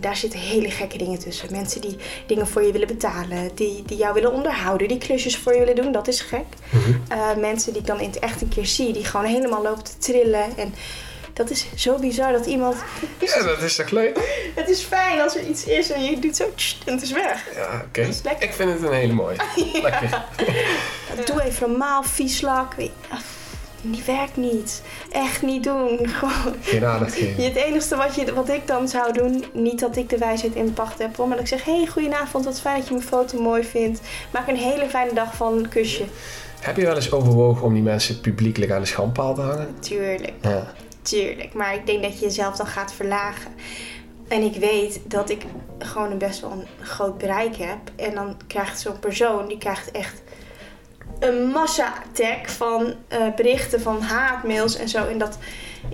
Daar 0.00 0.16
zitten 0.16 0.40
hele 0.40 0.70
gekke 0.70 0.98
dingen 0.98 1.18
tussen. 1.18 1.48
Mensen 1.50 1.80
die 1.80 1.96
dingen 2.26 2.46
voor 2.46 2.62
je 2.62 2.72
willen 2.72 2.86
betalen, 2.86 3.54
die, 3.54 3.82
die 3.86 3.96
jou 3.96 4.14
willen 4.14 4.32
onderhouden, 4.32 4.88
die 4.88 4.98
klusjes 4.98 5.36
voor 5.36 5.52
je 5.52 5.58
willen 5.58 5.74
doen, 5.74 5.92
dat 5.92 6.08
is 6.08 6.20
gek. 6.20 6.44
Uh, 7.12 7.36
mensen 7.36 7.72
die 7.72 7.80
ik 7.80 7.86
dan 7.86 8.00
in 8.00 8.08
het 8.08 8.18
echt 8.18 8.42
een 8.42 8.48
keer 8.48 8.66
zie, 8.66 8.92
die 8.92 9.04
gewoon 9.04 9.26
helemaal 9.26 9.62
lopen 9.62 9.84
te 9.84 9.98
trillen. 9.98 10.56
En 10.56 10.74
dat 11.32 11.50
is 11.50 11.66
zo 11.76 11.98
bizar 11.98 12.32
dat 12.32 12.46
iemand. 12.46 12.76
Ja, 13.18 13.42
dat 13.42 13.62
is 13.62 13.76
toch 13.76 13.90
leuk? 13.90 14.18
Het 14.54 14.68
is 14.68 14.82
fijn 14.82 15.20
als 15.20 15.36
er 15.36 15.46
iets 15.46 15.64
is 15.64 15.90
en 15.90 16.04
je 16.04 16.18
doet 16.18 16.36
zo 16.36 16.44
en 16.86 16.92
het 16.92 17.02
is 17.02 17.12
weg. 17.12 17.54
Ja, 17.54 17.84
oké. 17.86 18.00
Ik 18.38 18.52
vind 18.52 18.72
het 18.72 18.82
een 18.82 18.92
hele 18.92 19.12
mooie. 19.12 19.36
Lekker. 19.82 20.24
Doe 21.24 21.42
even 21.42 21.68
normaal, 21.68 22.02
vies 22.02 22.40
lak. 22.40 22.74
Die 23.82 24.02
werkt 24.06 24.36
niet. 24.36 24.82
Echt 25.10 25.42
niet 25.42 25.64
doen. 25.64 25.98
Gewoon. 26.18 26.54
Geen 26.60 26.84
aandacht 26.84 27.14
geven. 27.14 27.44
Het 27.44 27.54
enige 27.54 27.96
wat, 27.96 28.14
je, 28.14 28.34
wat 28.34 28.48
ik 28.48 28.66
dan 28.66 28.88
zou 28.88 29.12
doen, 29.12 29.44
niet 29.52 29.80
dat 29.80 29.96
ik 29.96 30.08
de 30.08 30.18
wijsheid 30.18 30.54
in 30.54 30.72
pacht 30.72 30.98
heb, 30.98 31.16
maar 31.16 31.28
dat 31.28 31.40
ik 31.40 31.46
zeg: 31.46 31.64
hey, 31.64 31.86
goedenavond, 31.86 32.44
wat 32.44 32.60
fijn 32.60 32.78
dat 32.78 32.88
je 32.88 32.94
mijn 32.94 33.06
foto 33.06 33.42
mooi 33.42 33.64
vindt. 33.64 34.00
Maak 34.32 34.48
een 34.48 34.56
hele 34.56 34.88
fijne 34.88 35.14
dag 35.14 35.36
van 35.36 35.58
een 35.58 35.68
kusje. 35.68 36.04
Heb 36.60 36.76
je 36.76 36.86
wel 36.86 36.94
eens 36.94 37.12
overwogen 37.12 37.62
om 37.62 37.74
die 37.74 37.82
mensen 37.82 38.20
publiekelijk 38.20 38.72
aan 38.72 38.80
de 38.80 38.86
schandpaal 38.86 39.34
te 39.34 39.40
hangen? 39.40 39.74
Tuurlijk. 39.80 40.32
Ja. 40.40 40.72
Tuurlijk. 41.02 41.54
Maar 41.54 41.74
ik 41.74 41.86
denk 41.86 42.02
dat 42.02 42.18
je 42.18 42.24
jezelf 42.24 42.56
dan 42.56 42.66
gaat 42.66 42.92
verlagen. 42.92 43.50
En 44.28 44.42
ik 44.42 44.54
weet 44.54 45.00
dat 45.04 45.30
ik 45.30 45.42
gewoon 45.78 46.10
een 46.10 46.18
best 46.18 46.40
wel 46.40 46.50
een 46.50 46.66
groot 46.80 47.18
bereik 47.18 47.56
heb. 47.56 47.78
En 47.96 48.14
dan 48.14 48.36
krijgt 48.46 48.80
zo'n 48.80 48.98
persoon, 48.98 49.48
die 49.48 49.58
krijgt 49.58 49.90
echt 49.90 50.22
een 51.22 51.46
massa-tag 51.46 52.50
van 52.56 52.82
uh, 52.82 53.34
berichten 53.36 53.80
van 53.80 54.00
haatmails 54.00 54.76
en 54.76 54.88
zo. 54.88 55.06
En 55.06 55.18
dat 55.18 55.38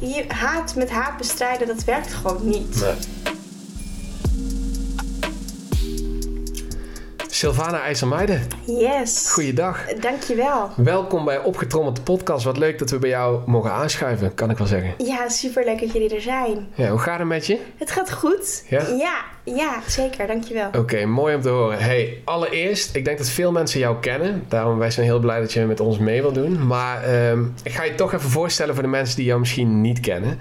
je, 0.01 0.25
haat 0.29 0.75
met 0.75 0.91
haat 0.91 1.17
bestrijden, 1.17 1.67
dat 1.67 1.85
werkt 1.85 2.15
gewoon 2.15 2.49
niet. 2.49 2.81
Nee. 2.81 2.95
Sylvana. 7.39 7.81
Yes. 8.67 9.31
Goeiedag. 9.33 9.85
Dankjewel. 10.01 10.71
Welkom 10.77 11.25
bij 11.25 11.39
Opgetrommeld 11.39 12.05
Podcast. 12.05 12.45
Wat 12.45 12.57
leuk 12.57 12.79
dat 12.79 12.91
we 12.91 12.99
bij 12.99 13.11
jou 13.11 13.41
mogen 13.47 13.73
aanschuiven, 13.73 14.35
kan 14.35 14.51
ik 14.51 14.59
wel 14.59 14.67
zeggen. 14.67 14.95
Ja, 15.07 15.29
super 15.29 15.65
leuk 15.65 15.81
dat 15.81 15.93
jullie 15.93 16.15
er 16.15 16.21
zijn. 16.21 16.69
Ja, 16.75 16.89
hoe 16.89 16.99
gaat 16.99 17.19
het 17.19 17.29
met 17.29 17.47
je? 17.47 17.61
Het 17.77 17.91
gaat 17.91 18.13
goed. 18.13 18.65
Ja? 18.69 18.87
Ja, 18.87 19.25
ja 19.57 19.81
zeker. 19.87 20.27
Dankjewel. 20.27 20.71
Oké, 20.77 21.05
mooi 21.05 21.35
om 21.35 21.41
te 21.41 21.49
horen. 21.49 21.79
Hey, 21.79 22.21
allereerst, 22.25 22.97
ik 22.97 23.05
denk 23.05 23.19
dat 23.19 23.29
veel 23.29 23.53
mensen 23.53 23.81
jou 23.81 23.97
kennen. 24.01 24.45
Daarom 24.49 24.79
wij 24.79 24.91
zijn 24.91 25.07
heel 25.07 25.19
blij 25.19 25.41
dat 25.41 25.53
je 25.53 25.67
met 25.67 25.81
ons 25.81 25.99
mee 25.99 26.21
wil 26.23 26.33
doen. 26.33 26.67
Maar 26.67 27.29
um, 27.31 27.55
ik 27.63 27.73
ga 27.73 27.85
je 27.85 27.95
toch 27.95 28.13
even 28.13 28.31
voorstellen 28.31 28.75
voor 28.75 28.83
de 28.83 28.89
mensen 28.89 29.17
die 29.17 29.25
jou 29.25 29.39
misschien 29.41 29.81
niet 29.81 30.01
kennen. 30.01 30.39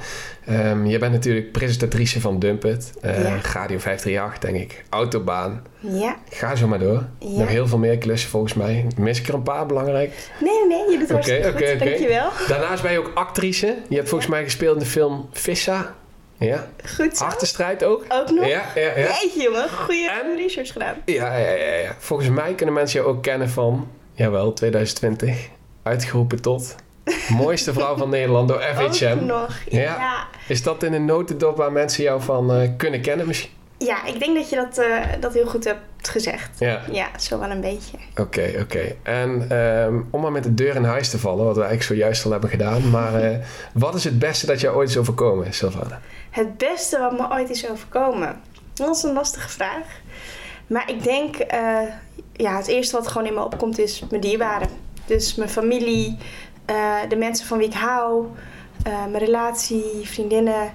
Um, 0.49 0.85
je 0.85 0.97
bent 0.97 1.11
natuurlijk 1.11 1.51
presentatrice 1.51 2.21
van 2.21 2.39
Dumpet, 2.39 2.93
uh, 3.01 3.23
ja. 3.23 3.39
Radio 3.53 3.77
538, 3.77 4.39
denk 4.39 4.55
ik. 4.55 4.83
Autobaan. 4.89 5.63
Ja. 5.79 6.15
Ga 6.29 6.55
zo 6.55 6.67
maar 6.67 6.79
door. 6.79 7.05
Ja. 7.19 7.39
Nog 7.39 7.47
heel 7.47 7.67
veel 7.67 7.77
meer 7.77 7.97
klussen 7.97 8.29
volgens 8.29 8.53
mij. 8.53 8.85
Mis 8.97 9.19
ik 9.19 9.27
er 9.27 9.33
een 9.33 9.43
paar 9.43 9.65
belangrijk? 9.65 10.13
Nee, 10.41 10.67
nee, 10.67 10.91
je 10.91 10.97
doet 10.97 10.99
het 10.99 11.11
hartstikke 11.11 11.49
okay, 11.49 11.77
goed. 11.77 11.79
Dankjewel. 11.79 12.29
Daarnaast 12.47 12.81
ben 12.81 12.91
je 12.91 12.99
ook 12.99 13.11
actrice. 13.13 13.75
Je 13.89 13.95
hebt 13.95 14.09
volgens 14.09 14.29
mij 14.29 14.43
gespeeld 14.43 14.73
in 14.73 14.79
de 14.83 14.89
film 14.89 15.29
Vissa. 15.31 15.95
Ja. 16.37 16.67
Goed 16.95 17.17
zo. 17.17 17.23
Achterstrijd 17.23 17.83
ook. 17.83 18.05
Ook 18.09 18.29
nog? 18.29 18.47
Ja, 18.47 18.65
ja, 18.75 18.81
ja. 18.81 18.93
Jeetje 18.95 19.41
jongen, 19.41 19.69
goede 19.69 20.33
research 20.37 20.71
gedaan. 20.71 20.95
Ja, 21.05 21.37
ja, 21.37 21.51
ja, 21.51 21.73
ja. 21.73 21.95
Volgens 21.99 22.29
mij 22.29 22.53
kunnen 22.53 22.75
mensen 22.75 22.99
jou 22.99 23.15
ook 23.15 23.23
kennen 23.23 23.49
van, 23.49 23.89
jawel, 24.13 24.53
2020. 24.53 25.49
Uitgeroepen 25.83 26.41
tot 26.41 26.75
mooiste 27.29 27.73
vrouw 27.73 27.97
van 27.97 28.09
Nederland 28.09 28.47
door 28.47 28.61
FHM. 28.61 29.05
Ook 29.19 29.21
nog, 29.21 29.57
ja. 29.69 30.27
Is 30.47 30.63
dat 30.63 30.83
in 30.83 30.93
een 30.93 31.05
notendop 31.05 31.57
waar 31.57 31.71
mensen 31.71 32.03
jou 32.03 32.21
van 32.21 32.61
uh, 32.61 32.69
kunnen 32.77 33.01
kennen 33.01 33.27
misschien? 33.27 33.51
Ja, 33.77 34.05
ik 34.05 34.19
denk 34.19 34.35
dat 34.35 34.49
je 34.49 34.55
dat, 34.55 34.79
uh, 34.79 35.03
dat 35.19 35.33
heel 35.33 35.47
goed 35.47 35.63
hebt 35.63 36.09
gezegd. 36.09 36.59
Ja. 36.59 36.81
Ja, 36.91 37.07
zo 37.19 37.39
wel 37.39 37.49
een 37.49 37.61
beetje. 37.61 37.97
Oké, 38.15 38.49
oké. 38.49 38.61
Okay. 38.61 38.97
En 39.03 39.57
um, 39.57 40.07
om 40.11 40.21
maar 40.21 40.31
met 40.31 40.43
de 40.43 40.53
deur 40.53 40.75
in 40.75 40.83
huis 40.83 41.09
te 41.09 41.19
vallen, 41.19 41.45
wat 41.45 41.55
we 41.55 41.61
eigenlijk 41.61 41.91
zojuist 41.91 42.25
al 42.25 42.31
hebben 42.31 42.49
gedaan. 42.49 42.89
Maar 42.89 43.23
uh, 43.23 43.37
wat 43.73 43.95
is 43.95 44.03
het 44.03 44.19
beste 44.19 44.45
dat 44.45 44.61
je 44.61 44.73
ooit 44.73 44.89
is 44.89 44.97
overkomen, 44.97 45.53
Sylvana? 45.53 46.01
Het 46.29 46.57
beste 46.57 46.99
wat 46.99 47.11
me 47.11 47.31
ooit 47.31 47.49
is 47.49 47.69
overkomen? 47.69 48.41
Dat 48.73 48.95
is 48.95 49.03
een 49.03 49.13
lastige 49.13 49.49
vraag. 49.49 49.85
Maar 50.67 50.89
ik 50.89 51.03
denk, 51.03 51.35
uh, 51.35 51.79
ja, 52.33 52.57
het 52.57 52.67
eerste 52.67 52.95
wat 52.95 53.07
gewoon 53.07 53.27
in 53.27 53.33
me 53.33 53.43
opkomt 53.43 53.79
is 53.79 54.03
mijn 54.09 54.21
dierbaren. 54.21 54.69
Dus 55.05 55.35
mijn 55.35 55.49
familie, 55.49 56.17
de 57.09 57.15
mensen 57.15 57.47
van 57.47 57.57
wie 57.57 57.67
ik 57.67 57.73
hou, 57.73 58.25
mijn 58.83 59.17
relatie, 59.17 60.01
vriendinnen 60.03 60.73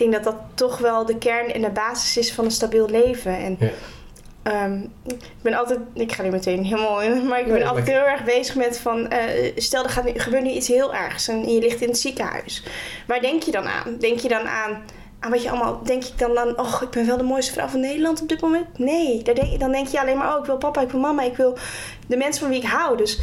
denk 0.00 0.12
dat 0.12 0.24
dat 0.24 0.36
toch 0.54 0.78
wel 0.78 1.06
de 1.06 1.18
kern 1.18 1.52
en 1.52 1.62
de 1.62 1.70
basis 1.70 2.16
is 2.16 2.32
van 2.32 2.44
een 2.44 2.50
stabiel 2.50 2.88
leven. 2.88 3.36
En 3.36 3.58
ja. 3.58 4.64
um, 4.64 4.92
ik 5.06 5.42
ben 5.42 5.54
altijd, 5.54 5.78
ik 5.94 6.12
ga 6.12 6.22
nu 6.22 6.30
meteen 6.30 6.64
helemaal 6.64 7.02
in, 7.02 7.22
maar 7.28 7.40
ik 7.40 7.46
ben 7.46 7.66
altijd 7.66 7.86
heel 7.86 8.06
erg 8.06 8.24
bezig 8.24 8.54
met 8.54 8.78
van, 8.78 9.12
uh, 9.12 9.52
stel 9.56 9.84
er 9.84 9.90
gaat, 9.90 10.10
gebeurt 10.14 10.42
nu 10.42 10.50
iets 10.50 10.68
heel 10.68 10.94
ergs 10.94 11.28
en 11.28 11.48
je 11.48 11.60
ligt 11.60 11.80
in 11.80 11.88
het 11.88 11.98
ziekenhuis. 11.98 12.64
Waar 13.06 13.20
denk 13.20 13.42
je 13.42 13.50
dan 13.50 13.68
aan? 13.68 13.96
Denk 13.98 14.18
je 14.18 14.28
dan 14.28 14.48
aan, 14.48 14.82
aan 15.20 15.30
wat 15.30 15.42
je 15.42 15.50
allemaal, 15.50 15.82
denk 15.82 16.02
je 16.02 16.12
dan 16.16 16.38
aan, 16.38 16.58
oh 16.58 16.82
ik 16.82 16.90
ben 16.90 17.06
wel 17.06 17.16
de 17.16 17.22
mooiste 17.22 17.52
vrouw 17.52 17.68
van 17.68 17.80
Nederland 17.80 18.20
op 18.22 18.28
dit 18.28 18.40
moment? 18.40 18.78
Nee, 18.78 19.22
daar 19.22 19.34
denk, 19.34 19.60
dan 19.60 19.72
denk 19.72 19.88
je 19.88 20.00
alleen 20.00 20.18
maar, 20.18 20.32
oh 20.34 20.40
ik 20.40 20.46
wil 20.46 20.58
papa, 20.58 20.80
ik 20.80 20.90
wil 20.90 21.00
mama, 21.00 21.22
ik 21.22 21.36
wil 21.36 21.58
de 22.06 22.16
mensen 22.16 22.40
van 22.40 22.50
wie 22.50 22.60
ik 22.62 22.68
hou. 22.68 22.96
Dus 22.96 23.20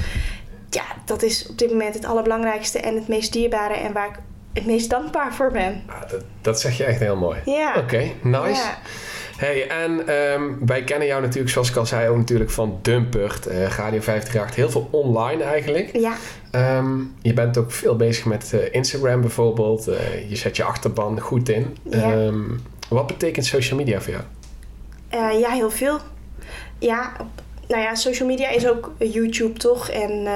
ja, 0.69 0.83
dat 1.05 1.21
is 1.23 1.47
op 1.49 1.57
dit 1.57 1.69
moment 1.69 1.93
het 1.93 2.05
allerbelangrijkste 2.05 2.79
en 2.79 2.95
het 2.95 3.07
meest 3.07 3.33
dierbare 3.33 3.73
en 3.73 3.93
waar 3.93 4.07
ik 4.07 4.19
het 4.57 4.65
meest 4.65 4.89
dankbaar 4.89 5.33
voor 5.33 5.51
ben. 5.51 5.83
Ah, 5.85 6.09
dat, 6.09 6.23
dat 6.41 6.59
zeg 6.59 6.77
je 6.77 6.83
echt 6.83 6.99
heel 6.99 7.15
mooi. 7.15 7.39
Ja. 7.45 7.75
Oké, 7.77 8.11
nice. 8.21 8.61
Ja. 8.61 8.77
Hey, 9.37 9.67
en 9.67 10.13
um, 10.13 10.57
wij 10.65 10.83
kennen 10.83 11.07
jou 11.07 11.21
natuurlijk, 11.21 11.49
zoals 11.49 11.69
ik 11.69 11.75
al 11.75 11.85
zei, 11.85 12.09
ook 12.09 12.17
natuurlijk 12.17 12.49
van 12.49 12.79
Dumpert, 12.81 13.47
uh, 13.47 13.53
Radio 13.53 14.01
538. 14.01 14.55
Heel 14.55 14.69
veel 14.69 14.87
online 14.91 15.43
eigenlijk. 15.43 15.97
Ja. 15.97 16.15
Um, 16.77 17.15
je 17.21 17.33
bent 17.33 17.57
ook 17.57 17.71
veel 17.71 17.95
bezig 17.95 18.25
met 18.25 18.51
uh, 18.53 18.73
Instagram 18.73 19.21
bijvoorbeeld. 19.21 19.89
Uh, 19.89 20.29
je 20.29 20.35
zet 20.35 20.55
je 20.55 20.63
achterban 20.63 21.19
goed 21.19 21.49
in. 21.49 21.77
Ja. 21.83 22.13
Um, 22.13 22.61
wat 22.89 23.07
betekent 23.07 23.45
social 23.45 23.79
media 23.79 24.01
voor 24.01 24.13
jou? 24.13 24.23
ja, 25.39 25.49
heel 25.49 25.71
veel. 25.71 25.99
Ja, 26.79 27.11
nou 27.67 27.81
ja, 27.81 27.95
social 27.95 28.27
media 28.27 28.49
is 28.49 28.67
ook 28.67 28.91
YouTube 28.97 29.59
toch? 29.59 29.89
En 29.89 30.27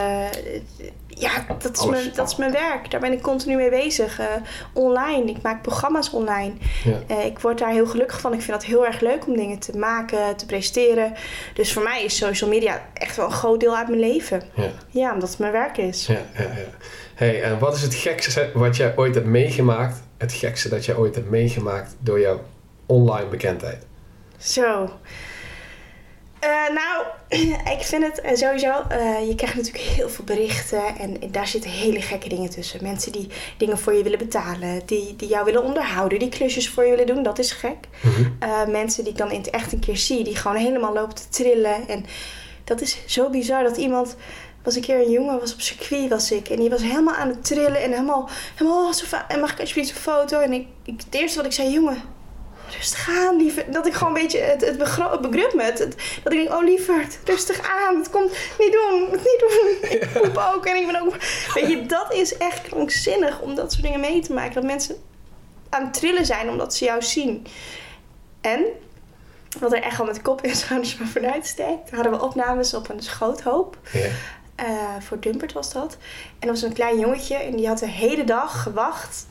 ja, 1.17 1.45
dat 1.59 1.77
is, 1.77 1.85
mijn, 1.85 2.11
dat 2.15 2.29
is 2.29 2.35
mijn 2.35 2.51
werk. 2.51 2.91
Daar 2.91 2.99
ben 2.99 3.11
ik 3.11 3.21
continu 3.21 3.55
mee 3.55 3.69
bezig. 3.69 4.19
Uh, 4.19 4.25
online. 4.73 5.29
Ik 5.29 5.41
maak 5.41 5.61
programma's 5.61 6.13
online. 6.13 6.53
Ja. 6.83 6.99
Uh, 7.09 7.25
ik 7.25 7.39
word 7.39 7.57
daar 7.57 7.71
heel 7.71 7.85
gelukkig 7.85 8.21
van. 8.21 8.33
Ik 8.33 8.41
vind 8.41 8.51
dat 8.51 8.65
heel 8.65 8.85
erg 8.85 8.99
leuk 8.99 9.27
om 9.27 9.35
dingen 9.35 9.59
te 9.59 9.77
maken, 9.77 10.35
te 10.35 10.45
presteren. 10.45 11.13
Dus 11.53 11.73
voor 11.73 11.83
mij 11.83 12.03
is 12.03 12.17
social 12.17 12.49
media 12.49 12.85
echt 12.93 13.15
wel 13.15 13.25
een 13.25 13.31
groot 13.31 13.59
deel 13.59 13.77
uit 13.77 13.87
mijn 13.87 13.99
leven. 13.99 14.41
Ja, 14.53 14.69
ja 14.89 15.13
omdat 15.13 15.29
het 15.29 15.39
mijn 15.39 15.51
werk 15.51 15.77
is. 15.77 16.05
Ja, 16.05 16.21
ja, 16.37 16.41
ja. 16.41 16.49
Hey, 17.15 17.43
en 17.43 17.59
wat 17.59 17.75
is 17.75 17.81
het 17.81 17.95
gekste 17.95 18.49
wat 18.53 18.77
jij 18.77 18.93
ooit 18.95 19.15
hebt 19.15 19.27
meegemaakt? 19.27 20.01
Het 20.17 20.33
gekste 20.33 20.69
dat 20.69 20.85
jij 20.85 20.95
ooit 20.95 21.15
hebt 21.15 21.29
meegemaakt 21.29 21.95
door 21.99 22.19
jouw 22.19 22.41
online 22.85 23.27
bekendheid? 23.27 23.85
Zo. 24.37 24.89
Uh, 26.43 26.73
nou, 26.73 27.05
ik 27.77 27.81
vind 27.81 28.03
het 28.03 28.21
uh, 28.25 28.35
sowieso. 28.35 28.83
Uh, 28.91 29.27
je 29.27 29.35
krijgt 29.35 29.55
natuurlijk 29.55 29.83
heel 29.83 30.09
veel 30.09 30.25
berichten. 30.25 30.97
En 30.97 31.31
daar 31.31 31.47
zitten 31.47 31.71
hele 31.71 32.01
gekke 32.01 32.29
dingen 32.29 32.49
tussen. 32.49 32.83
Mensen 32.83 33.11
die 33.11 33.27
dingen 33.57 33.79
voor 33.79 33.93
je 33.93 34.03
willen 34.03 34.17
betalen. 34.17 34.81
Die, 34.85 35.15
die 35.15 35.27
jou 35.27 35.45
willen 35.45 35.63
onderhouden. 35.63 36.19
Die 36.19 36.29
klusjes 36.29 36.69
voor 36.69 36.83
je 36.83 36.89
willen 36.89 37.07
doen. 37.07 37.23
Dat 37.23 37.39
is 37.39 37.51
gek. 37.51 37.87
Mm 38.01 38.39
mensen 38.71 39.03
die 39.03 39.11
ik 39.11 39.17
dan 39.17 39.31
in 39.31 39.37
het 39.37 39.49
echt 39.49 39.73
een 39.73 39.79
keer 39.79 39.97
zie. 39.97 40.23
Die 40.23 40.35
gewoon 40.35 40.57
helemaal 40.57 40.93
lopen 40.93 41.15
te 41.15 41.29
trillen. 41.29 41.87
En 41.87 42.05
dat 42.63 42.81
is 42.81 42.97
zo 43.05 43.29
bizar 43.29 43.63
dat 43.63 43.77
iemand. 43.77 44.15
Was 44.63 44.75
een 44.75 44.81
keer 44.81 44.99
een 44.99 45.11
jongen, 45.11 45.39
was 45.39 45.53
op 45.53 45.61
circuit 45.61 46.09
was 46.09 46.31
ik. 46.31 46.49
En 46.49 46.59
die 46.59 46.69
was 46.69 46.81
helemaal 46.81 47.15
aan 47.15 47.27
het 47.27 47.45
trillen. 47.45 47.81
En 47.81 47.91
helemaal. 47.91 48.29
helemaal 48.55 48.87
oh, 48.87 48.93
zo 48.93 49.05
en 49.27 49.39
mag 49.39 49.51
ik 49.51 49.59
alsjeblieft 49.59 49.89
een 49.89 49.95
foto? 49.95 50.39
En 50.39 50.53
ik, 50.53 50.67
ik, 50.83 51.01
het 51.05 51.15
eerste 51.15 51.37
wat 51.37 51.45
ik 51.45 51.51
zei, 51.51 51.71
jongen 51.71 52.01
rustig 52.75 53.09
aan. 53.09 53.51
Dat 53.67 53.85
ik 53.85 53.93
gewoon 53.93 54.15
een 54.15 54.21
beetje, 54.21 54.39
het, 54.39 54.61
het, 54.61 54.77
begrip 55.21 55.53
me. 55.53 55.63
Het, 55.63 55.77
dat 56.23 56.33
ik 56.33 56.39
denk, 56.39 56.49
oh 56.49 56.63
lieverd, 56.63 57.19
rustig 57.25 57.69
aan. 57.69 57.97
Het 57.97 58.09
komt, 58.09 58.31
niet 58.59 58.71
doen, 58.71 59.09
niet 59.11 59.43
doen. 59.47 59.75
Ik 59.99 60.09
poep 60.13 60.43
ook 60.55 60.65
en 60.65 60.75
ik 60.75 60.85
ben 60.85 61.01
ook... 61.01 61.15
Weet 61.53 61.69
je, 61.69 61.85
dat 61.85 62.13
is 62.13 62.37
echt 62.37 62.61
krankzinnig 62.61 63.39
om 63.39 63.55
dat 63.55 63.71
soort 63.71 63.83
dingen 63.83 63.99
mee 63.99 64.21
te 64.21 64.33
maken. 64.33 64.53
Dat 64.53 64.63
mensen 64.63 64.95
aan 65.69 65.83
het 65.83 65.93
trillen 65.93 66.25
zijn 66.25 66.49
omdat 66.49 66.75
ze 66.75 66.85
jou 66.85 67.01
zien. 67.01 67.45
En, 68.41 68.65
wat 69.59 69.73
er 69.73 69.83
echt 69.83 69.99
al 69.99 70.05
met 70.05 70.15
de 70.15 70.21
kop 70.21 70.41
in 70.41 70.55
schouders 70.55 70.97
maar 70.97 71.07
vanuit 71.07 71.47
steekt, 71.47 71.91
hadden 71.91 72.11
we 72.11 72.21
opnames 72.21 72.73
op 72.73 72.89
een 72.89 73.01
schoothoop. 73.01 73.77
Ja. 73.91 74.09
Uh, 74.67 75.01
voor 75.01 75.19
Dumpert 75.19 75.53
was 75.53 75.73
dat. 75.73 75.97
En 76.39 76.47
er 76.47 76.53
was 76.53 76.61
een 76.61 76.73
klein 76.73 76.99
jongetje 76.99 77.35
en 77.35 77.55
die 77.55 77.67
had 77.67 77.79
de 77.79 77.87
hele 77.87 78.23
dag 78.23 78.61
gewacht 78.63 79.25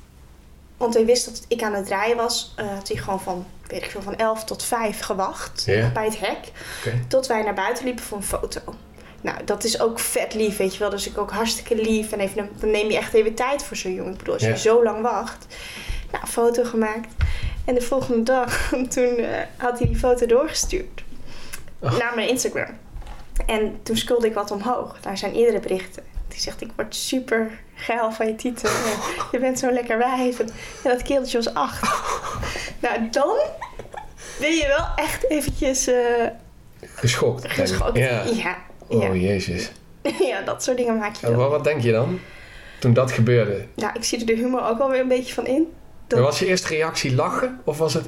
want 0.81 0.95
hij 0.95 1.05
wist 1.05 1.25
dat 1.25 1.45
ik 1.49 1.63
aan 1.63 1.75
het 1.75 1.87
draaien 1.87 2.17
was. 2.17 2.55
Uh, 2.61 2.75
had 2.75 2.89
hij 2.89 2.97
gewoon 2.97 3.21
van, 3.21 3.47
weet 3.67 3.85
ik 3.85 3.91
veel, 3.91 4.03
van 4.03 4.17
11 4.17 4.45
tot 4.45 4.63
5 4.63 5.01
gewacht. 5.01 5.65
Bij 5.67 6.05
het 6.05 6.21
hek. 6.21 6.39
Tot 7.09 7.27
wij 7.27 7.43
naar 7.43 7.55
buiten 7.55 7.85
liepen 7.85 8.05
voor 8.05 8.17
een 8.17 8.25
foto. 8.25 8.61
Nou, 9.21 9.45
dat 9.45 9.65
is 9.65 9.81
ook 9.81 9.99
vet 9.99 10.35
lief, 10.35 10.57
weet 10.57 10.73
je 10.73 10.79
wel. 10.79 10.91
Dus 10.91 11.09
ik 11.09 11.19
ook 11.19 11.31
hartstikke 11.31 11.75
lief. 11.75 12.13
En 12.13 12.21
even, 12.21 12.49
dan 12.61 12.71
neem 12.71 12.91
je 12.91 12.97
echt 12.97 13.13
even 13.13 13.35
tijd 13.35 13.65
voor 13.65 13.77
zo'n 13.77 13.95
jongen. 13.95 14.13
Ik 14.13 14.19
bedoel, 14.19 14.35
als 14.35 14.43
je 14.43 14.59
zo 14.59 14.83
lang 14.83 15.03
wacht. 15.03 15.47
Nou, 16.13 16.27
foto 16.27 16.65
gemaakt. 16.65 17.15
En 17.65 17.75
de 17.75 17.81
volgende 17.81 18.23
dag, 18.23 18.69
toen 18.95 19.17
eh, 19.17 19.41
had 19.57 19.79
hij 19.79 19.87
die 19.87 19.99
foto 19.99 20.27
doorgestuurd. 20.27 21.05
Oh. 21.79 21.99
Naar 21.99 22.13
mijn 22.15 22.29
Instagram. 22.29 22.79
En 23.47 23.81
toen 23.83 23.97
scrollde 23.97 24.27
ik 24.27 24.35
wat 24.35 24.51
omhoog. 24.51 25.01
Daar 25.01 25.19
zijn 25.19 25.33
eerdere 25.33 25.61
berichten. 25.61 26.03
Die 26.29 26.41
zegt, 26.41 26.61
ik 26.61 26.71
word 26.77 26.95
super 26.95 27.61
geil 27.81 28.13
van 28.13 28.27
je 28.27 28.35
titel. 28.35 28.69
En 28.69 29.25
je 29.33 29.39
bent 29.39 29.59
zo 29.59 29.71
lekker 29.71 29.99
wijf. 29.99 30.39
En 30.41 30.49
dat 30.83 31.03
keeltje 31.03 31.37
was 31.37 31.55
acht. 31.55 31.81
Nou, 32.81 33.09
dan 33.11 33.37
ben 34.41 34.51
je 34.55 34.67
wel 34.67 34.87
echt 35.05 35.31
eventjes 35.31 35.87
eh, 35.87 35.95
Geschokt. 36.95 37.51
geschokt. 37.53 37.97
Ja. 37.99 38.23
Ja. 38.35 38.57
Oh, 38.89 39.21
jezus. 39.21 39.71
ja, 40.19 40.41
dat 40.41 40.63
soort 40.63 40.77
dingen 40.77 40.99
maak 40.99 41.15
je 41.15 41.27
En 41.27 41.33
wel. 41.33 41.41
wat, 41.41 41.51
wat 41.51 41.65
denk 41.65 41.81
je 41.83 41.93
dan? 41.93 42.21
Toen 42.79 42.93
dat 42.93 43.13
gebeurde. 43.13 43.67
Nou, 43.75 43.93
ik 43.95 44.05
zie 44.05 44.21
er 44.21 44.27
de 44.27 44.35
humor 44.35 44.65
ook 44.69 44.79
wel 44.79 44.91
weer 44.91 45.01
een 45.01 45.09
beetje 45.09 45.35
van 45.35 45.47
in. 45.47 45.73
Dat- 46.07 46.19
Was 46.21 46.39
je 46.39 46.47
eerste 46.47 46.69
reactie 46.69 47.15
lachen? 47.15 47.61
Of 47.65 47.79
was 47.79 47.95
het... 47.95 48.05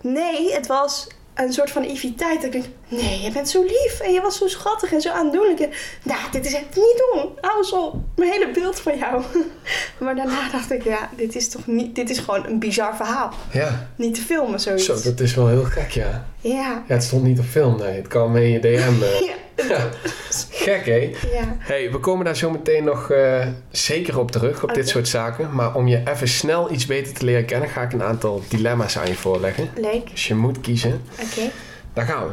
Nee, 0.00 0.52
het 0.52 0.66
was 0.66 1.08
een 1.34 1.52
soort 1.52 1.70
van 1.70 1.82
naïviteit. 1.82 2.42
Dat 2.42 2.54
ik 2.54 2.62
denk, 2.62 2.64
nee, 2.88 3.20
je 3.20 3.30
bent 3.30 3.48
zo 3.48 3.62
lief 3.62 4.00
en 4.00 4.12
je 4.12 4.20
was 4.20 4.38
zo 4.38 4.48
schattig 4.48 4.92
en 4.92 5.00
zo 5.00 5.10
aandoenlijk. 5.10 5.60
En, 5.60 5.70
nou, 6.02 6.20
dit 6.30 6.46
is 6.46 6.54
echt 6.54 6.74
niet 6.74 7.02
doen. 7.12 7.28
Hou 7.40 7.58
eens 7.58 7.72
op. 7.72 7.94
Mijn 8.16 8.30
hele 8.30 8.50
beeld 8.50 8.80
van 8.80 8.98
jou. 8.98 9.22
maar 10.00 10.16
daarna 10.16 10.50
dacht 10.50 10.72
ik, 10.72 10.84
ja, 10.84 11.10
dit 11.16 11.34
is 11.34 11.48
toch 11.48 11.66
niet... 11.66 11.94
Dit 11.94 12.10
is 12.10 12.18
gewoon 12.18 12.46
een 12.46 12.58
bizar 12.58 12.96
verhaal. 12.96 13.34
Ja. 13.52 13.88
Niet 13.96 14.14
te 14.14 14.20
filmen, 14.20 14.60
zoiets. 14.60 14.84
Zo, 14.84 15.00
dat 15.02 15.20
is 15.20 15.34
wel 15.34 15.48
heel 15.48 15.64
gek, 15.64 15.90
ja. 15.90 16.26
Ja. 16.42 16.52
Ja, 16.88 16.94
het 16.94 17.02
stond 17.02 17.22
niet 17.22 17.38
op 17.38 17.44
film, 17.44 17.76
nee. 17.78 17.96
Het 17.96 18.08
kwam 18.08 18.36
in 18.36 18.48
je 18.50 18.58
DM. 18.60 19.02
eh. 19.02 19.20
Ja. 19.56 19.66
Ja. 19.68 19.88
Gek, 20.50 20.84
hè? 20.86 21.12
ja. 21.32 21.56
Hey, 21.58 21.90
we 21.92 21.98
komen 21.98 22.24
daar 22.24 22.36
zo 22.36 22.50
meteen 22.50 22.84
nog 22.84 23.10
eh, 23.10 23.46
zeker 23.70 24.18
op 24.18 24.30
terug, 24.30 24.62
op 24.62 24.74
dit 24.74 24.88
soort 24.88 25.08
zaken. 25.08 25.54
Maar 25.54 25.74
om 25.74 25.88
je 25.88 26.02
even 26.04 26.28
snel 26.28 26.72
iets 26.72 26.86
beter 26.86 27.12
te 27.14 27.24
leren 27.24 27.44
kennen, 27.44 27.68
ga 27.68 27.82
ik 27.82 27.92
een 27.92 28.02
aantal 28.02 28.42
dilemma's 28.48 28.98
aan 28.98 29.06
je 29.06 29.14
voorleggen. 29.14 29.68
Leuk. 29.76 30.10
Dus 30.10 30.26
je 30.26 30.34
moet 30.34 30.60
kiezen. 30.60 31.02
Oké. 31.22 31.50
Daar 31.92 32.04
gaan 32.06 32.26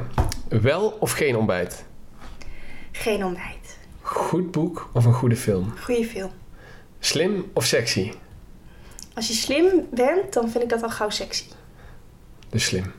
we. 0.48 0.60
Wel 0.62 0.98
of 1.00 1.12
geen 1.12 1.36
ontbijt? 1.38 1.84
Geen 2.92 3.26
ontbijt. 3.26 3.78
Goed 4.02 4.52
boek 4.52 4.90
of 4.94 5.06
een 5.06 5.14
goede 5.14 5.36
film? 5.36 5.74
Goeie 5.84 6.06
film. 6.06 6.32
Slim 7.00 7.46
of 7.54 7.66
sexy? 7.66 8.12
Als 9.14 9.28
je 9.28 9.34
slim 9.34 9.88
bent, 9.92 10.34
dan 10.34 10.50
vind 10.50 10.64
ik 10.64 10.70
dat 10.70 10.84
al 10.84 10.90
gauw 10.90 11.10
sexy. 11.10 11.44
Dus 12.50 12.66
slim. 12.66 12.92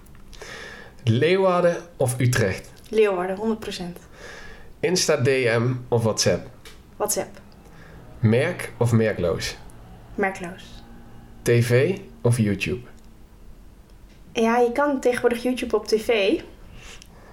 Leeuwarden 1.05 1.77
of 1.97 2.15
Utrecht? 2.19 2.73
Leeuwarden, 2.89 3.37
100%. 3.37 3.83
Insta 4.81 5.17
DM 5.17 5.73
of 5.89 6.03
WhatsApp? 6.03 6.49
WhatsApp. 6.97 7.39
Merk 8.19 8.73
of 8.79 8.93
merkloos? 8.93 9.57
Merkloos. 10.15 10.65
TV 11.43 11.99
of 12.21 12.39
YouTube? 12.39 12.81
Ja, 14.33 14.59
je 14.59 14.73
kan 14.73 15.01
tegenwoordig 15.01 15.43
YouTube 15.43 15.77
op 15.77 15.87
tv. 15.87 16.41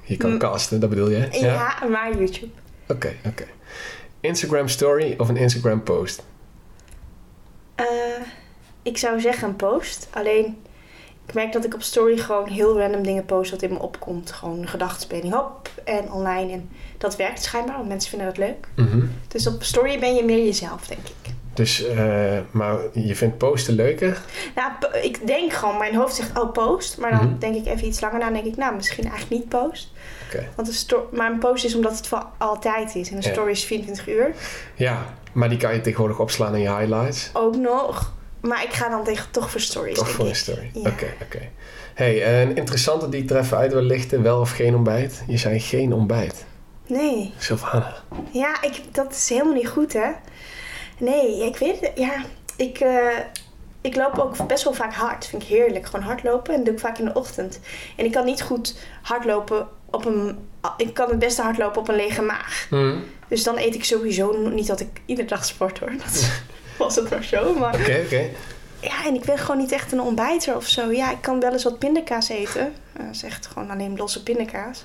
Je 0.04 0.18
kan 0.18 0.38
casten, 0.38 0.80
dat 0.80 0.90
bedoel 0.90 1.10
je? 1.10 1.28
Ja, 1.32 1.78
maar 1.90 2.18
YouTube. 2.18 2.52
Oké, 2.88 3.16
oké. 3.26 3.46
Instagram 4.20 4.68
story 4.68 5.16
of 5.18 5.30
een 5.30 5.38
Instagram 5.38 5.84
post? 5.84 6.24
Eh, 7.76 7.86
ik 8.82 8.98
zou 8.98 9.20
zeggen 9.20 9.48
een 9.48 9.56
post. 9.56 10.08
Alleen, 10.12 10.58
ik 11.28 11.34
merk 11.34 11.52
dat 11.54 11.66
ik 11.66 11.74
op 11.74 11.82
story 11.82 12.18
gewoon 12.18 12.48
heel 12.48 12.80
random 12.80 13.04
dingen 13.04 13.26
post 13.26 13.52
wat 13.52 13.62
in 13.62 13.74
me 13.74 13.80
opkomt. 13.80 14.32
Gewoon 14.32 14.60
een 14.60 14.68
gedachtenspeling, 14.68 15.34
hop, 15.34 15.70
en 15.84 16.12
online. 16.12 16.52
En 16.52 16.70
dat 16.98 17.16
werkt 17.16 17.44
schijnbaar, 17.44 17.76
want 17.76 17.88
mensen 17.88 18.10
vinden 18.10 18.28
dat 18.28 18.38
leuk. 18.38 18.68
Mhm. 18.76 19.06
Dus 19.28 19.48
op 19.48 19.64
story 19.64 20.00
ben 20.00 20.16
je 20.16 20.24
meer 20.24 20.44
jezelf, 20.46 20.88
denk 20.88 21.02
ik. 21.08 21.34
Dus, 21.54 21.86
eh, 21.88 22.38
maar 22.52 22.78
je 22.94 23.16
vindt 23.16 23.38
posten 23.38 23.74
leuker? 23.74 24.22
Nou, 24.56 24.72
ik 25.02 25.28
denk 25.28 25.54
gewoon, 25.54 25.78
mijn 25.78 25.96
hoofd 25.96 26.16
zegt, 26.16 26.40
oh, 26.40 26.52
post. 26.52 26.98
Maar 26.98 27.12
dan 27.12 27.26
Mhm. 27.30 27.40
denk 27.40 27.56
ik 27.56 27.66
even 27.66 27.88
iets 27.88 28.00
langer 28.02 28.20
na 28.20 28.28
en 28.28 28.34
denk 28.34 28.46
ik, 28.46 28.58
nou, 28.58 28.76
misschien 28.76 29.04
eigenlijk 29.10 29.42
niet 29.42 29.50
post. 29.50 29.92
Want 30.56 30.68
een 30.92 30.98
maar 31.12 31.32
een 31.32 31.40
post 31.40 31.66
is 31.66 31.76
omdat 31.76 31.98
het 31.98 32.08
voor 32.08 32.26
altijd 32.38 32.96
is. 32.96 33.10
En 33.10 33.16
een 33.18 33.22
Ja. 33.24 33.32
story 33.32 33.52
is 33.52 33.64
24 33.66 34.08
uur. 34.08 34.32
Ja, 34.76 35.06
maar 35.34 35.50
die 35.50 35.58
kan 35.58 35.74
je 35.74 35.82
tegenwoordig 35.82 36.20
opslaan 36.20 36.56
in 36.56 36.62
je 36.62 36.76
highlights. 36.76 37.30
Ook 37.34 37.56
nog. 37.56 38.14
Maar 38.42 38.64
ik 38.64 38.74
ga 38.74 38.90
dan 38.90 39.04
tegen, 39.04 39.32
toch 39.32 39.52
voor 39.52 39.62
stories, 39.62 39.98
Toch 39.98 40.10
voor 40.10 40.26
een 40.26 40.36
story. 40.36 40.70
Ja. 40.74 40.90
Oké, 40.90 41.14
oké. 41.22 41.50
Hey, 41.94 42.42
een 42.42 42.56
interessante 42.56 43.10
die 43.10 43.24
ik 43.24 43.30
er 43.30 43.38
even 43.38 43.58
uit 43.58 43.74
wil 43.74 43.82
lichten. 43.82 44.22
Wel 44.24 44.40
of 44.40 44.52
geen 44.52 44.76
ontbijt? 44.76 45.24
Je 45.28 45.38
zei 45.38 45.60
geen 45.60 45.94
ontbijt. 45.94 46.46
Nee. 46.88 47.34
Sylvana. 47.38 47.96
Ja, 48.32 48.62
ik, 48.62 48.82
dat 48.92 49.12
is 49.12 49.30
helemaal 49.30 49.54
niet 49.54 49.68
goed, 49.68 49.94
hè? 49.94 50.10
Nee, 50.98 51.46
ik 51.46 51.58
weet 51.58 51.80
het. 51.80 51.92
Ja, 51.96 52.26
ik, 52.56 52.80
eh, 52.80 53.18
ik 53.82 53.96
loop 53.96 54.18
ook 54.18 54.48
best 54.48 54.64
wel 54.64 54.74
vaak 54.74 54.94
hard. 54.94 55.26
Vind 55.26 55.42
ik 55.42 55.48
heerlijk. 55.48 55.86
Gewoon 55.86 56.06
hardlopen. 56.06 56.54
En 56.54 56.58
dat 56.58 56.66
doe 56.66 56.74
ik 56.74 56.80
vaak 56.80 56.98
in 56.98 57.06
de 57.06 57.14
ochtend. 57.14 57.60
En 57.96 58.06
ik 58.06 58.12
kan 58.12 58.26
niet 58.26 58.42
goed 58.42 58.78
hardlopen 59.02 59.68
op 59.86 60.06
een... 60.06 60.38
Ik 60.78 60.94
kan 60.94 61.10
het 61.10 61.20
beste 61.20 61.42
hardlopen 61.42 61.82
op 61.82 61.88
een 61.88 61.96
lege 61.96 62.22
maag. 62.22 62.68
Mhm. 62.70 62.98
Dus 63.28 63.44
dan 63.44 63.58
eet 63.58 63.76
ik 63.76 63.84
sowieso 63.84 64.50
niet 64.50 64.68
dat 64.68 64.80
ik 64.80 65.02
iedere 65.06 65.28
dag 65.28 65.46
sport, 65.46 65.80
hoor. 65.80 65.92
Dat 65.92 66.30
was 66.84 66.96
het 66.96 67.10
maar 67.10 67.24
zo. 67.24 67.54
Maar 67.54 67.74
Oké, 67.74 68.02
oké. 68.06 68.30
ja, 68.80 69.06
en 69.06 69.14
ik 69.16 69.26
ben 69.26 69.38
gewoon 69.38 69.58
niet 69.58 69.72
echt 69.72 69.92
een 69.92 70.02
ontbijter 70.02 70.56
of 70.56 70.68
zo. 70.68 70.92
Ja, 70.92 71.12
ik 71.12 71.22
kan 71.22 71.40
wel 71.40 71.52
eens 71.52 71.64
wat 71.64 71.80
pindakaas 71.80 72.30
eten. 72.30 72.74
Eh, 72.94 73.06
Dat 73.06 73.16
is 73.16 73.24
echt 73.24 73.46
gewoon 73.48 73.70
alleen 73.70 73.96
losse 73.98 74.24
pindakaas. 74.24 74.84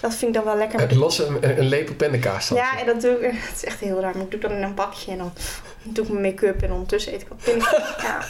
Dat 0.00 0.14
vind 0.14 0.30
ik 0.30 0.34
dan 0.42 0.44
wel 0.44 0.56
lekker. 0.56 0.80
Het 0.80 0.94
losse, 0.94 1.26
een, 1.26 1.58
een 1.58 1.64
lepel 1.68 1.94
pindakaas 1.94 2.48
dan. 2.48 2.58
Ja, 2.58 2.78
en 2.80 2.86
dat 2.86 3.00
doe 3.00 3.20
ik. 3.26 3.32
Het 3.48 3.56
is 3.56 3.64
echt 3.64 3.80
heel 3.80 4.00
raar. 4.00 4.12
Maar 4.14 4.24
ik 4.24 4.30
doe 4.30 4.40
dat 4.40 4.50
in 4.50 4.62
een 4.62 4.74
bakje 4.74 5.10
en 5.12 5.18
dan 5.18 5.32
doe 5.82 6.04
ik 6.04 6.10
mijn 6.10 6.22
make-up 6.24 6.62
en 6.62 6.72
ondertussen 6.72 7.14
eet 7.14 7.20
ik 7.22 7.28
wat 7.28 7.38
pindakaas. 7.44 7.96
ja. 8.06 8.24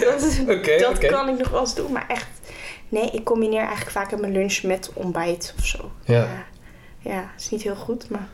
Dat, 0.00 0.38
Oké, 0.56 0.78
dat 0.78 0.96
oké. 0.96 1.06
kan 1.06 1.28
ik 1.28 1.38
nog 1.38 1.48
wel 1.48 1.60
eens 1.60 1.74
doen, 1.74 1.92
maar 1.92 2.04
echt. 2.08 2.26
Nee, 2.88 3.10
ik 3.10 3.24
combineer 3.24 3.60
eigenlijk 3.60 3.90
vaak 3.90 4.20
mijn 4.20 4.32
lunch 4.32 4.62
met 4.62 4.90
ontbijt 4.94 5.54
of 5.58 5.66
zo. 5.66 5.90
Ja. 6.04 6.14
Ja, 6.14 6.44
ja 6.98 7.30
is 7.38 7.48
niet 7.50 7.62
heel 7.62 7.76
goed, 7.76 8.08
maar. 8.10 8.28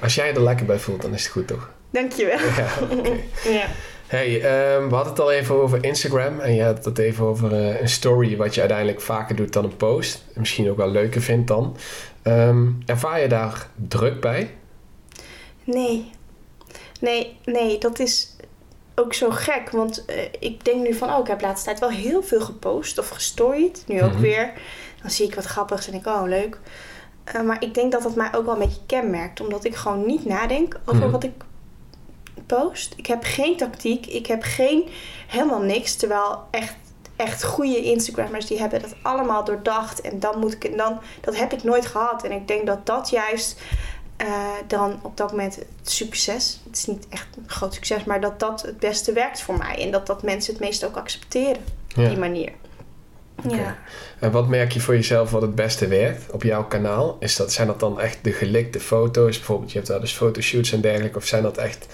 Als 0.00 0.14
jij 0.14 0.34
er 0.34 0.42
lekker 0.42 0.66
bij 0.66 0.78
voelt, 0.78 1.02
dan 1.02 1.14
is 1.14 1.22
het 1.22 1.32
goed, 1.32 1.46
toch? 1.46 1.70
Dankjewel. 1.90 2.38
Ja, 2.38 2.68
oké. 2.92 3.12
Ja. 3.48 3.66
Hey, 4.06 4.34
ehm, 4.42 4.88
we 4.88 4.94
hadden 4.94 5.12
het 5.12 5.20
al 5.22 5.32
even 5.32 5.54
over 5.62 5.84
Instagram. 5.84 6.40
En 6.40 6.54
je 6.54 6.62
had 6.64 6.84
het 6.84 6.98
even 6.98 7.24
over 7.24 7.52
eh, 7.52 7.80
een 7.80 7.88
story, 7.88 8.36
wat 8.36 8.54
je 8.54 8.60
uiteindelijk 8.60 9.00
vaker 9.00 9.36
doet 9.36 9.52
dan 9.52 9.64
een 9.64 9.76
post. 9.76 10.24
En 10.34 10.40
misschien 10.40 10.70
ook 10.70 10.76
wel 10.76 10.88
leuker 10.90 11.20
vindt 11.22 11.48
dan. 11.48 11.76
Ehm, 12.22 12.66
ervaar 12.86 13.20
je 13.20 13.28
daar 13.28 13.66
druk 13.74 14.20
bij? 14.20 14.50
Nee. 15.64 16.10
Nee, 17.00 17.36
nee, 17.44 17.78
dat 17.78 17.98
is 17.98 18.36
ook 18.94 19.14
zo 19.14 19.30
gek. 19.30 19.70
Want 19.70 20.04
eh, 20.04 20.16
ik 20.38 20.64
denk 20.64 20.82
nu 20.86 20.94
van, 20.94 21.10
oh, 21.12 21.18
ik 21.18 21.26
heb 21.26 21.38
de 21.38 21.44
laatste 21.46 21.66
tijd 21.66 21.80
wel 21.80 21.90
heel 21.90 22.22
veel 22.22 22.40
gepost 22.40 22.98
of 22.98 23.08
gestoried. 23.08 23.84
Nu 23.86 24.02
ook 24.02 24.12
Mhm. 24.12 24.20
weer. 24.20 24.52
Dan 25.02 25.10
zie 25.10 25.26
ik 25.26 25.34
wat 25.34 25.44
grappigs 25.44 25.88
en 25.88 25.94
ik, 25.94 26.06
oh, 26.06 26.22
leuk. 26.24 26.58
Eh, 27.24 27.42
maar 27.42 27.62
ik 27.62 27.74
denk 27.74 27.92
dat 27.92 28.02
dat 28.02 28.14
mij 28.14 28.28
ook 28.34 28.44
wel 28.44 28.54
een 28.54 28.60
beetje 28.66 28.80
kenmerkt. 28.86 29.40
Omdat 29.40 29.64
ik 29.64 29.74
gewoon 29.74 30.06
niet 30.06 30.24
nadenk 30.24 30.78
over 30.84 31.02
Mhm. 31.02 31.10
wat 31.10 31.24
ik 31.24 31.32
post. 32.46 32.94
Ik 32.96 33.06
heb 33.06 33.22
geen 33.24 33.56
tactiek. 33.56 34.06
Ik 34.06 34.26
heb 34.26 34.42
geen, 34.42 34.88
helemaal 35.26 35.60
niks. 35.62 35.94
Terwijl 35.96 36.38
echt, 36.50 36.74
echt 37.16 37.44
goede 37.44 37.82
Instagrammers, 37.82 38.46
die 38.46 38.58
hebben 38.58 38.80
dat 38.82 38.94
allemaal 39.02 39.44
doordacht. 39.44 40.00
En 40.00 40.20
dan 40.20 40.38
moet 40.38 40.52
ik, 40.52 40.64
en 40.64 40.76
dan, 40.76 41.00
dat 41.20 41.36
heb 41.36 41.52
ik 41.52 41.62
nooit 41.62 41.86
gehad. 41.86 42.24
En 42.24 42.32
ik 42.32 42.48
denk 42.48 42.66
dat 42.66 42.86
dat 42.86 43.10
juist 43.10 43.60
eh, 44.16 44.26
dan 44.66 44.98
op 45.02 45.16
dat 45.16 45.30
moment 45.30 45.54
het 45.56 45.66
succes. 45.82 46.60
Het 46.66 46.76
is 46.76 46.86
niet 46.86 47.06
echt 47.08 47.26
een 47.36 47.44
groot 47.46 47.74
succes, 47.74 48.04
maar 48.04 48.20
dat 48.20 48.40
dat 48.40 48.62
het 48.62 48.78
beste 48.78 49.12
werkt 49.12 49.40
voor 49.40 49.58
mij. 49.58 49.76
En 49.82 49.90
dat 49.90 50.06
dat 50.06 50.22
mensen 50.22 50.52
het 50.52 50.62
meest 50.62 50.84
ook 50.84 50.96
accepteren. 50.96 51.56
Op 51.96 52.02
Ja. 52.02 52.08
die 52.08 52.18
manier. 52.18 52.52
Ja. 53.48 53.76
En 54.18 54.30
wat 54.30 54.48
merk 54.48 54.72
je 54.72 54.80
voor 54.80 54.94
jezelf 54.94 55.30
wat 55.30 55.42
het 55.42 55.54
beste 55.54 55.86
werkt 55.86 56.32
op 56.32 56.42
jouw 56.42 56.64
kanaal? 56.64 57.16
Is 57.20 57.36
dat, 57.36 57.52
zijn 57.52 57.66
dat 57.66 57.80
dan 57.80 58.00
echt 58.00 58.18
de 58.24 58.32
gelikte 58.32 58.80
foto's? 58.80 59.36
Bijvoorbeeld, 59.36 59.70
je 59.72 59.76
hebt 59.76 59.90
daar 59.90 60.00
dus 60.00 60.12
fotoshoots 60.12 60.72
en 60.72 60.80
dergelijke. 60.80 61.16
Of 61.18 61.26
zijn 61.26 61.42
dat 61.42 61.56
echt 61.56 61.86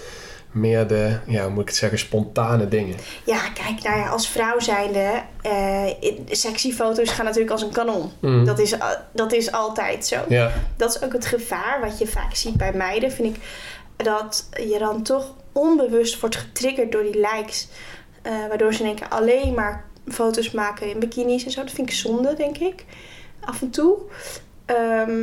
meer 0.52 0.87
de, 0.87 1.18
ja, 1.26 1.42
hoe 1.42 1.50
moet 1.50 1.62
ik 1.62 1.68
het 1.68 1.76
zeggen, 1.76 1.99
spontane 1.99 2.68
dingen? 2.68 2.97
ja, 3.25 3.49
kijk, 3.49 3.82
nou 3.82 3.99
ja, 3.99 4.09
als 4.09 4.28
vrouw 4.28 4.59
zijnde, 4.61 5.23
eh, 5.42 5.87
sexy 6.30 6.73
foto's 6.73 7.11
gaan 7.11 7.25
natuurlijk 7.25 7.52
als 7.52 7.62
een 7.62 7.73
kanon. 7.73 8.11
Mhm. 8.21 8.44
Dat, 8.44 8.59
is, 8.59 8.75
dat 9.12 9.32
is 9.32 9.52
altijd 9.52 10.06
zo. 10.06 10.21
Ja, 10.28 10.52
Dat 10.76 10.94
is 10.97 11.02
ook 11.02 11.12
het 11.12 11.26
gevaar 11.26 11.80
wat 11.80 11.99
je 11.99 12.06
vaak 12.06 12.35
ziet 12.35 12.56
bij 12.56 12.73
meiden, 12.73 13.12
vind 13.12 13.37
ik. 13.37 13.42
Dat 13.97 14.49
je 14.68 14.78
dan 14.78 15.02
toch 15.02 15.35
onbewust 15.52 16.21
wordt 16.21 16.37
getriggerd 16.37 16.92
door 16.92 17.02
die 17.02 17.21
likes. 17.35 17.68
eh, 18.23 18.32
waardoor 18.49 18.75
ze 18.75 18.80
in 18.80 18.87
één 18.87 18.94
keer 18.97 19.09
alleen 19.09 19.54
maar 19.54 19.85
foto's 20.09 20.50
maken 20.50 20.90
in 20.90 20.99
bikinis 20.99 21.44
en 21.44 21.50
zo. 21.50 21.62
Dat 21.62 21.73
vind 21.73 21.88
ik 21.88 21.94
zonde, 21.94 22.35
denk 22.35 22.59
ik. 22.59 22.85
Af 23.44 23.62
en 23.62 23.71
toe. 23.71 23.99
Ehm, 24.64 25.23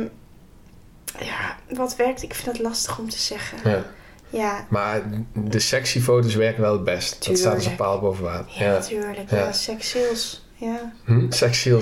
ja, 1.18 1.56
wat 1.68 1.96
werkt? 1.96 2.22
Ik 2.22 2.34
vind 2.34 2.46
dat 2.56 2.58
lastig 2.66 2.98
om 2.98 3.08
te 3.10 3.18
zeggen. 3.18 3.58
ja. 3.70 3.84
Ja, 4.30 4.66
Maar 4.68 5.02
de 5.32 5.58
sexy 5.58 6.00
foto's 6.00 6.34
werken 6.34 6.62
wel 6.62 6.72
het 6.72 6.84
best. 6.84 7.26
Dat 7.26 7.38
staat 7.38 7.54
als 7.54 7.66
een 7.66 7.76
paal 7.76 8.00
boven 8.00 8.24
water. 8.24 8.52
ja, 8.58 8.72
natuurlijk. 8.72 9.30
Ja. 9.30 9.52
Sales. 9.52 10.44
Ja, 10.54 10.92
Hm? 11.04 11.30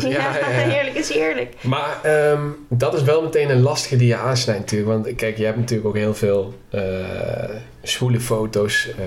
Ja, 0.08 0.36
ja, 0.38 0.46
heerlijk 0.46 0.96
is 0.96 1.10
eerlijk. 1.10 1.54
Maar 1.62 1.98
ehm, 2.02 2.42
dat 2.68 2.94
is 2.94 3.02
wel 3.02 3.22
meteen 3.22 3.50
een 3.50 3.62
lastige 3.62 3.96
die 3.96 4.06
je 4.06 4.16
aansnijdt 4.16 4.60
natuurlijk. 4.60 4.90
Want 4.90 5.14
kijk, 5.14 5.36
je 5.36 5.44
hebt 5.44 5.56
natuurlijk 5.56 5.88
ook 5.88 5.96
heel 5.96 6.14
veel 6.14 6.54
eh 6.70 6.80
zwoele 7.82 8.20
foto's, 8.20 8.88
eh, 8.98 9.04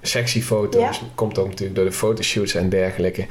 sexy 0.00 0.42
foto's. 0.42 1.02
Komt 1.14 1.38
ook 1.38 1.48
natuurlijk 1.48 1.76
door 1.76 1.84
de 1.84 1.92
fotoshoots 1.92 2.54
en 2.54 2.68
dergelijke. 2.68 3.26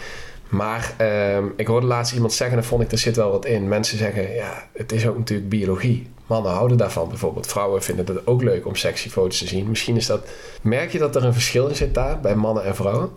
Maar 0.49 0.93
ehm, 0.97 1.45
ik 1.55 1.67
hoorde 1.67 1.87
laatst 1.87 2.13
iemand 2.13 2.33
zeggen, 2.33 2.57
en 2.57 2.63
vond 2.63 2.81
ik, 2.83 2.91
er 2.91 2.97
zit 2.97 3.15
wel 3.15 3.31
wat 3.31 3.45
in. 3.45 3.67
Mensen 3.67 3.97
zeggen, 3.97 4.33
ja, 4.33 4.67
het 4.73 4.91
is 4.91 5.07
ook 5.07 5.17
natuurlijk 5.17 5.49
biologie. 5.49 6.07
Mannen 6.27 6.51
houden 6.51 6.77
daarvan 6.77 7.09
bijvoorbeeld. 7.09 7.47
Vrouwen 7.47 7.83
vinden 7.83 8.05
het 8.15 8.27
ook 8.27 8.41
leuk 8.41 8.65
om 8.65 8.75
sexy 8.75 9.09
foto's 9.09 9.37
te 9.37 9.47
zien. 9.47 9.69
Misschien 9.69 9.95
is 9.95 10.05
dat... 10.05 10.27
Merk 10.61 10.91
je 10.91 10.99
dat 10.99 11.15
er 11.15 11.23
een 11.25 11.33
verschil 11.33 11.67
in 11.67 11.75
zit 11.75 11.93
daar, 11.93 12.19
bij 12.19 12.35
mannen 12.35 12.63
en 12.63 12.75
vrouwen? 12.75 13.09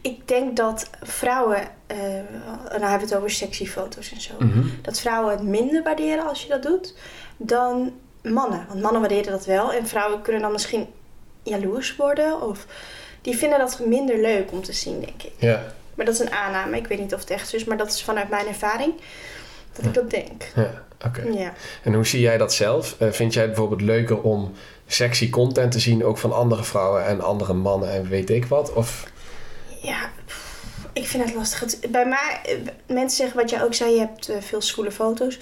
Ik 0.00 0.28
denk 0.28 0.56
dat 0.56 0.90
vrouwen, 1.02 1.60
eh 1.86 1.96
dan 2.70 2.80
hebben 2.80 2.98
we 2.98 3.04
het 3.04 3.14
over 3.14 3.30
sexy 3.30 3.66
foto's 3.66 4.12
en 4.12 4.20
zo, 4.20 4.32
Mhm. 4.38 4.62
dat 4.82 5.00
vrouwen 5.00 5.30
het 5.32 5.42
minder 5.42 5.82
waarderen 5.82 6.26
als 6.28 6.42
je 6.42 6.48
dat 6.48 6.62
doet 6.62 6.94
dan 7.36 7.92
mannen. 8.22 8.64
Want 8.68 8.80
mannen 8.82 9.00
waarderen 9.00 9.32
dat 9.32 9.44
wel 9.46 9.72
en 9.72 9.86
vrouwen 9.86 10.22
kunnen 10.22 10.42
dan 10.42 10.52
misschien 10.52 10.86
jaloers 11.42 11.96
worden 11.96 12.42
of 12.42 12.66
die 13.22 13.36
vinden 13.36 13.58
dat 13.58 13.80
minder 13.86 14.20
leuk 14.20 14.52
om 14.52 14.62
te 14.62 14.72
zien, 14.72 15.00
denk 15.00 15.22
ik. 15.22 15.32
Ja, 15.38 15.62
Maar 15.94 16.06
dat 16.06 16.14
is 16.14 16.20
een 16.20 16.32
aanname. 16.32 16.76
Ik 16.76 16.86
weet 16.86 16.98
niet 17.00 17.14
of 17.14 17.20
het 17.20 17.30
echt 17.30 17.48
zo 17.48 17.56
is, 17.56 17.64
maar 17.64 17.76
dat 17.76 17.88
is 17.92 18.02
vanuit 18.02 18.28
mijn 18.28 18.46
ervaring 18.46 18.94
dat 19.72 19.84
ik 19.84 19.94
dat 19.94 20.10
denk. 20.10 20.42
ja, 20.54 20.84
oké. 21.06 21.22
Ja. 21.22 21.52
En 21.82 21.94
hoe 21.94 22.06
zie 22.06 22.20
jij 22.20 22.38
dat 22.38 22.52
zelf? 22.52 22.94
Eh, 22.98 23.08
vind 23.10 23.32
jij 23.32 23.42
het 23.42 23.52
bijvoorbeeld 23.52 23.80
leuker 23.82 24.20
om 24.20 24.52
sexy 24.86 25.30
content 25.30 25.72
te 25.72 25.78
zien, 25.80 26.04
ook 26.04 26.18
van 26.18 26.32
andere 26.32 26.64
vrouwen 26.64 27.06
en 27.06 27.20
andere 27.20 27.52
mannen 27.52 27.92
en 27.92 28.08
weet 28.08 28.30
ik 28.30 28.44
wat? 28.46 28.72
Of 28.72 29.04
Ja, 29.82 30.10
ik 30.92 31.06
vind 31.06 31.24
het 31.24 31.34
lastig. 31.34 31.60
Het- 31.60 31.78
Bij 31.90 32.06
mij, 32.06 32.40
eh, 32.44 32.54
mensen 32.94 33.16
zeggen 33.16 33.36
wat 33.40 33.50
jij 33.50 33.62
ook 33.64 33.74
zei, 33.74 33.90
je 33.92 33.98
hebt 33.98 34.28
eh, 34.28 34.36
veel 34.40 34.60
stoele 34.60 34.90
foto's. 34.92 35.38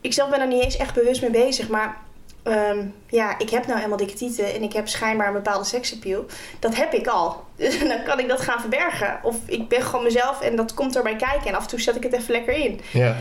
Ik 0.00 0.12
zelf 0.12 0.30
ben 0.30 0.40
er 0.40 0.46
niet 0.46 0.62
eens 0.64 0.76
echt 0.76 0.94
bewust 0.94 1.20
mee 1.20 1.30
bezig, 1.30 1.68
maar 1.68 1.96
ehm, 2.42 2.78
ja, 3.08 3.38
ik 3.38 3.50
heb 3.50 3.64
nou 3.66 3.76
helemaal 3.76 3.98
dikke 3.98 4.14
tieten 4.14 4.54
en 4.54 4.62
ik 4.62 4.72
heb 4.72 4.88
schijnbaar 4.88 5.26
een 5.26 5.32
bepaalde 5.32 5.64
seksappeal. 5.64 6.24
Dat 6.58 6.76
heb 6.76 6.92
ik 6.92 7.06
al. 7.06 7.44
Dus 7.56 7.78
dan 7.78 8.02
kan 8.04 8.18
ik 8.18 8.28
dat 8.28 8.40
gaan 8.40 8.60
verbergen. 8.60 9.18
Of 9.22 9.36
ik 9.46 9.68
ben 9.68 9.82
gewoon 9.82 10.04
mezelf 10.04 10.40
en 10.40 10.56
dat 10.56 10.74
komt 10.74 10.96
erbij 10.96 11.16
kijken 11.16 11.46
en 11.48 11.54
af 11.54 11.62
en 11.62 11.68
toe 11.68 11.80
zet 11.80 11.96
ik 11.96 12.02
het 12.02 12.12
even 12.12 12.32
lekker 12.32 12.54
in. 12.54 12.80
ja, 12.92 13.16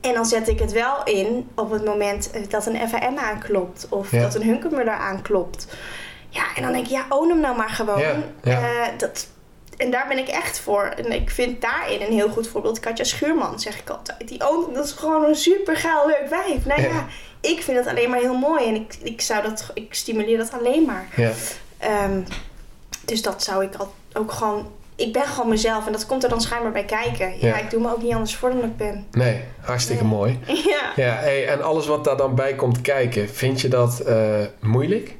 En 0.00 0.14
dan 0.14 0.26
zet 0.26 0.48
ik 0.48 0.58
het 0.58 0.72
wel 0.72 1.04
in 1.04 1.48
op 1.54 1.70
het 1.70 1.84
moment 1.84 2.30
eh, 2.30 2.42
dat 2.48 2.66
een 2.66 2.88
FAM 2.88 3.18
aanklopt 3.18 3.86
of 3.88 4.10
Ja. 4.10 4.20
dat 4.20 4.34
een 4.34 4.42
Hunkemuller 4.42 4.94
aanklopt. 4.94 5.66
Ja, 6.28 6.44
en 6.56 6.62
dan 6.62 6.72
denk 6.72 6.84
ik, 6.84 6.90
ja, 6.90 7.06
own 7.08 7.28
hem 7.28 7.40
nou 7.40 7.56
maar 7.56 7.70
gewoon. 7.70 8.00
Ja, 8.00 8.16
ja. 8.42 8.60
Eh, 8.60 8.88
dat, 8.98 9.26
en 9.76 9.90
daar 9.90 10.08
ben 10.08 10.18
ik 10.18 10.28
echt 10.28 10.60
voor. 10.60 10.84
En 10.84 11.12
ik 11.12 11.30
vind 11.30 11.60
daarin 11.60 12.00
een 12.02 12.12
heel 12.12 12.28
goed 12.28 12.48
voorbeeld 12.48 12.80
Katja 12.80 13.04
Schuurman, 13.04 13.60
zeg 13.60 13.78
ik 13.78 13.90
altijd. 13.90 14.28
Die 14.28 14.48
oont, 14.48 14.74
dat 14.74 14.84
is 14.84 14.92
gewoon 14.92 15.24
een 15.24 15.34
super 15.34 15.76
geil 15.76 16.06
leuk 16.06 16.26
wijf. 16.28 16.64
Nou 16.64 16.82
ja, 16.82 17.06
ik 17.40 17.62
vind 17.62 17.76
het 17.78 17.86
alleen 17.86 18.10
maar 18.10 18.18
heel 18.20 18.38
mooi 18.38 18.66
en 18.66 18.74
ik, 18.74 18.96
ik, 19.02 19.20
zou 19.20 19.42
dat, 19.42 19.70
ik 19.74 19.94
stimuleer 19.94 20.38
dat 20.38 20.52
alleen 20.52 20.84
maar. 20.84 21.08
ja, 21.16 21.32
Ehm, 21.78 22.20
dus 23.04 23.22
dat 23.22 23.42
zou 23.42 23.64
ik 23.64 23.74
al, 23.74 23.94
ook 24.12 24.32
gewoon... 24.32 24.72
Ik 24.98 25.12
ben 25.12 25.22
gewoon 25.26 25.48
mezelf 25.48 25.86
en 25.86 25.92
dat 25.92 26.06
komt 26.06 26.22
er 26.22 26.28
dan 26.28 26.40
schijnbaar 26.40 26.72
bij 26.72 26.84
kijken. 26.84 27.26
Ja, 27.40 27.46
Ja. 27.46 27.56
ik 27.58 27.70
doe 27.70 27.80
me 27.80 27.92
ook 27.92 28.02
niet 28.02 28.12
anders 28.12 28.36
voor 28.36 28.50
dan 28.50 28.64
ik 28.64 28.76
ben. 28.76 29.06
nee, 29.12 29.40
hartstikke 29.60 30.02
Nee. 30.04 30.12
mooi. 30.12 30.38
Ja. 30.46 30.92
Ja, 30.96 31.14
hey, 31.14 31.46
en 31.48 31.62
alles 31.62 31.86
wat 31.86 32.04
daar 32.04 32.16
dan 32.16 32.34
bij 32.34 32.54
komt 32.54 32.80
kijken, 32.80 33.28
vind 33.28 33.60
je 33.60 33.68
dat 33.68 34.00
eh, 34.00 34.16
moeilijk? 34.60 35.16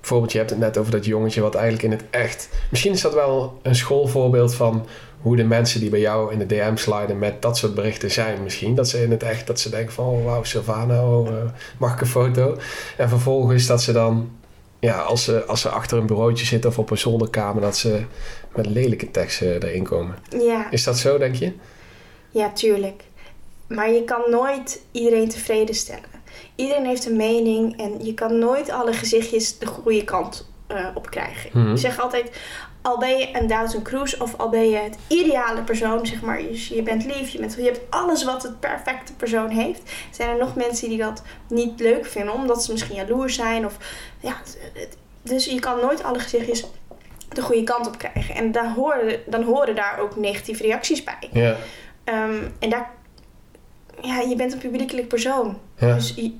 Bijvoorbeeld, 0.00 0.32
je 0.32 0.38
hebt 0.38 0.50
het 0.50 0.58
net 0.58 0.78
over 0.78 0.92
dat 0.92 1.04
jongetje 1.04 1.40
wat 1.40 1.54
eigenlijk 1.54 1.84
in 1.84 1.90
het 1.90 2.02
echt... 2.10 2.48
Misschien 2.70 2.92
is 2.92 3.00
dat 3.00 3.14
wel 3.14 3.58
een 3.62 3.74
schoolvoorbeeld 3.74 4.54
van 4.54 4.86
hoe 5.20 5.36
de 5.36 5.44
mensen 5.44 5.80
die 5.80 5.90
bij 5.90 6.00
jou 6.00 6.32
in 6.32 6.38
de 6.38 6.46
DM 6.46 6.76
sliden 6.76 7.18
met 7.18 7.42
dat 7.42 7.56
soort 7.56 7.74
berichten 7.74 8.10
zijn 8.10 8.42
misschien. 8.42 8.74
Dat 8.74 8.88
ze 8.88 9.02
in 9.02 9.10
het 9.10 9.22
echt, 9.22 9.46
dat 9.46 9.60
ze 9.60 9.70
denken 9.70 9.92
van, 9.92 10.04
oh, 10.04 10.24
wauw, 10.24 10.44
Silvano, 10.44 11.26
eh, 11.26 11.32
mag 11.78 11.92
ik 11.92 12.00
een 12.00 12.06
foto? 12.06 12.56
En 12.96 13.08
vervolgens 13.08 13.66
dat 13.66 13.82
ze 13.82 13.92
dan, 13.92 14.30
ja, 14.82 15.00
als 15.00 15.24
ze, 15.24 15.44
als 15.44 15.60
ze 15.60 15.68
achter 15.68 15.98
een 15.98 16.06
bureautje 16.06 16.46
zitten 16.46 16.70
of 16.70 16.78
op 16.78 16.90
een 16.90 16.98
zolderkamer, 16.98 17.62
dat 17.62 17.76
ze 17.76 18.02
met 18.54 18.66
lelijke 18.66 19.10
teksten 19.10 19.62
erin 19.62 19.84
komen. 19.84 20.18
Ja. 20.38 20.70
Is 20.70 20.84
dat 20.84 20.98
zo, 20.98 21.18
denk 21.18 21.34
je? 21.34 21.52
Ja, 22.30 22.52
tuurlijk. 22.52 23.02
Maar 23.68 23.90
je 23.90 24.04
kan 24.04 24.20
nooit 24.30 24.80
iedereen 24.92 25.28
tevreden 25.28 25.74
stellen. 25.74 26.20
Iedereen 26.54 26.86
heeft 26.86 27.06
een 27.06 27.16
mening 27.16 27.80
en 27.80 28.04
je 28.04 28.14
kan 28.14 28.38
nooit 28.38 28.70
alle 28.70 28.92
gezichtjes 28.92 29.58
de 29.58 29.66
goede 29.66 30.04
kant 30.04 30.48
eh, 30.66 30.86
op 30.94 31.10
krijgen. 31.10 31.50
Mhm. 31.52 31.72
Ik 31.72 31.78
zeg 31.78 32.00
altijd, 32.00 32.30
al 32.82 32.98
ben 32.98 33.18
je 33.18 33.28
een 33.32 33.46
Doughton 33.46 33.82
Cruise 33.82 34.16
of 34.22 34.34
al 34.38 34.48
ben 34.48 34.68
je 34.70 34.76
het 34.76 34.96
ideale 35.08 35.62
persoon, 35.62 36.06
zeg 36.06 36.22
maar, 36.22 36.42
je, 36.42 36.74
je 36.74 36.82
bent 36.82 37.04
lief, 37.04 37.28
je, 37.28 37.38
bent, 37.38 37.54
je 37.54 37.62
hebt 37.62 37.80
alles 37.90 38.24
wat 38.24 38.42
het 38.42 38.60
perfecte 38.60 39.12
persoon 39.12 39.48
heeft, 39.50 39.92
zijn 40.10 40.28
er 40.30 40.36
nog 40.38 40.54
mensen 40.56 40.88
die 40.88 40.98
dat 40.98 41.22
niet 41.48 41.80
leuk 41.80 42.06
vinden, 42.06 42.34
omdat 42.34 42.64
ze 42.64 42.72
misschien 42.72 42.96
jaloers 42.96 43.34
zijn 43.34 43.66
of 43.66 43.76
ja, 44.20 44.36
dus 45.22 45.44
je 45.44 45.60
kan 45.60 45.80
nooit 45.80 46.02
alle 46.04 46.18
gezichtjes 46.18 46.64
de 47.28 47.42
goede 47.42 47.62
kant 47.64 47.86
op 47.86 47.98
krijgen. 47.98 48.34
En 48.34 48.52
dan 48.52 48.72
horen, 48.72 49.20
dan 49.26 49.42
horen 49.42 49.74
daar 49.74 49.98
ook 49.98 50.16
negatieve 50.16 50.62
reacties 50.62 51.04
bij. 51.04 51.28
Ja, 51.32 51.56
Ehm, 52.04 52.42
en 52.58 52.70
daar, 52.70 52.90
ja, 54.00 54.20
je 54.20 54.36
bent 54.36 54.52
een 54.52 54.58
publiekelijk 54.58 55.08
persoon. 55.08 55.58
ja, 55.78 55.94
Dus 55.94 56.12
je- 56.16 56.36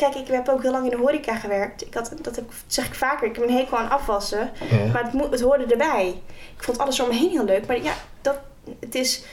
kijk, 0.00 0.14
ik 0.14 0.26
heb 0.26 0.48
ook 0.48 0.62
heel 0.62 0.70
lang 0.70 0.84
in 0.84 0.90
de 0.90 0.96
horeca 0.96 1.36
gewerkt. 1.36 1.86
Ik 1.86 1.94
had, 1.94 2.12
dat 2.22 2.40
zeg 2.66 2.86
ik 2.86 2.94
vaker, 2.94 3.28
ik 3.28 3.36
heb 3.36 3.44
een 3.48 3.54
hekel 3.56 3.78
aan 3.78 3.90
afwassen. 3.90 4.50
ja. 4.70 4.86
Maar 4.92 5.10
het, 5.30 5.40
hoorde 5.40 5.64
erbij. 5.64 6.08
Ik 6.56 6.62
vond 6.62 6.78
alles 6.78 7.00
om 7.00 7.08
me 7.08 7.14
heen 7.14 7.30
heel 7.30 7.44
leuk. 7.44 7.66
Maar 7.66 7.82
ja, 7.82 7.92
dat, 8.20 8.38
het 8.80 8.94
is 8.94 9.24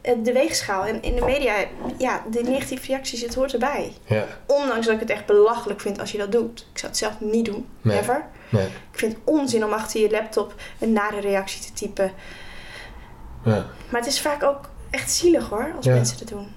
eh, 0.00 0.14
de 0.22 0.32
weegschaal. 0.32 0.84
En 0.84 1.02
in 1.02 1.14
de 1.14 1.24
media, 1.24 1.54
ja, 1.98 2.22
de 2.30 2.42
negatieve 2.42 2.86
reacties, 2.86 3.22
het 3.22 3.34
hoort 3.34 3.52
erbij. 3.52 3.92
ja. 4.04 4.24
Ondanks 4.46 4.86
dat 4.86 4.94
ik 4.94 5.00
het 5.00 5.10
echt 5.10 5.26
belachelijk 5.26 5.80
vind 5.80 6.00
als 6.00 6.12
je 6.12 6.18
dat 6.18 6.32
doet. 6.32 6.66
Ik 6.72 6.78
zou 6.78 6.90
het 6.90 7.00
zelf 7.00 7.20
niet 7.20 7.44
doen. 7.44 7.66
Nee. 7.82 7.96
Never. 7.96 8.24
Nee. 8.48 8.66
Ik 8.66 8.98
vind 8.98 9.12
het 9.12 9.20
onzin 9.24 9.64
om 9.64 9.72
achter 9.72 10.00
je 10.00 10.10
laptop 10.10 10.54
een 10.80 10.92
nare 10.92 11.20
reactie 11.20 11.60
te 11.64 11.72
typen. 11.72 12.12
Ja. 13.44 13.66
Maar 13.90 14.00
het 14.00 14.06
is 14.10 14.20
vaak 14.20 14.42
ook 14.42 14.68
echt 14.90 15.12
zielig 15.12 15.48
hoor, 15.48 15.72
als 15.76 15.84
Ja. 15.84 15.94
mensen 15.94 16.18
dat 16.18 16.28
doen. 16.28 16.54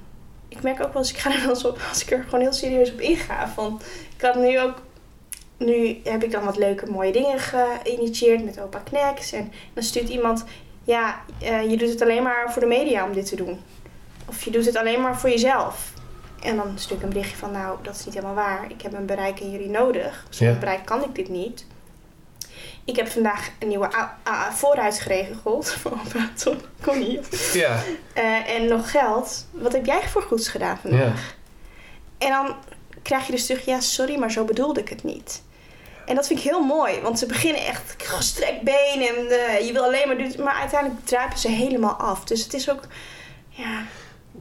Ik 0.49 0.61
merk 0.61 0.83
ook 0.83 0.93
wel 0.93 1.01
eens, 1.01 1.11
ik 1.11 1.17
ga 1.17 1.31
er 1.33 1.39
wel 1.39 1.49
eens 1.49 1.65
op, 1.65 1.79
als 1.89 2.01
ik 2.03 2.11
er 2.11 2.23
gewoon 2.23 2.39
heel 2.39 2.53
serieus 2.53 2.91
op 2.91 2.99
inga. 2.99 3.47
Van, 3.49 3.81
ik 4.15 4.21
had 4.21 4.35
nu 4.35 4.59
ook, 4.59 4.81
nu 5.57 5.99
heb 6.03 6.23
ik 6.23 6.31
dan 6.31 6.43
wat 6.43 6.57
leuke 6.57 6.85
mooie 6.91 7.11
dingen 7.11 7.39
geïnitieerd 7.39 8.45
met 8.45 8.59
opa 8.59 8.79
Kneks. 8.79 9.31
En 9.31 9.51
dan 9.73 9.83
stuurt 9.83 10.09
iemand, 10.09 10.43
ja, 10.83 11.21
eh, 11.41 11.69
je 11.69 11.77
doet 11.77 11.89
het 11.89 12.01
alleen 12.01 12.23
maar 12.23 12.51
voor 12.51 12.61
de 12.61 12.67
media 12.67 13.05
om 13.05 13.13
dit 13.13 13.25
te 13.25 13.35
doen. 13.35 13.59
Of 14.25 14.43
je 14.43 14.51
doet 14.51 14.65
het 14.65 14.77
alleen 14.77 15.01
maar 15.01 15.19
voor 15.19 15.29
jezelf. 15.29 15.93
En 16.43 16.55
dan 16.55 16.71
stuur 16.75 16.97
ik 16.97 17.03
een 17.03 17.09
berichtje 17.09 17.37
van, 17.37 17.51
nou, 17.51 17.77
dat 17.81 17.95
is 17.95 18.05
niet 18.05 18.13
helemaal 18.13 18.35
waar. 18.35 18.65
Ik 18.71 18.81
heb 18.81 18.93
een 18.93 19.05
bereik 19.05 19.39
en 19.39 19.51
jullie 19.51 19.69
nodig. 19.69 20.25
Zonder 20.29 20.53
Ja. 20.53 20.59
bereik 20.59 20.85
kan 20.85 21.03
ik 21.03 21.15
dit 21.15 21.29
niet. 21.29 21.65
Ik 22.89 22.95
heb 22.95 23.07
vandaag 23.07 23.49
een 23.59 23.67
nieuwe 23.67 23.89
vooruit 24.51 24.99
geregeld 24.99 25.71
voor 25.79 25.91
opa 25.91 26.29
Tom 26.43 26.57
Connie. 26.81 27.19
Ja, 27.53 27.83
Eh, 28.13 28.49
en 28.49 28.67
nog 28.67 28.91
geld. 28.91 29.45
Wat 29.51 29.71
heb 29.71 29.85
jij 29.85 30.01
voor 30.07 30.21
goeds 30.21 30.47
gedaan 30.47 30.77
vandaag? 30.77 30.99
ja. 30.99 31.13
En 32.17 32.29
dan 32.29 32.55
krijg 33.01 33.25
je 33.25 33.31
dus 33.31 33.45
terug, 33.45 33.65
ja, 33.65 33.79
sorry, 33.79 34.19
maar 34.19 34.31
zo 34.31 34.43
bedoelde 34.43 34.79
ik 34.79 34.89
het 34.89 35.03
niet. 35.03 35.43
En 36.05 36.15
dat 36.15 36.27
vind 36.27 36.39
ik 36.39 36.45
heel 36.45 36.61
mooi, 36.65 37.01
want 37.01 37.19
ze 37.19 37.25
beginnen 37.25 37.65
echt 37.65 37.95
gestrekt 37.97 38.61
been 38.61 39.07
en 39.07 39.39
eh, 39.39 39.65
je 39.67 39.73
wil 39.73 39.83
alleen 39.83 40.07
maar 40.07 40.17
doen. 40.17 40.33
Maar 40.43 40.55
uiteindelijk 40.55 41.05
druipen 41.05 41.37
ze 41.37 41.49
helemaal 41.49 41.93
af. 41.93 42.23
Dus 42.23 42.43
het 42.43 42.53
is 42.53 42.69
ook, 42.69 42.81
ja, 43.49 43.81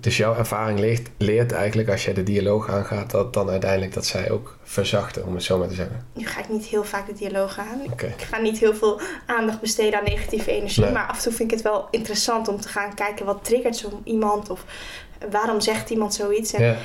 Dus 0.01 0.17
jouw 0.17 0.35
ervaring 0.35 0.79
leert, 0.79 1.09
leert 1.17 1.53
eigenlijk 1.53 1.89
als 1.89 2.05
jij 2.05 2.15
de 2.15 2.23
dialoog 2.23 2.69
aangaat, 2.69 3.11
dat 3.11 3.33
dan 3.35 3.51
uiteindelijk 3.51 3.95
dat 3.95 4.07
zij 4.07 4.31
ook 4.31 4.57
verzachten, 4.63 5.27
om 5.27 5.35
het 5.35 5.43
zo 5.43 5.59
maar 5.59 5.69
te 5.69 5.75
zeggen. 5.75 6.07
nu 6.13 6.27
ga 6.27 6.41
ik 6.41 6.49
niet 6.49 6.65
heel 6.65 6.85
vaak 6.85 7.07
de 7.07 7.13
dialoog 7.13 7.59
aan. 7.59 7.81
Ik 7.97 8.23
ga 8.31 8.39
niet 8.39 8.59
heel 8.59 8.75
veel 8.75 9.01
aandacht 9.27 9.61
besteden 9.61 9.99
aan 9.99 10.05
negatieve 10.05 10.51
energie. 10.53 10.83
Nee. 10.83 10.93
Maar 10.93 11.07
af 11.07 11.17
en 11.17 11.23
toe 11.23 11.33
vind 11.33 11.51
ik 11.51 11.57
het 11.57 11.67
wel 11.67 11.89
interessant 11.91 12.49
om 12.49 12.61
te 12.61 12.69
gaan 12.69 12.95
kijken 12.95 13.27
wat 13.27 13.45
triggert 13.45 13.77
zo 13.77 14.01
iemand. 14.05 14.51
Of 14.51 14.65
waarom 15.31 15.61
zegt 15.61 15.91
iemand 15.91 16.15
zoiets. 16.15 16.53
En 16.53 16.65
Ja, 16.65 16.77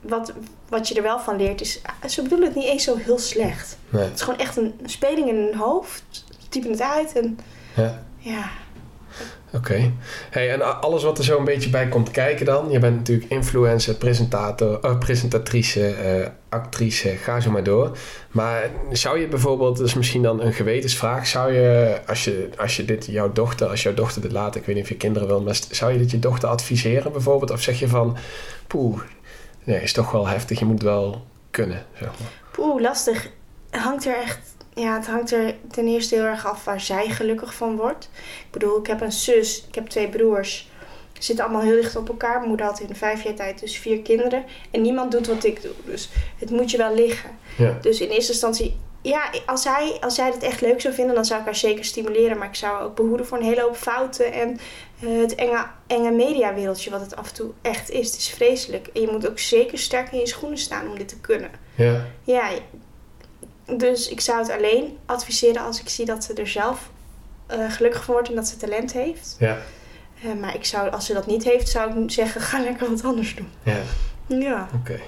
wat, 0.00 0.32
wat 0.68 0.88
je 0.88 0.94
er 0.94 1.02
wel 1.02 1.20
van 1.20 1.36
leert 1.36 1.60
is, 1.60 1.80
ah, 1.82 2.10
ze 2.10 2.22
bedoelen 2.22 2.46
het 2.48 2.56
niet 2.56 2.66
eens 2.66 2.84
zo 2.84 2.96
heel 2.96 3.18
slecht. 3.18 3.78
nee. 3.88 4.02
Het 4.04 4.14
is 4.14 4.22
gewoon 4.22 4.38
echt 4.38 4.56
een 4.56 4.80
speling 4.84 5.28
in 5.28 5.36
hun 5.36 5.54
hoofd. 5.54 6.24
Typen 6.48 6.70
het 6.70 6.80
uit 6.82 7.12
en 7.12 7.38
Ja, 7.76 8.04
ja. 8.18 8.50
Oké. 9.52 9.92
Hey, 10.30 10.50
en 10.52 10.80
alles 10.80 11.02
wat 11.02 11.18
er 11.18 11.24
zo 11.24 11.38
een 11.38 11.44
beetje 11.44 11.70
bij 11.70 11.88
komt 11.88 12.10
kijken 12.10 12.46
dan. 12.46 12.70
Je 12.70 12.78
bent 12.78 12.96
natuurlijk 12.96 13.30
influencer, 13.30 13.94
presentator, 13.94 14.80
eh, 14.80 14.98
presentatrice, 14.98 15.86
eh, 15.86 16.28
actrice, 16.48 17.08
ga 17.08 17.40
zo 17.40 17.50
maar 17.50 17.62
door. 17.62 17.96
Maar 18.30 18.70
zou 18.92 19.20
je 19.20 19.28
bijvoorbeeld, 19.28 19.80
is 19.80 19.94
misschien 19.94 20.22
dan 20.22 20.42
een 20.42 20.52
gewetensvraag, 20.52 21.26
zou 21.26 21.52
je, 21.52 21.98
als 22.06 22.24
je, 22.24 22.48
als 22.56 22.76
je 22.76 22.84
dit 22.84 23.06
jouw 23.06 23.32
dochter, 23.32 23.68
als 23.68 23.82
jouw 23.82 23.94
dochter 23.94 24.22
dit 24.22 24.32
laat, 24.32 24.56
ik 24.56 24.64
weet 24.64 24.74
niet 24.74 24.84
of 24.84 24.90
je 24.90 24.96
kinderen 24.96 25.28
wil, 25.28 25.42
maar 25.42 25.58
zou 25.70 25.92
je 25.92 25.98
dit 25.98 26.10
je 26.10 26.18
dochter 26.18 26.48
adviseren 26.48 27.12
bijvoorbeeld? 27.12 27.50
Of 27.50 27.62
zeg 27.62 27.78
je 27.78 27.88
van, 27.88 28.16
poeh, 28.66 29.00
nee, 29.64 29.82
is 29.82 29.92
toch 29.92 30.10
wel 30.10 30.26
heftig, 30.26 30.58
je 30.58 30.64
moet 30.64 30.82
wel 30.82 31.26
kunnen, 31.50 31.86
zeg 31.98 32.08
maar. 32.08 32.28
Poeh, 32.50 32.80
lastig. 32.80 33.30
Hangt 33.70 34.06
er 34.06 34.16
echt. 34.16 34.38
Ja, 34.74 34.94
het 34.94 35.06
hangt 35.06 35.32
er 35.32 35.54
ten 35.70 35.86
eerste 35.86 36.14
heel 36.14 36.24
erg 36.24 36.46
af 36.46 36.64
waar 36.64 36.80
zij 36.80 37.08
gelukkig 37.08 37.54
van 37.54 37.76
wordt. 37.76 38.10
Ik 38.14 38.50
bedoel, 38.50 38.78
ik 38.78 38.86
heb 38.86 39.00
een 39.00 39.12
zus, 39.12 39.64
ik 39.68 39.74
heb 39.74 39.86
twee 39.86 40.08
broers. 40.08 40.68
Ze 41.12 41.22
zitten 41.22 41.44
allemaal 41.44 41.62
heel 41.62 41.80
dicht 41.80 41.96
op 41.96 42.08
elkaar. 42.08 42.36
Mijn 42.36 42.48
moeder 42.48 42.66
had 42.66 42.80
in 42.80 42.96
vijf 42.96 43.22
jaar 43.22 43.34
tijd 43.34 43.60
dus 43.60 43.78
vier 43.78 44.00
kinderen. 44.00 44.44
En 44.70 44.82
niemand 44.82 45.12
doet 45.12 45.26
wat 45.26 45.44
ik 45.44 45.62
doe. 45.62 45.72
Dus 45.84 46.10
het 46.38 46.50
moet 46.50 46.70
je 46.70 46.76
wel 46.76 46.94
liggen. 46.94 47.30
Ja, 47.58 47.78
Dus 47.80 48.00
in 48.00 48.08
eerste 48.08 48.32
instantie 48.32 48.76
ja, 49.02 49.30
als 49.46 49.64
hij, 49.64 49.96
als 50.00 50.16
hij 50.16 50.30
het 50.30 50.42
echt 50.42 50.60
leuk 50.60 50.80
zou 50.80 50.94
vinden, 50.94 51.14
dan 51.14 51.24
zou 51.24 51.40
ik 51.40 51.46
haar 51.46 51.54
zeker 51.54 51.84
stimuleren. 51.84 52.38
Maar 52.38 52.48
ik 52.48 52.54
zou 52.54 52.74
haar 52.74 52.82
ook 52.84 52.96
behoeden 52.96 53.26
voor 53.26 53.38
een 53.38 53.44
hele 53.44 53.60
hoop 53.60 53.76
fouten 53.76 54.32
en 54.32 54.58
eh, 55.00 55.20
het 55.20 55.34
enge, 55.34 55.66
enge 55.86 56.10
mediawereldje, 56.10 56.90
wat 56.90 57.00
het 57.00 57.16
af 57.16 57.28
en 57.28 57.34
toe 57.34 57.50
echt 57.62 57.90
is. 57.90 58.06
Het 58.06 58.16
is 58.16 58.28
vreselijk. 58.28 58.86
En 58.86 59.00
je 59.00 59.10
moet 59.10 59.28
ook 59.28 59.38
zeker 59.38 59.78
sterk 59.78 60.12
in 60.12 60.18
je 60.18 60.26
schoenen 60.26 60.58
staan 60.58 60.88
om 60.88 60.98
dit 60.98 61.08
te 61.08 61.20
kunnen. 61.20 61.50
Ja. 61.74 62.06
Ja, 62.22 62.50
dus 63.76 64.08
ik 64.08 64.20
zou 64.20 64.38
het 64.38 64.50
alleen 64.50 64.98
adviseren 65.06 65.62
als 65.62 65.80
ik 65.80 65.88
zie 65.88 66.04
dat 66.04 66.24
ze 66.24 66.34
er 66.34 66.48
zelf 66.48 66.90
eh, 67.46 67.70
gelukkig 67.70 68.04
van 68.04 68.14
wordt 68.14 68.28
en 68.28 68.34
dat 68.34 68.48
ze 68.48 68.56
talent 68.56 68.92
heeft. 68.92 69.36
Ja. 69.38 69.58
Eh, 70.22 70.40
maar 70.40 70.54
ik 70.54 70.64
zou, 70.64 70.90
als 70.90 71.06
ze 71.06 71.12
dat 71.12 71.26
niet 71.26 71.44
heeft, 71.44 71.68
zou 71.68 72.02
ik 72.02 72.10
zeggen, 72.20 72.40
ga 72.40 72.60
lekker 72.60 72.90
wat 72.90 73.04
anders 73.04 73.34
doen. 73.34 73.48
Ja. 73.62 73.76
Ja. 74.26 74.68
Oké. 74.74 75.00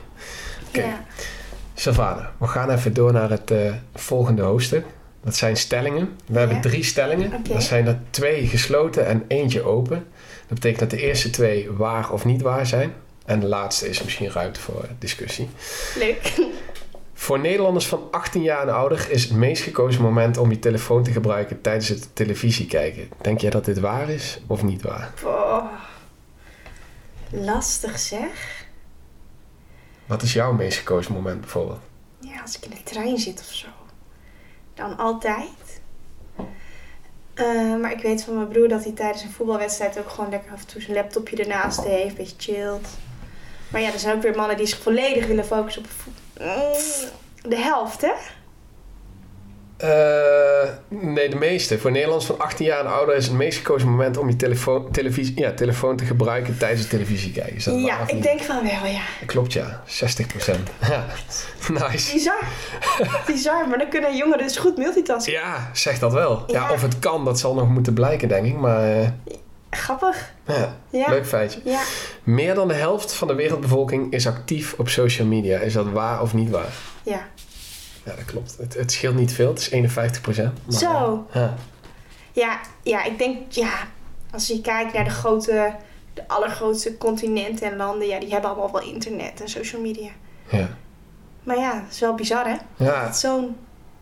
Oké. 0.68 0.82
ja. 0.82 1.04
Savannah, 1.74 2.26
we 2.38 2.46
gaan 2.46 2.70
even 2.70 2.92
door 2.94 3.12
naar 3.12 3.30
het 3.30 3.50
eh, 3.50 3.74
volgende 3.94 4.42
hoofdstuk. 4.42 4.86
Dat 5.24 5.36
zijn 5.36 5.56
stellingen. 5.56 6.18
We 6.26 6.38
hebben 6.38 6.60
drie 6.60 6.84
stellingen. 6.84 7.32
Oké. 7.34 7.54
Er 7.54 7.62
zijn 7.62 7.86
er 7.86 7.98
twee 8.10 8.46
gesloten 8.46 9.06
en 9.06 9.24
eentje 9.28 9.62
open. 9.62 10.06
Dat 10.46 10.60
betekent 10.60 10.80
dat 10.80 10.90
de 10.90 11.06
eerste 11.06 11.30
twee 11.30 11.70
waar 11.70 12.12
of 12.12 12.24
niet 12.24 12.42
waar 12.42 12.66
zijn. 12.66 12.94
En 13.24 13.40
de 13.40 13.46
laatste 13.46 13.88
is 13.88 14.02
misschien 14.02 14.30
ruimte 14.30 14.60
voor 14.60 14.88
discussie. 14.98 15.48
Leuk. 15.98 16.32
Voor 17.22 17.38
Nederlanders 17.38 17.86
van 17.86 18.08
18 18.10 18.42
jaar 18.42 18.62
en 18.68 18.74
ouder 18.74 19.10
is 19.10 19.22
het 19.22 19.32
meest 19.32 19.62
gekozen 19.62 20.02
moment 20.02 20.36
om 20.36 20.50
je 20.50 20.58
telefoon 20.58 21.02
te 21.02 21.12
gebruiken 21.12 21.60
tijdens 21.60 21.88
het 21.88 22.08
televisie 22.12 22.66
kijken. 22.66 23.08
Denk 23.20 23.40
jij 23.40 23.50
dat 23.50 23.64
dit 23.64 23.78
waar 23.78 24.08
is 24.08 24.40
of 24.46 24.62
niet 24.62 24.82
waar? 24.82 25.12
Oh. 25.24 25.64
Lastig 27.30 27.98
zeg. 27.98 28.66
Wat 30.06 30.22
is 30.22 30.32
jouw 30.32 30.52
meest 30.52 30.78
gekozen 30.78 31.12
moment 31.12 31.40
bijvoorbeeld? 31.40 31.80
Ja, 32.18 32.40
als 32.40 32.56
ik 32.56 32.64
in 32.64 32.70
de 32.70 32.82
trein 32.82 33.18
zit 33.18 33.40
of 33.40 33.52
zo. 33.54 33.68
Dan 34.74 34.96
altijd. 34.96 35.80
Eh, 37.34 37.76
maar 37.80 37.92
ik 37.92 38.02
weet 38.02 38.24
van 38.24 38.34
mijn 38.34 38.48
broer 38.48 38.68
dat 38.68 38.84
hij 38.84 38.92
tijdens 38.92 39.22
een 39.22 39.32
voetbalwedstrijd 39.32 39.98
ook 39.98 40.10
gewoon 40.10 40.30
lekker 40.30 40.52
af 40.52 40.60
en 40.60 40.66
toe 40.66 40.80
zijn 40.80 40.96
laptopje 40.96 41.36
ernaast 41.36 41.84
heeft, 41.84 42.08
een 42.08 42.14
beetje 42.14 42.36
chillt. 42.38 42.88
Maar 43.68 43.80
ja, 43.80 43.92
er 43.92 43.98
zijn 43.98 44.16
ook 44.16 44.22
weer 44.22 44.36
mannen 44.36 44.56
die 44.56 44.66
zich 44.66 44.78
volledig 44.82 45.26
willen 45.26 45.44
focussen 45.44 45.82
op 45.82 45.90
voet- 45.90 46.12
Mm, 46.14 46.21
de 47.42 47.56
helft, 47.56 48.00
hè? 48.00 48.12
Eh, 49.76 50.68
nee, 50.88 51.28
de 51.28 51.36
meeste. 51.36 51.78
Voor 51.78 51.90
Nederlanders 51.90 52.26
van 52.30 52.38
18 52.40 52.66
jaar 52.66 52.80
en 52.80 52.92
ouder 52.92 53.14
is 53.16 53.26
het 53.26 53.34
meest 53.36 53.56
gekozen 53.58 53.88
moment 53.88 54.16
om 54.16 54.28
je 54.28 54.36
telefoon, 54.36 54.90
televisie, 54.90 55.40
ja, 55.40 55.52
telefoon 55.52 55.96
te 55.96 56.04
gebruiken 56.04 56.58
tijdens 56.58 56.80
het 56.80 56.90
televisie 56.90 57.32
kijken. 57.32 57.54
Is 57.56 57.64
dat 57.64 57.74
waar 57.74 57.82
Ja, 57.84 57.98
ik 58.06 58.12
niet? 58.14 58.22
denk 58.22 58.40
van 58.40 58.62
wel, 58.62 58.86
ja. 58.90 59.00
Klopt 59.26 59.52
ja, 59.52 59.82
60%. 59.86 59.86
Ja, 60.88 61.04
nice. 61.68 62.12
Bizar. 62.12 62.42
Bizar, 63.26 63.68
maar 63.68 63.78
dan 63.78 63.88
kunnen 63.88 64.16
jongeren 64.16 64.44
dus 64.46 64.56
goed 64.56 64.76
multitasken. 64.76 65.32
Ja, 65.32 65.70
zeg 65.72 65.98
dat 65.98 66.12
wel. 66.12 66.44
Ja, 66.46 66.66
Ja. 66.66 66.72
of 66.72 66.82
het 66.82 66.98
kan, 66.98 67.24
dat 67.24 67.38
zal 67.38 67.54
nog 67.54 67.68
moeten 67.68 67.94
blijken, 67.94 68.28
denk 68.28 68.46
ik. 68.46 68.56
Maar 68.56 69.00
eh, 69.00 69.08
Grappig. 69.76 70.32
ja, 70.46 70.76
Ja. 70.90 71.08
leuk 71.08 71.26
feitje. 71.26 71.60
Ja. 71.64 71.82
Meer 72.22 72.54
dan 72.54 72.68
de 72.68 72.74
helft 72.74 73.12
van 73.12 73.28
de 73.28 73.34
wereldbevolking 73.34 74.12
is 74.12 74.26
actief 74.26 74.74
op 74.78 74.88
social 74.88 75.26
media. 75.26 75.58
Is 75.58 75.72
dat 75.72 75.88
waar 75.90 76.22
of 76.22 76.34
niet 76.34 76.50
waar? 76.50 76.72
Ja. 77.02 77.26
Ja, 78.04 78.14
dat 78.16 78.24
klopt. 78.24 78.56
Het, 78.58 78.74
het 78.74 78.92
scheelt 78.92 79.14
niet 79.14 79.32
veel. 79.32 79.48
Het 79.48 79.58
is 79.58 79.70
51%. 79.70 80.52
maar, 80.66 80.78
Zo. 80.78 81.26
Ja. 81.32 81.54
Ja, 82.32 82.60
ja, 82.82 83.04
ik 83.04 83.18
denk, 83.18 83.52
ja, 83.52 83.72
als 84.32 84.46
je 84.46 84.60
kijkt 84.60 84.92
naar 84.92 85.04
de 85.04 85.10
grote, 85.10 85.74
de 86.14 86.28
allergrootste 86.28 86.96
continenten 86.98 87.70
en 87.70 87.76
landen, 87.76 88.08
ja, 88.08 88.20
die 88.20 88.30
hebben 88.30 88.50
allemaal 88.50 88.72
wel 88.72 88.82
internet 88.82 89.40
en 89.40 89.48
social 89.48 89.80
media. 89.82 90.10
Ja. 90.48 90.68
Maar 91.42 91.56
ja, 91.58 91.82
het 91.84 91.92
is 91.92 92.00
wel 92.00 92.14
bizar, 92.14 92.44
hè? 92.46 92.56
Dat 92.76 92.86
Ja, 92.88 93.04
het 93.06 93.16
zo'n 93.16 93.56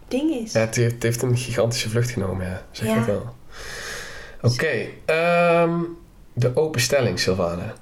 ding 0.09 0.31
is. 0.31 0.53
Ja, 0.53 0.61
het 0.61 0.75
heeft, 0.77 0.93
het 0.95 1.03
heeft 1.03 1.23
een 1.23 1.37
gigantische 1.37 1.89
vlucht 1.91 2.11
genomen, 2.11 2.47
ja. 2.47 2.63
Zeg 2.71 2.89
Ja. 2.89 2.97
ik 2.97 3.05
wel. 3.05 3.35
Oké, 4.43 4.87
ehm, 5.05 5.79
de 6.33 6.57
open 6.57 6.81
stelling, 6.81 7.19
Sylvana. 7.21 7.75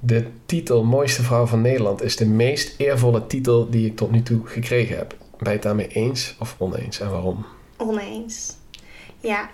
De 0.00 0.26
titel 0.46 0.84
Mooiste 0.84 1.22
Vrouw 1.22 1.46
van 1.46 1.60
Nederland 1.60 2.02
is 2.02 2.16
de 2.16 2.26
meest 2.26 2.74
eervolle 2.78 3.26
titel 3.26 3.70
die 3.70 3.86
ik 3.86 3.96
tot 3.96 4.10
nu 4.10 4.22
toe 4.22 4.40
gekregen 4.46 4.96
heb. 4.96 5.14
Ben 5.38 5.48
je 5.48 5.50
het 5.54 5.62
daarmee 5.62 5.88
eens 5.88 6.34
of 6.38 6.54
oneens 6.58 7.00
en 7.00 7.10
waarom? 7.10 7.46
Oneens. 7.76 8.52
Ja. 9.20 9.50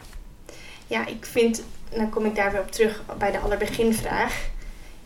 Ja, 0.86 1.06
ik 1.06 1.26
vind, 1.26 1.62
dan 1.96 2.10
kom 2.10 2.24
ik 2.26 2.34
daar 2.34 2.52
weer 2.52 2.60
op 2.60 2.70
terug 2.70 3.02
bij 3.18 3.30
de 3.30 3.38
allerbeginvraag. 3.38 4.48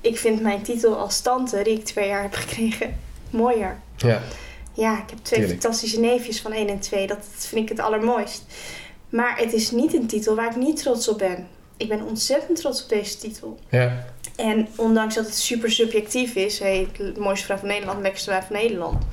Ik 0.00 0.18
vind 0.18 0.40
mijn 0.42 0.62
titel 0.62 0.96
als 0.96 1.20
tante, 1.20 1.60
die 1.62 1.78
ik 1.78 1.84
twee 1.84 2.08
jaar 2.08 2.22
heb 2.22 2.34
gekregen, 2.34 2.96
mooier. 3.30 3.78
Ja, 3.96 4.22
Ja, 4.72 4.92
ik 5.02 5.10
heb 5.10 5.18
twee 5.22 5.40
Tuurlijk. 5.40 5.60
fantastische 5.60 6.00
neefjes 6.00 6.40
van 6.40 6.52
1 6.52 6.68
en 6.68 6.78
2. 6.80 7.06
Dat 7.06 7.26
vind 7.38 7.62
ik 7.62 7.68
het 7.68 7.80
allermooist. 7.86 8.44
Maar 9.14 9.38
het 9.38 9.52
is 9.52 9.70
niet 9.70 9.94
een 9.94 10.06
titel 10.06 10.34
waar 10.34 10.50
ik 10.50 10.56
niet 10.56 10.76
trots 10.76 11.08
op 11.08 11.18
ben. 11.18 11.48
Ik 11.76 11.88
ben 11.88 12.02
ontzettend 12.02 12.58
trots 12.58 12.82
op 12.82 12.88
deze 12.88 13.16
titel. 13.16 13.58
ja, 13.68 14.04
En 14.36 14.68
ondanks 14.76 15.14
dat 15.14 15.24
het 15.24 15.36
super 15.36 15.70
subjectief 15.70 16.34
is, 16.34 16.58
hey, 16.58 16.88
de 16.96 17.14
mooiste 17.18 17.44
vrouw 17.44 17.56
van 17.56 17.68
Nederland, 17.68 17.96
de 17.96 18.02
lekkerste 18.02 18.30
vrouw 18.30 18.42
van 18.42 18.56
Nederland, 18.56 19.04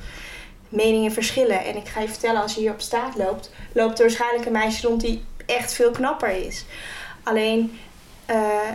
meningen 0.68 1.12
verschillen. 1.12 1.64
En 1.64 1.76
ik 1.76 1.88
ga 1.88 2.00
je 2.00 2.08
vertellen, 2.08 2.42
als 2.42 2.54
je 2.54 2.60
hier 2.60 2.72
op 2.72 2.80
straat 2.80 3.16
loopt, 3.16 3.50
loopt 3.72 3.98
er 3.98 4.04
waarschijnlijk 4.04 4.46
een 4.46 4.52
meisje 4.52 4.86
rond 4.86 5.00
die 5.00 5.22
echt 5.46 5.72
veel 5.72 5.90
knapper 5.90 6.46
is. 6.46 6.64
Alleen, 7.22 7.78
eh, 8.26 8.70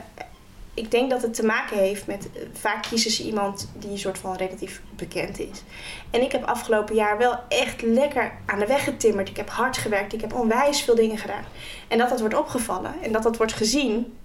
ik 0.77 0.91
denk 0.91 1.09
dat 1.09 1.21
het 1.21 1.33
te 1.33 1.45
maken 1.45 1.77
heeft 1.77 2.07
met, 2.07 2.27
eh, 2.33 2.41
vaak 2.53 2.83
kiezen 2.83 3.11
ze 3.11 3.23
iemand 3.23 3.69
die 3.77 3.89
een 3.91 3.97
soort 3.97 4.17
van 4.17 4.35
relatief 4.35 4.81
bekend 4.95 5.39
is. 5.39 5.63
En 6.09 6.21
ik 6.21 6.31
heb 6.31 6.43
afgelopen 6.43 6.95
jaar 6.95 7.17
wel 7.17 7.39
echt 7.49 7.81
lekker 7.81 8.31
aan 8.45 8.59
de 8.59 8.65
weg 8.65 8.83
getimmerd. 8.83 9.29
Ik 9.29 9.37
heb 9.37 9.49
hard 9.49 9.77
gewerkt, 9.77 10.13
ik 10.13 10.21
heb 10.21 10.33
onwijs 10.33 10.81
veel 10.81 10.95
dingen 10.95 11.17
gedaan. 11.17 11.43
En 11.87 11.97
dat 11.97 12.09
dat 12.09 12.19
wordt 12.19 12.35
opgevallen 12.35 12.93
en 13.01 13.11
dat 13.11 13.23
dat 13.23 13.37
wordt 13.37 13.53
gezien. 13.53 14.17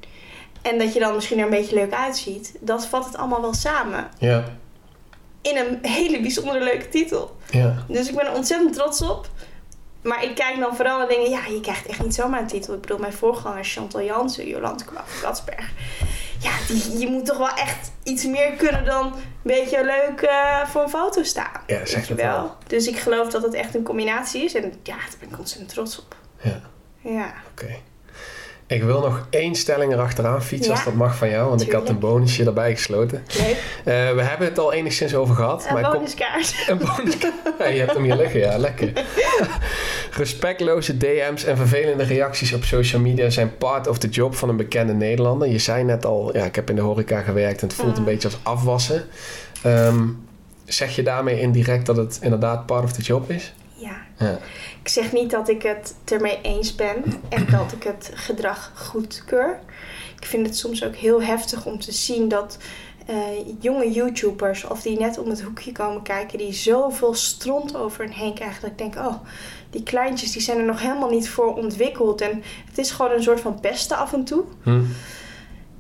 En 0.62 0.79
dat 0.79 0.93
je 0.95 1.01
dan 1.01 1.15
misschien 1.15 1.38
er 1.38 1.45
een 1.45 1.51
beetje 1.51 1.75
leuk 1.75 1.93
uitziet. 1.93 2.55
Dat 2.61 2.87
vat 2.87 3.05
het 3.05 3.17
allemaal 3.17 3.41
wel 3.41 3.55
samen. 3.55 4.09
ja, 4.19 4.45
In 5.43 5.57
een 5.57 5.79
hele 5.99 6.21
bijzondere 6.21 6.65
leuke 6.65 6.88
titel. 6.88 7.37
ja. 7.51 7.85
Dus 7.88 8.09
ik 8.09 8.15
ben 8.17 8.27
er 8.27 8.35
ontzettend 8.35 8.73
trots 8.75 9.03
op. 9.03 9.29
Maar 10.03 10.25
ik 10.25 10.35
kijk 10.35 10.59
dan 10.59 10.77
vooral 10.77 10.99
naar 10.99 11.09
dingen. 11.09 11.31
Ja, 11.31 11.47
je 11.47 11.61
krijgt 11.61 11.87
echt 11.87 12.03
niet 12.03 12.15
zomaar 12.15 12.41
een 12.41 12.47
titel. 12.47 12.75
Ik 12.75 12.81
bedoel, 12.81 12.99
mijn 12.99 13.12
voorganger 13.12 13.65
Chantal 13.65 14.03
Jansen, 14.03 14.49
Jolante 14.49 14.85
Katsberg. 15.23 15.71
Ja, 16.41 16.51
die, 16.69 16.99
je 16.99 17.07
moet 17.09 17.27
toch 17.27 17.38
wel 17.38 17.49
echt 17.55 17.91
iets 18.03 18.25
meer 18.25 18.53
kunnen 18.53 18.85
dan 18.85 19.07
een 19.07 19.12
beetje 19.43 19.85
leuk 19.85 20.21
eh, 20.21 20.67
voor 20.67 20.83
een 20.83 20.88
foto 20.88 21.23
staan. 21.23 21.61
Ja, 21.67 21.87
zeg 21.87 22.09
je 22.09 22.15
dat 22.15 22.25
wel. 22.27 22.57
Dus 22.67 22.87
ik 22.87 22.99
geloof 22.99 23.29
dat 23.29 23.43
het 23.43 23.55
echt 23.55 23.75
een 23.75 23.83
combinatie 23.83 24.45
is. 24.45 24.55
En 24.55 24.62
ja, 24.83 24.97
daar 24.97 25.09
ben 25.21 25.29
ik 25.29 25.38
ontzettend 25.38 25.71
trots 25.73 25.99
op. 25.99 26.17
Ja, 26.43 26.61
Ja. 27.01 27.33
oké. 27.51 27.75
Ik 28.72 28.82
wil 28.82 29.00
nog 29.00 29.26
één 29.30 29.54
stelling 29.54 29.92
erachteraan 29.92 30.42
fietsen, 30.42 30.72
als 30.72 30.85
dat 30.85 30.94
mag 30.94 31.16
van 31.16 31.28
jou. 31.30 31.48
Want 31.48 31.62
ik 31.62 31.72
had 31.72 31.88
een 31.88 31.98
bonusje 31.98 32.44
erbij 32.44 32.74
gesloten. 32.74 33.22
Leuk. 33.38 33.46
Eh, 33.85 34.14
we 34.14 34.22
hebben 34.22 34.48
het 34.48 34.58
al 34.58 34.72
enigszins 34.72 35.14
over 35.14 35.35
gehad. 35.35 35.64
Een 35.66 35.72
maar 35.72 35.82
ik 35.82 35.88
kom- 35.88 35.94
bonuskaart. 35.98 36.54
Een 36.68 36.78
bonus. 36.78 37.14
Ja, 37.58 37.66
je 37.66 37.78
hebt 37.78 37.92
hem 37.92 38.02
hier 38.02 38.16
liggen, 38.16 38.40
ja, 38.40 38.56
lekker. 38.58 38.92
Respectloze 40.16 40.96
DM's 40.96 41.44
en 41.44 41.56
vervelende 41.56 42.04
reacties 42.04 42.52
op 42.52 42.64
social 42.64 43.00
media 43.02 43.30
zijn 43.30 43.56
part 43.56 43.87
of 43.88 43.98
the 43.98 44.08
job 44.08 44.35
van 44.35 44.48
een 44.48 44.56
bekende 44.56 44.92
Nederlander. 44.92 45.48
Je 45.48 45.58
zei 45.58 45.85
net 45.85 46.04
al, 46.04 46.37
ja, 46.37 46.44
ik 46.44 46.54
heb 46.54 46.70
in 46.70 46.76
de 46.76 46.82
horeca 46.82 47.20
gewerkt 47.20 47.61
en 47.62 47.66
het 47.68 47.76
voelt 47.76 47.94
een 47.96 48.02
Mm. 48.02 48.08
beetje 48.08 48.28
als 48.28 48.38
afwassen. 48.42 49.04
Ehm, 49.62 50.02
zeg 50.64 50.96
je 50.96 51.02
daarmee 51.02 51.40
indirect 51.40 51.87
dat 51.87 51.96
het 51.96 52.18
inderdaad 52.22 52.66
part 52.66 52.85
of 52.85 52.92
the 52.92 53.02
job 53.02 53.30
is? 53.30 53.52
Ja. 53.83 54.27
Ja. 54.27 54.38
Ik 54.83 54.88
zeg 54.88 55.12
niet 55.12 55.31
dat 55.31 55.49
ik 55.49 55.62
het 55.62 55.95
ermee 56.05 56.38
eens 56.42 56.75
ben 56.75 57.05
en 57.29 57.47
dat 57.51 57.73
ik 57.73 57.83
het 57.83 58.11
gedrag 58.14 58.73
goedkeur. 58.75 59.61
Ik 60.16 60.27
vind 60.27 60.47
het 60.47 60.57
soms 60.57 60.85
ook 60.85 60.95
heel 60.95 61.23
heftig 61.23 61.66
om 61.66 61.79
te 61.81 61.92
zien 61.92 62.29
dat 62.29 62.59
eh, 63.07 63.16
jonge 63.61 63.90
YouTubers, 63.90 64.64
of 64.64 64.83
die 64.83 64.99
net 64.99 65.18
om 65.18 65.29
het 65.29 65.42
hoekje 65.42 65.73
komen 65.73 66.03
kijken, 66.03 66.38
die 66.38 66.53
zoveel 66.53 67.14
stront 67.14 67.77
over 67.77 68.05
hen 68.05 68.12
heen 68.12 68.35
krijgen. 68.35 68.61
Dat 68.61 68.71
ik 68.71 68.79
denk, 68.79 68.97
oh, 68.97 69.14
die 69.71 69.83
kleintjes 69.83 70.33
die 70.33 70.42
zijn 70.42 70.59
er 70.59 70.64
nog 70.64 70.81
helemaal 70.81 71.11
niet 71.11 71.29
voor 71.29 71.57
ontwikkeld. 71.57 72.21
En 72.21 72.42
het 72.68 72.79
is 72.79 72.90
gewoon 72.90 73.12
een 73.12 73.23
soort 73.23 73.40
van 73.40 73.61
pesten 73.61 73.97
af 73.97 74.12
en 74.12 74.25
toe. 74.25 74.45
Hm? 74.62 74.83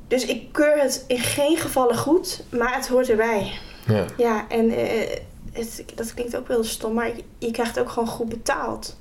Dus 0.08 0.26
ik 0.26 0.52
keur 0.52 0.80
het 0.80 1.04
in 1.06 1.18
geen 1.18 1.56
gevallen 1.56 1.96
goed, 1.96 2.42
maar 2.50 2.74
het 2.74 2.88
hoort 2.88 3.08
erbij. 3.08 3.52
Ja. 3.86 4.04
Ja, 4.16 4.48
en 4.48 4.70
eh, 4.70 5.18
het, 5.52 5.84
dat 5.94 6.14
klinkt 6.14 6.36
ook 6.36 6.48
wel 6.48 6.64
stom, 6.64 6.94
maar 6.94 7.10
je, 7.38 7.50
krijgt 7.50 7.78
ook 7.78 7.88
gewoon 7.88 8.08
goed 8.08 8.28
betaald. 8.28 8.96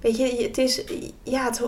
Weet 0.00 0.16
je, 0.16 0.42
het 0.42 0.58
is, 0.58 0.84
ja, 1.22 1.44
het, 1.44 1.62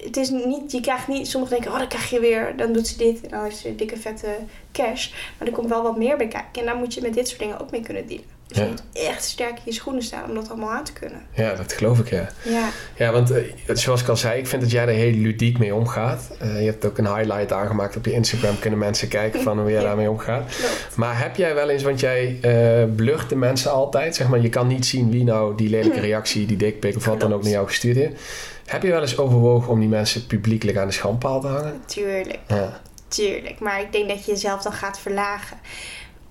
het 0.00 0.16
is 0.16 0.30
niet, 0.30 0.72
je 0.72 0.80
krijgt 0.80 1.08
niet, 1.08 1.28
sommigen 1.28 1.54
denken, 1.54 1.72
oh 1.72 1.78
dan 1.78 1.88
krijg 1.88 2.10
je 2.10 2.20
weer, 2.20 2.56
dan 2.56 2.72
doet 2.72 2.86
ze 2.86 2.96
dit 2.96 3.20
en 3.20 3.28
dan 3.28 3.42
heeft 3.42 3.56
ze 3.56 3.74
dikke 3.74 3.96
vette 3.96 4.36
cash. 4.72 5.10
Maar 5.38 5.48
er 5.48 5.54
komt 5.54 5.68
wel 5.68 5.82
wat 5.82 5.96
meer 5.96 6.16
bij 6.16 6.28
kijken 6.28 6.60
en 6.60 6.66
daar 6.66 6.76
moet 6.76 6.94
je 6.94 7.00
met 7.00 7.14
dit 7.14 7.28
soort 7.28 7.40
dingen 7.40 7.60
ook 7.60 7.70
mee 7.70 7.82
kunnen 7.82 8.06
dealen. 8.06 8.37
Dus 8.48 8.58
je 8.58 8.64
moet 8.64 8.82
echt 8.92 9.24
sterk 9.24 9.52
in 9.56 9.62
je 9.64 9.72
schoenen 9.72 10.02
staan 10.02 10.28
om 10.28 10.34
dat 10.34 10.48
allemaal 10.48 10.70
aan 10.70 10.84
te 10.84 10.92
kunnen. 10.92 11.20
Ja, 11.32 11.54
dat 11.54 11.72
geloof 11.72 11.98
ik, 11.98 12.10
ja. 12.10 12.28
Ja, 12.42 12.68
Ja, 12.96 13.12
want 13.12 13.30
eh, 13.30 13.42
zoals 13.66 14.02
ik 14.02 14.08
al 14.08 14.16
zei, 14.16 14.38
ik 14.38 14.46
vind 14.46 14.62
dat 14.62 14.70
jij 14.70 14.82
er 14.82 14.88
heel 14.88 15.12
ludiek 15.12 15.58
mee 15.58 15.74
omgaat. 15.74 16.30
Eh, 16.38 16.60
je 16.60 16.66
hebt 16.66 16.84
ook 16.86 16.98
een 16.98 17.14
highlight 17.16 17.52
aangemaakt 17.52 17.96
op 17.96 18.04
je 18.04 18.12
Instagram. 18.12 18.58
Kunnen 18.58 18.78
mensen 18.78 19.08
kijken 19.08 19.42
van 19.42 19.58
hoe 19.60 19.70
jij 19.70 19.82
daarmee 19.88 20.10
omgaat. 20.10 20.56
klopt. 20.56 20.96
Maar 20.96 21.18
heb 21.20 21.36
jij 21.36 21.54
wel 21.54 21.68
eens, 21.68 21.82
want 21.82 22.00
jij 22.00 22.38
eh 22.40 22.94
blurt 22.96 23.28
de 23.28 23.36
mensen 23.36 23.70
altijd. 23.70 24.14
Zeg 24.14 24.28
maar, 24.28 24.40
je 24.40 24.48
kan 24.48 24.66
niet 24.66 24.86
zien 24.86 25.10
wie 25.10 25.24
nou 25.24 25.56
die 25.56 25.70
lelijke 25.70 26.00
reactie, 26.10 26.46
die 26.46 26.56
dickpic 26.56 26.96
of 26.96 27.04
wat 27.04 27.20
dan 27.20 27.34
ook 27.34 27.42
naar 27.42 27.52
jou 27.52 27.66
gestuurd 27.66 27.96
heeft. 27.96 28.20
Heb 28.66 28.82
je 28.82 28.90
wel 28.90 29.00
eens 29.00 29.18
overwogen 29.18 29.72
om 29.72 29.80
die 29.80 29.88
mensen 29.88 30.26
publiekelijk 30.26 30.78
aan 30.78 30.86
de 30.86 30.92
schandpaal 30.92 31.40
te 31.40 31.46
hangen? 31.46 31.80
Tuurlijk. 31.86 32.38
Ja. 32.46 32.80
Tuurlijk, 33.08 33.60
maar 33.60 33.80
ik 33.80 33.92
denk 33.92 34.08
dat 34.08 34.24
je 34.24 34.30
jezelf 34.32 34.62
dan 34.62 34.72
gaat 34.72 34.98
verlagen. 34.98 35.56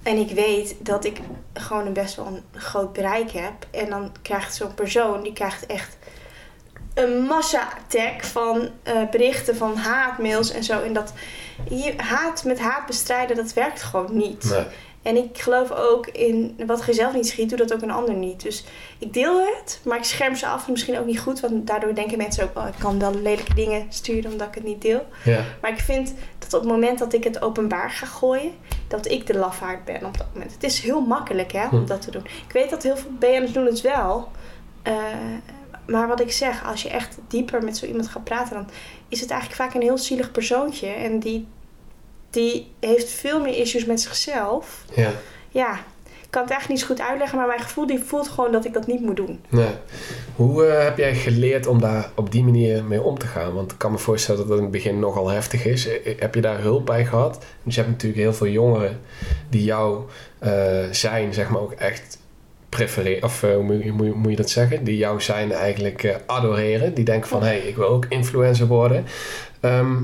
En 0.08 0.18
ik 0.18 0.32
weet 0.32 0.76
dat 0.80 1.06
ik 1.06 1.20
gewoon 1.54 1.86
een 1.86 1.94
best 1.94 2.16
wel 2.16 2.26
een 2.26 2.44
groot 2.60 2.94
bereik 2.94 3.32
heb. 3.32 3.54
En 3.72 3.90
dan 3.90 4.12
krijgt 4.22 4.56
zo'n 4.56 4.74
persoon, 4.74 5.24
die 5.24 5.34
krijgt 5.34 5.66
echt 5.66 5.98
een 6.94 7.22
massa-attack 7.22 8.24
van 8.24 8.70
eh, 8.84 9.10
berichten 9.12 9.56
van 9.56 9.76
haatmails 9.76 10.52
en 10.52 10.64
zo. 10.64 10.82
En 10.84 10.94
dat 10.94 11.14
je, 11.70 11.94
haat 11.98 12.44
met 12.44 12.60
haat 12.60 12.86
bestrijden, 12.86 13.36
dat 13.36 13.54
werkt 13.54 13.84
gewoon 13.84 14.18
niet. 14.18 14.50
Nee. 14.50 14.66
En 15.08 15.16
ik 15.16 15.38
geloof 15.38 15.72
ook 15.72 16.08
in 16.08 16.60
wat 16.66 16.86
je 16.86 16.94
zelf 16.94 17.14
niet 17.14 17.28
schiet, 17.28 17.50
doe 17.50 17.58
dat 17.58 17.74
ook 17.74 17.82
een 17.82 17.92
ander 17.92 18.14
niet. 18.16 18.42
Dus 18.42 18.66
ik 18.98 19.14
deel 19.14 19.40
het, 19.40 19.80
maar 19.84 19.98
ik 19.98 20.04
scherm 20.04 20.36
ze 20.36 20.48
af. 20.48 20.70
Misschien 20.70 21.00
ook 21.00 21.06
niet 21.06 21.20
goed, 21.20 21.40
want 21.40 21.68
daardoor 21.68 21.96
denken 21.96 22.18
mensen 22.18 22.44
ook... 22.44 22.58
oh, 22.58 22.68
ik 22.68 22.80
kan 22.80 23.00
wel 23.00 23.14
lelijke 23.14 23.54
dingen 23.54 23.86
sturen 23.90 24.32
omdat 24.32 24.48
ik 24.48 24.56
het 24.56 24.64
niet 24.64 24.82
deel. 24.82 25.06
Ja. 25.24 25.44
Maar 25.62 25.72
ik 25.72 25.80
vind 25.80 26.14
dat 26.40 26.54
op 26.54 26.60
het 26.60 26.70
moment 26.70 27.00
dat 27.00 27.14
ik 27.14 27.24
het 27.24 27.42
openbaar 27.42 27.92
ga 27.92 28.06
gooien, 28.06 28.52
dat 28.88 29.08
ik 29.12 29.28
de 29.28 29.38
lafaard 29.38 29.86
ben 29.86 30.06
op 30.06 30.18
dat 30.18 30.28
moment. 30.34 30.54
Het 30.54 30.64
is 30.64 30.80
heel 30.80 31.02
makkelijk 31.02 31.52
hè, 31.52 31.64
om 31.68 31.80
Hm. 31.80 31.86
dat 31.86 32.02
te 32.02 32.12
doen. 32.12 32.26
Ik 32.48 32.54
weet 32.54 32.70
dat 32.70 32.84
heel 32.84 32.98
veel 32.98 33.12
BN'ers 33.20 33.52
doen 33.52 33.66
het 33.66 33.82
wel. 33.82 34.28
Eh, 34.82 34.96
maar 35.86 36.08
wat 36.08 36.20
ik 36.20 36.32
zeg, 36.32 36.66
als 36.66 36.82
je 36.82 36.90
echt 36.90 37.18
dieper 37.28 37.64
met 37.64 37.78
zo 37.78 37.86
iemand 37.86 38.08
gaat 38.08 38.24
praten, 38.24 38.54
dan 38.54 38.68
is 39.08 39.20
het 39.20 39.30
eigenlijk 39.32 39.62
vaak 39.62 39.74
een 39.74 39.88
heel 39.88 39.98
zielig 39.98 40.32
persoontje. 40.32 40.88
En 40.88 41.20
die, 41.20 41.48
die 42.30 42.72
heeft 42.80 43.10
veel 43.10 43.42
meer 43.42 43.58
issues 43.58 43.86
met 43.86 44.02
zichzelf. 44.02 44.84
ja. 44.96 45.12
Ja, 45.50 45.74
ik 46.22 46.34
kan 46.34 46.42
het 46.42 46.52
eigenlijk 46.52 46.68
niet 46.70 46.80
zo 46.80 46.96
goed 46.96 47.10
uitleggen, 47.10 47.38
maar 47.38 47.48
mijn 47.48 47.60
gevoel 47.60 47.88
die 47.88 48.00
voelt 48.06 48.28
gewoon 48.28 48.52
dat 48.52 48.66
ik 48.66 48.74
dat 48.74 48.88
niet 48.88 49.02
moet 49.02 49.16
doen. 49.16 49.40
Hoe 50.36 50.66
eh, 50.66 50.84
heb 50.84 50.98
jij 50.98 51.16
geleerd 51.16 51.68
om 51.68 51.82
daar 51.82 52.10
op 52.16 52.32
die 52.32 52.44
manier 52.44 52.84
mee 52.84 53.02
om 53.02 53.18
te 53.18 53.26
gaan? 53.28 53.54
Want 53.54 53.72
ik 53.72 53.78
kan 53.78 53.92
me 53.92 53.98
voorstellen 53.98 54.40
dat 54.40 54.50
het 54.50 54.58
in 54.58 54.64
het 54.64 54.72
begin 54.74 55.00
nogal 55.00 55.28
heftig 55.30 55.66
is. 55.66 55.88
Eh, 55.88 56.20
Heb 56.20 56.36
je 56.36 56.42
daar 56.42 56.60
hulp 56.62 56.86
bij 56.86 57.06
gehad? 57.06 57.46
Dus 57.64 57.76
je 57.76 57.82
hebt 57.82 57.94
natuurlijk 57.94 58.22
heel 58.22 58.34
veel 58.34 58.48
jongeren 58.48 59.00
die 59.50 59.64
jou 59.64 60.02
eh, 60.40 60.84
zijn, 60.92 61.34
zeg 61.34 61.50
maar 61.50 61.62
ook 61.62 61.72
echt 61.74 62.18
prefereren. 62.70 63.24
Of 63.24 63.44
eh, 63.44 63.54
hoe 63.54 63.64
moet, 63.64 63.84
je- 63.84 63.92
moet, 63.92 64.30
je- 64.30 64.36
dat 64.36 64.50
zeggen? 64.50 64.84
Die 64.84 64.98
jou 64.98 65.22
zijn 65.22 65.52
eigenlijk 65.52 66.04
eh, 66.04 66.16
adoreren. 66.26 66.94
Die 66.94 67.06
denken 67.06 67.30
van, 67.30 67.42
hé, 67.42 67.48
hey, 67.48 67.60
ik 67.60 67.76
wil 67.76 67.88
ook 67.88 68.06
influencer 68.10 68.68
worden. 68.68 69.06
Ehm, 69.60 69.96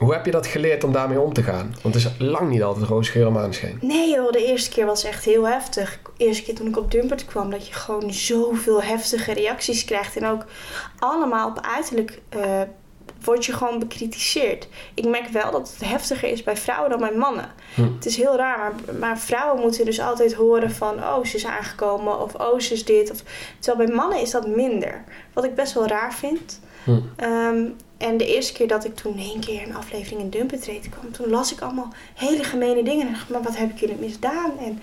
hoe 0.00 0.12
heb 0.12 0.24
je 0.24 0.30
dat 0.30 0.46
geleerd 0.46 0.84
om 0.84 0.92
daarmee 0.92 1.20
om 1.20 1.32
te 1.32 1.42
gaan? 1.42 1.74
Want 1.82 1.94
het 1.94 2.04
is 2.04 2.10
lang 2.18 2.50
niet 2.50 2.62
altijd 2.62 2.86
roze 2.86 3.10
geur 3.10 3.26
en 3.26 3.32
maneschijn. 3.32 3.78
Nee 3.80 4.10
joh, 4.10 4.32
de 4.32 4.46
eerste 4.46 4.70
keer 4.70 4.86
was 4.86 5.04
echt 5.04 5.24
heel 5.24 5.48
heftig. 5.48 5.98
De 6.16 6.24
eerste 6.24 6.42
keer 6.42 6.54
toen 6.54 6.66
ik 6.66 6.76
op 6.76 6.90
Dumpert 6.90 7.24
kwam, 7.24 7.50
dat 7.50 7.66
je 7.66 7.74
gewoon 7.74 8.12
zoveel 8.12 8.82
heftige 8.82 9.32
reacties 9.32 9.84
krijgt. 9.84 10.16
En 10.16 10.26
ook 10.26 10.44
allemaal 10.98 11.48
op 11.48 11.60
uiterlijk 11.60 12.20
eh 12.28 12.60
word 13.24 13.44
je 13.46 13.52
gewoon 13.52 13.78
bekritiseerd. 13.78 14.68
Ik 14.94 15.08
merk 15.08 15.28
wel 15.28 15.50
dat 15.50 15.72
het 15.78 15.88
heftiger 15.88 16.28
is 16.28 16.42
bij 16.42 16.56
vrouwen 16.56 16.90
dan 16.90 16.98
bij 16.98 17.12
mannen. 17.12 17.52
Hm. 17.74 17.82
Het 17.82 18.06
is 18.06 18.16
heel 18.16 18.36
raar, 18.36 18.58
maar, 18.58 18.94
maar 18.94 19.18
vrouwen 19.18 19.60
moeten 19.60 19.84
dus 19.84 20.00
altijd 20.00 20.34
horen 20.34 20.70
van... 20.70 20.94
oh, 20.94 21.24
ze 21.24 21.36
is 21.36 21.46
aangekomen 21.46 22.20
of 22.20 22.34
oh, 22.34 22.58
ze 22.58 22.72
is 22.72 22.84
dit. 22.84 23.10
Of, 23.10 23.22
terwijl 23.58 23.86
bij 23.86 23.96
mannen 23.96 24.20
is 24.20 24.30
dat 24.30 24.46
minder. 24.46 25.04
Wat 25.32 25.44
ik 25.44 25.54
best 25.54 25.72
wel 25.72 25.86
raar 25.86 26.14
vind. 26.14 26.60
Hm. 26.84 27.00
Ehm, 27.16 27.64
en 28.00 28.16
de 28.16 28.26
eerste 28.26 28.52
keer 28.52 28.68
dat 28.68 28.84
ik 28.84 28.96
toen 28.96 29.18
één 29.18 29.40
keer 29.40 29.62
een 29.62 29.74
aflevering 29.74 30.20
in 30.20 30.30
Dumpertrade 30.30 30.88
kwam, 30.88 31.12
toen 31.12 31.28
las 31.28 31.52
ik 31.52 31.60
allemaal 31.60 31.92
hele 32.14 32.44
gemene 32.44 32.82
dingen. 32.82 33.06
En 33.06 33.12
dacht, 33.12 33.28
maar 33.28 33.42
wat 33.42 33.56
heb 33.56 33.70
ik 33.70 33.80
jullie 33.80 33.96
misdaan? 33.96 34.58
En, 34.58 34.82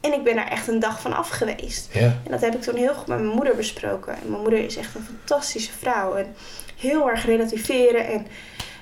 en 0.00 0.12
ik 0.12 0.24
ben 0.24 0.34
daar 0.34 0.48
echt 0.48 0.68
een 0.68 0.80
dag 0.80 1.00
van 1.00 1.12
af 1.12 1.28
geweest. 1.28 1.88
Ja. 1.92 2.00
En 2.00 2.30
dat 2.30 2.40
heb 2.40 2.54
ik 2.54 2.62
toen 2.62 2.76
heel 2.76 2.94
goed 2.94 3.06
met 3.06 3.18
mijn 3.18 3.34
moeder 3.34 3.56
besproken. 3.56 4.12
En 4.12 4.30
mijn 4.30 4.42
moeder 4.42 4.64
is 4.64 4.76
echt 4.76 4.94
een 4.94 5.04
fantastische 5.04 5.72
vrouw. 5.72 6.14
En 6.14 6.34
heel 6.76 7.10
erg 7.10 7.26
relativeren 7.26 8.06
en 8.06 8.26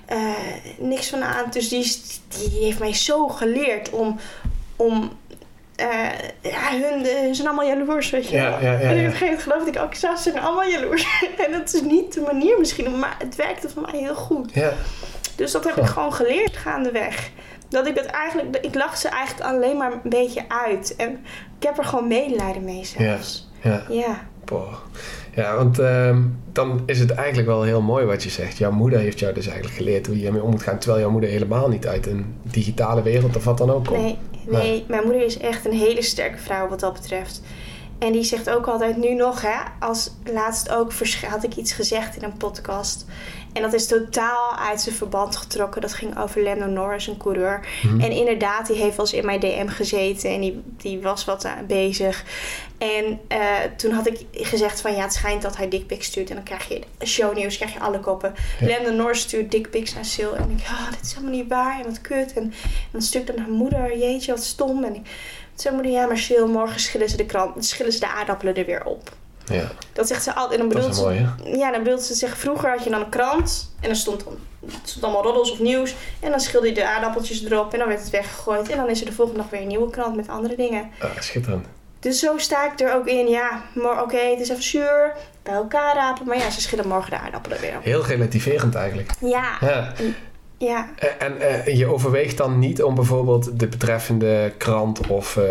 eh, 0.06 0.32
niks 0.78 1.08
van 1.08 1.22
aan. 1.22 1.50
Dus 1.50 1.68
die, 1.68 1.96
die 2.28 2.64
heeft 2.64 2.78
mij 2.78 2.94
zo 2.94 3.28
geleerd 3.28 3.90
om. 3.90 4.18
om 4.76 5.12
eh, 5.76 5.86
ja, 6.40 6.70
hun, 6.70 7.06
eh, 7.06 7.26
ze 7.26 7.34
zijn 7.34 7.48
allemaal 7.48 7.66
jaloers, 7.66 8.10
weet 8.10 8.28
je 8.28 8.36
Ja, 8.36 8.58
ja, 8.60 8.72
ja, 8.72 8.78
en 8.78 8.90
op 8.90 8.90
een 8.90 8.96
ja. 8.96 9.02
gegeven 9.02 9.26
moment 9.26 9.42
geloofde 9.42 9.70
ik 9.70 9.78
ook, 9.78 9.94
ze 9.94 10.12
zijn 10.16 10.38
allemaal 10.38 10.68
jaloers. 10.68 11.06
en 11.46 11.52
dat 11.52 11.74
is 11.74 11.82
niet 11.82 12.14
de 12.14 12.20
manier 12.20 12.58
misschien, 12.58 12.98
maar 12.98 13.16
het 13.18 13.36
werkte 13.36 13.68
voor 13.68 13.82
mij 13.82 14.00
heel 14.00 14.14
goed. 14.14 14.54
Ja. 14.54 14.72
Dus 15.36 15.52
dat 15.52 15.64
heb 15.64 15.76
ik 15.76 15.84
gewoon 15.84 16.12
geleerd 16.12 16.56
gaandeweg. 16.56 17.30
Dat 17.68 17.86
ik 17.86 17.96
het 17.96 18.06
eigenlijk, 18.06 18.56
ik 18.56 18.74
lach 18.74 18.96
ze 18.96 19.08
eigenlijk 19.08 19.46
alleen 19.50 19.76
maar 19.76 19.92
een 19.92 20.00
beetje 20.02 20.44
uit. 20.48 20.96
En 20.96 21.10
ik 21.58 21.66
heb 21.66 21.78
er 21.78 21.84
gewoon 21.84 22.08
medelijden 22.08 22.64
mee 22.64 22.84
zelfs. 22.84 23.48
Ja. 23.62 23.84
Ja. 23.88 24.26
Boah. 24.44 24.74
Ja, 25.34 25.56
want 25.56 25.78
ehm, 25.78 26.22
dan 26.52 26.82
is 26.86 26.98
het 26.98 27.10
eigenlijk 27.10 27.48
wel 27.48 27.62
heel 27.62 27.82
mooi 27.82 28.04
wat 28.04 28.22
je 28.22 28.30
zegt. 28.30 28.58
Jouw 28.58 28.70
moeder 28.70 28.98
heeft 28.98 29.18
jou 29.18 29.34
dus 29.34 29.46
eigenlijk 29.46 29.76
geleerd 29.76 30.06
hoe 30.06 30.20
je 30.20 30.26
ermee 30.26 30.42
om 30.42 30.50
moet 30.50 30.62
gaan. 30.62 30.78
Terwijl 30.78 31.00
jouw 31.00 31.10
moeder 31.10 31.30
helemaal 31.30 31.68
niet 31.68 31.86
uit 31.86 32.06
een 32.06 32.34
digitale 32.42 33.02
wereld 33.02 33.36
of 33.36 33.44
wat 33.44 33.58
dan 33.58 33.70
ook 33.70 33.84
komt. 33.84 34.02
Nee, 34.02 34.18
nee, 34.46 34.84
mijn 34.88 35.04
moeder 35.04 35.24
is 35.24 35.38
echt 35.38 35.64
een 35.64 35.72
hele 35.72 36.02
sterke 36.02 36.38
vrouw 36.38 36.68
wat 36.68 36.80
dat 36.80 36.92
betreft. 36.92 37.42
En 37.98 38.12
die 38.12 38.24
zegt 38.24 38.50
ook 38.50 38.66
altijd 38.66 38.96
nu 38.96 39.14
nog, 39.14 39.42
hè, 39.42 39.58
als 39.80 40.10
laatst 40.32 40.70
ook 40.70 40.92
had 41.28 41.44
ik 41.44 41.56
iets 41.56 41.72
gezegd 41.72 42.16
in 42.16 42.22
een 42.22 42.36
podcast. 42.36 43.06
En 43.54 43.62
dat 43.62 43.72
is 43.72 43.86
totaal 43.86 44.56
uit 44.56 44.80
zijn 44.80 44.94
verband 44.94 45.36
getrokken. 45.36 45.80
Dat 45.80 45.92
ging 45.92 46.18
over 46.18 46.42
Lando 46.42 46.66
Norris, 46.66 47.06
een 47.06 47.16
coureur. 47.16 47.66
Mhm. 47.82 48.00
En 48.00 48.10
inderdaad, 48.10 48.66
die 48.66 48.76
heeft 48.76 48.96
wel 48.96 49.06
eens 49.06 49.14
in 49.14 49.26
mijn 49.26 49.40
DM 49.40 49.66
gezeten 49.66 50.30
en 50.30 50.40
die, 50.40 50.62
die 50.76 51.00
was 51.00 51.24
wat 51.24 51.44
aan 51.44 51.66
bezig. 51.66 52.24
En 52.78 53.20
eh, 53.28 53.38
toen 53.76 53.90
had 53.90 54.06
ik 54.06 54.26
gezegd 54.32 54.80
van 54.80 54.94
ja, 54.94 55.02
het 55.02 55.12
schijnt 55.12 55.42
dat 55.42 55.56
hij 55.56 55.68
dickpics 55.68 56.06
stuurt. 56.06 56.28
En 56.28 56.34
dan 56.34 56.44
krijg 56.44 56.68
je 56.68 56.80
shownieuws, 57.04 57.56
krijg 57.56 57.72
je 57.72 57.80
alle 57.80 58.00
koppen. 58.00 58.34
Ja. 58.60 58.66
Lando 58.66 58.90
Norris 58.90 59.20
stuurt 59.20 59.50
dickpics 59.50 59.94
naar 59.94 60.04
Sil. 60.14 60.32
En 60.36 60.42
ik 60.42 60.48
denk, 60.48 60.60
oh, 60.60 60.90
dit 60.90 61.00
is 61.02 61.12
helemaal 61.12 61.36
niet 61.36 61.48
waar 61.48 61.78
en 61.78 61.84
wat 61.84 62.00
kut. 62.00 62.32
En, 62.32 62.42
en 62.42 62.52
dan 62.90 63.02
stuurt 63.02 63.26
dan 63.26 63.38
haar 63.38 63.50
moeder, 63.50 63.98
jeetje, 63.98 64.32
wat 64.32 64.44
stom. 64.44 64.84
En 64.84 64.94
ik 64.94 65.06
zei 65.54 65.74
moeder, 65.74 65.92
ja, 65.92 66.06
maar 66.06 66.18
Sil, 66.26 66.48
morgen 66.48 66.80
schillen 66.80 67.08
ze 67.08 67.16
de, 67.16 67.26
krant, 67.26 67.64
schillen 67.64 67.92
ze 67.92 68.00
de 68.00 68.08
aardappelen 68.08 68.54
er 68.54 68.66
weer 68.66 68.84
op. 68.84 69.12
Ja, 69.46 69.70
Dat 69.92 70.06
zegt 70.08 70.22
ze 70.22 70.34
altijd. 70.34 70.60
En 70.60 70.68
dan 70.68 70.68
dat 70.68 70.76
bedoelt 70.76 70.96
ze, 70.96 71.02
mooi 71.02 71.56
ja, 71.58 71.70
dan 71.70 71.82
bedoelt 71.82 72.02
ze 72.02 72.14
zeggen, 72.14 72.38
vroeger 72.38 72.70
had 72.70 72.84
je 72.84 72.90
dan 72.90 73.00
een 73.00 73.08
krant 73.08 73.74
en 73.80 73.90
er 73.90 73.96
stond, 73.96 74.24
dan, 74.24 74.36
stond 74.84 75.04
allemaal 75.04 75.22
roddels 75.22 75.50
of 75.52 75.58
nieuws. 75.60 75.94
En 76.20 76.30
dan 76.30 76.40
schilde 76.40 76.66
je 76.68 76.74
de 76.74 76.86
aardappeltjes 76.88 77.44
erop 77.44 77.72
en 77.72 77.78
dan 77.78 77.88
werd 77.88 78.00
het 78.00 78.10
weggegooid. 78.10 78.68
En 78.68 78.76
dan 78.76 78.88
is 78.90 79.00
er 79.00 79.06
de 79.06 79.12
volgende 79.12 79.40
dag 79.40 79.50
weer 79.50 79.60
een 79.60 79.66
nieuwe 79.66 79.90
krant 79.90 80.16
met 80.16 80.28
andere 80.28 80.56
dingen. 80.56 80.90
Ah, 81.00 81.10
schitterend. 81.18 81.66
Dus 82.00 82.18
zo 82.18 82.38
sta 82.38 82.72
ik 82.72 82.80
er 82.80 82.94
ook 82.94 83.06
in, 83.06 83.28
ja, 83.28 83.62
maar 83.74 84.02
oké, 84.02 84.16
het 84.16 84.40
is 84.40 84.48
even 84.48 84.62
zuur, 84.62 85.12
bij 85.42 85.54
elkaar 85.54 85.94
rapen. 85.94 86.26
Maar 86.26 86.36
ja, 86.36 86.50
ze 86.50 86.60
schillen 86.60 86.88
morgen 86.88 87.10
de 87.10 87.18
aardappelen 87.18 87.60
weer 87.60 87.76
op. 87.76 87.84
Heel 87.84 88.04
relativerend 88.04 88.74
eigenlijk. 88.74 89.10
Ja, 89.20 89.56
Ja. 89.60 89.92
ja. 90.58 90.88
En, 90.98 91.18
en 91.18 91.64
eh, 91.64 91.76
je 91.76 91.86
overweegt 91.86 92.36
dan 92.36 92.58
niet 92.58 92.82
om 92.82 92.94
bijvoorbeeld 92.94 93.58
de 93.58 93.66
betreffende 93.66 94.52
krant 94.58 95.06
of, 95.06 95.36
eh, 95.36 95.44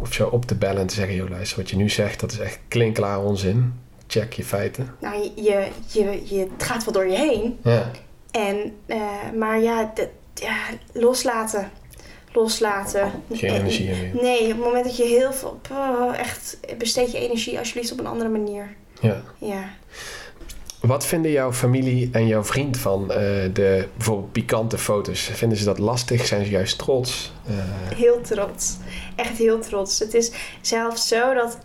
of 0.00 0.12
zo 0.12 0.26
op 0.28 0.44
te 0.44 0.54
bellen 0.54 0.80
en 0.80 0.86
te 0.86 0.94
zeggen... 0.94 1.14
joh 1.14 1.30
luister, 1.30 1.58
wat 1.58 1.70
je 1.70 1.76
nu 1.76 1.88
zegt, 1.90 2.20
dat 2.20 2.32
is 2.32 2.38
echt 2.38 2.58
klinkklaar 2.68 3.22
onzin. 3.24 3.74
Check 4.06 4.32
je 4.32 4.44
feiten. 4.44 4.94
Nou, 5.00 5.30
je, 5.34 5.68
je, 5.92 6.22
je, 6.24 6.38
het 6.38 6.62
gaat 6.62 6.84
wel 6.84 6.92
door 6.92 7.06
je 7.08 7.16
heen. 7.16 7.58
Ja, 7.62 7.90
En, 8.30 8.72
eh, 8.86 8.98
maar 9.38 9.60
ja, 9.60 9.92
ja, 10.34 10.56
loslaten. 10.92 11.70
Loslaten. 12.32 13.10
geen 13.32 13.50
En- 13.50 13.56
energie 13.56 13.88
meer. 13.90 14.22
Nee, 14.22 14.40
op 14.42 14.48
het 14.48 14.58
moment 14.58 14.84
dat 14.84 14.96
je 14.96 15.04
heel 15.04 15.32
veel... 15.32 15.60
oh, 15.72 16.18
echt, 16.18 16.58
besteed 16.78 17.12
je 17.12 17.18
energie 17.18 17.58
alsjeblieft 17.58 17.92
op 17.92 17.98
een 17.98 18.06
andere 18.06 18.30
manier. 18.30 18.74
Ja. 19.00 19.22
Ja. 19.38 19.64
Wat 20.86 21.06
vinden 21.06 21.30
jouw 21.30 21.52
familie 21.52 22.08
en 22.12 22.26
jouw 22.26 22.44
vriend 22.44 22.76
van 22.78 23.10
eh, 23.10 23.16
de 23.52 23.88
bijvoorbeeld 23.96 24.32
pikante 24.32 24.78
foto's? 24.78 25.20
Vinden 25.20 25.58
ze 25.58 25.64
dat 25.64 25.78
lastig? 25.78 26.26
Zijn 26.26 26.44
ze 26.44 26.50
juist 26.50 26.78
trots? 26.78 27.32
Eh, 27.48 27.54
Heel 27.96 28.20
trots. 28.20 28.76
Echt 29.16 29.36
heel 29.38 29.60
trots. 29.60 29.98
Het 29.98 30.14
is 30.14 30.30
zelfs 30.60 31.08
zo 31.08 31.34
dat... 31.34 31.58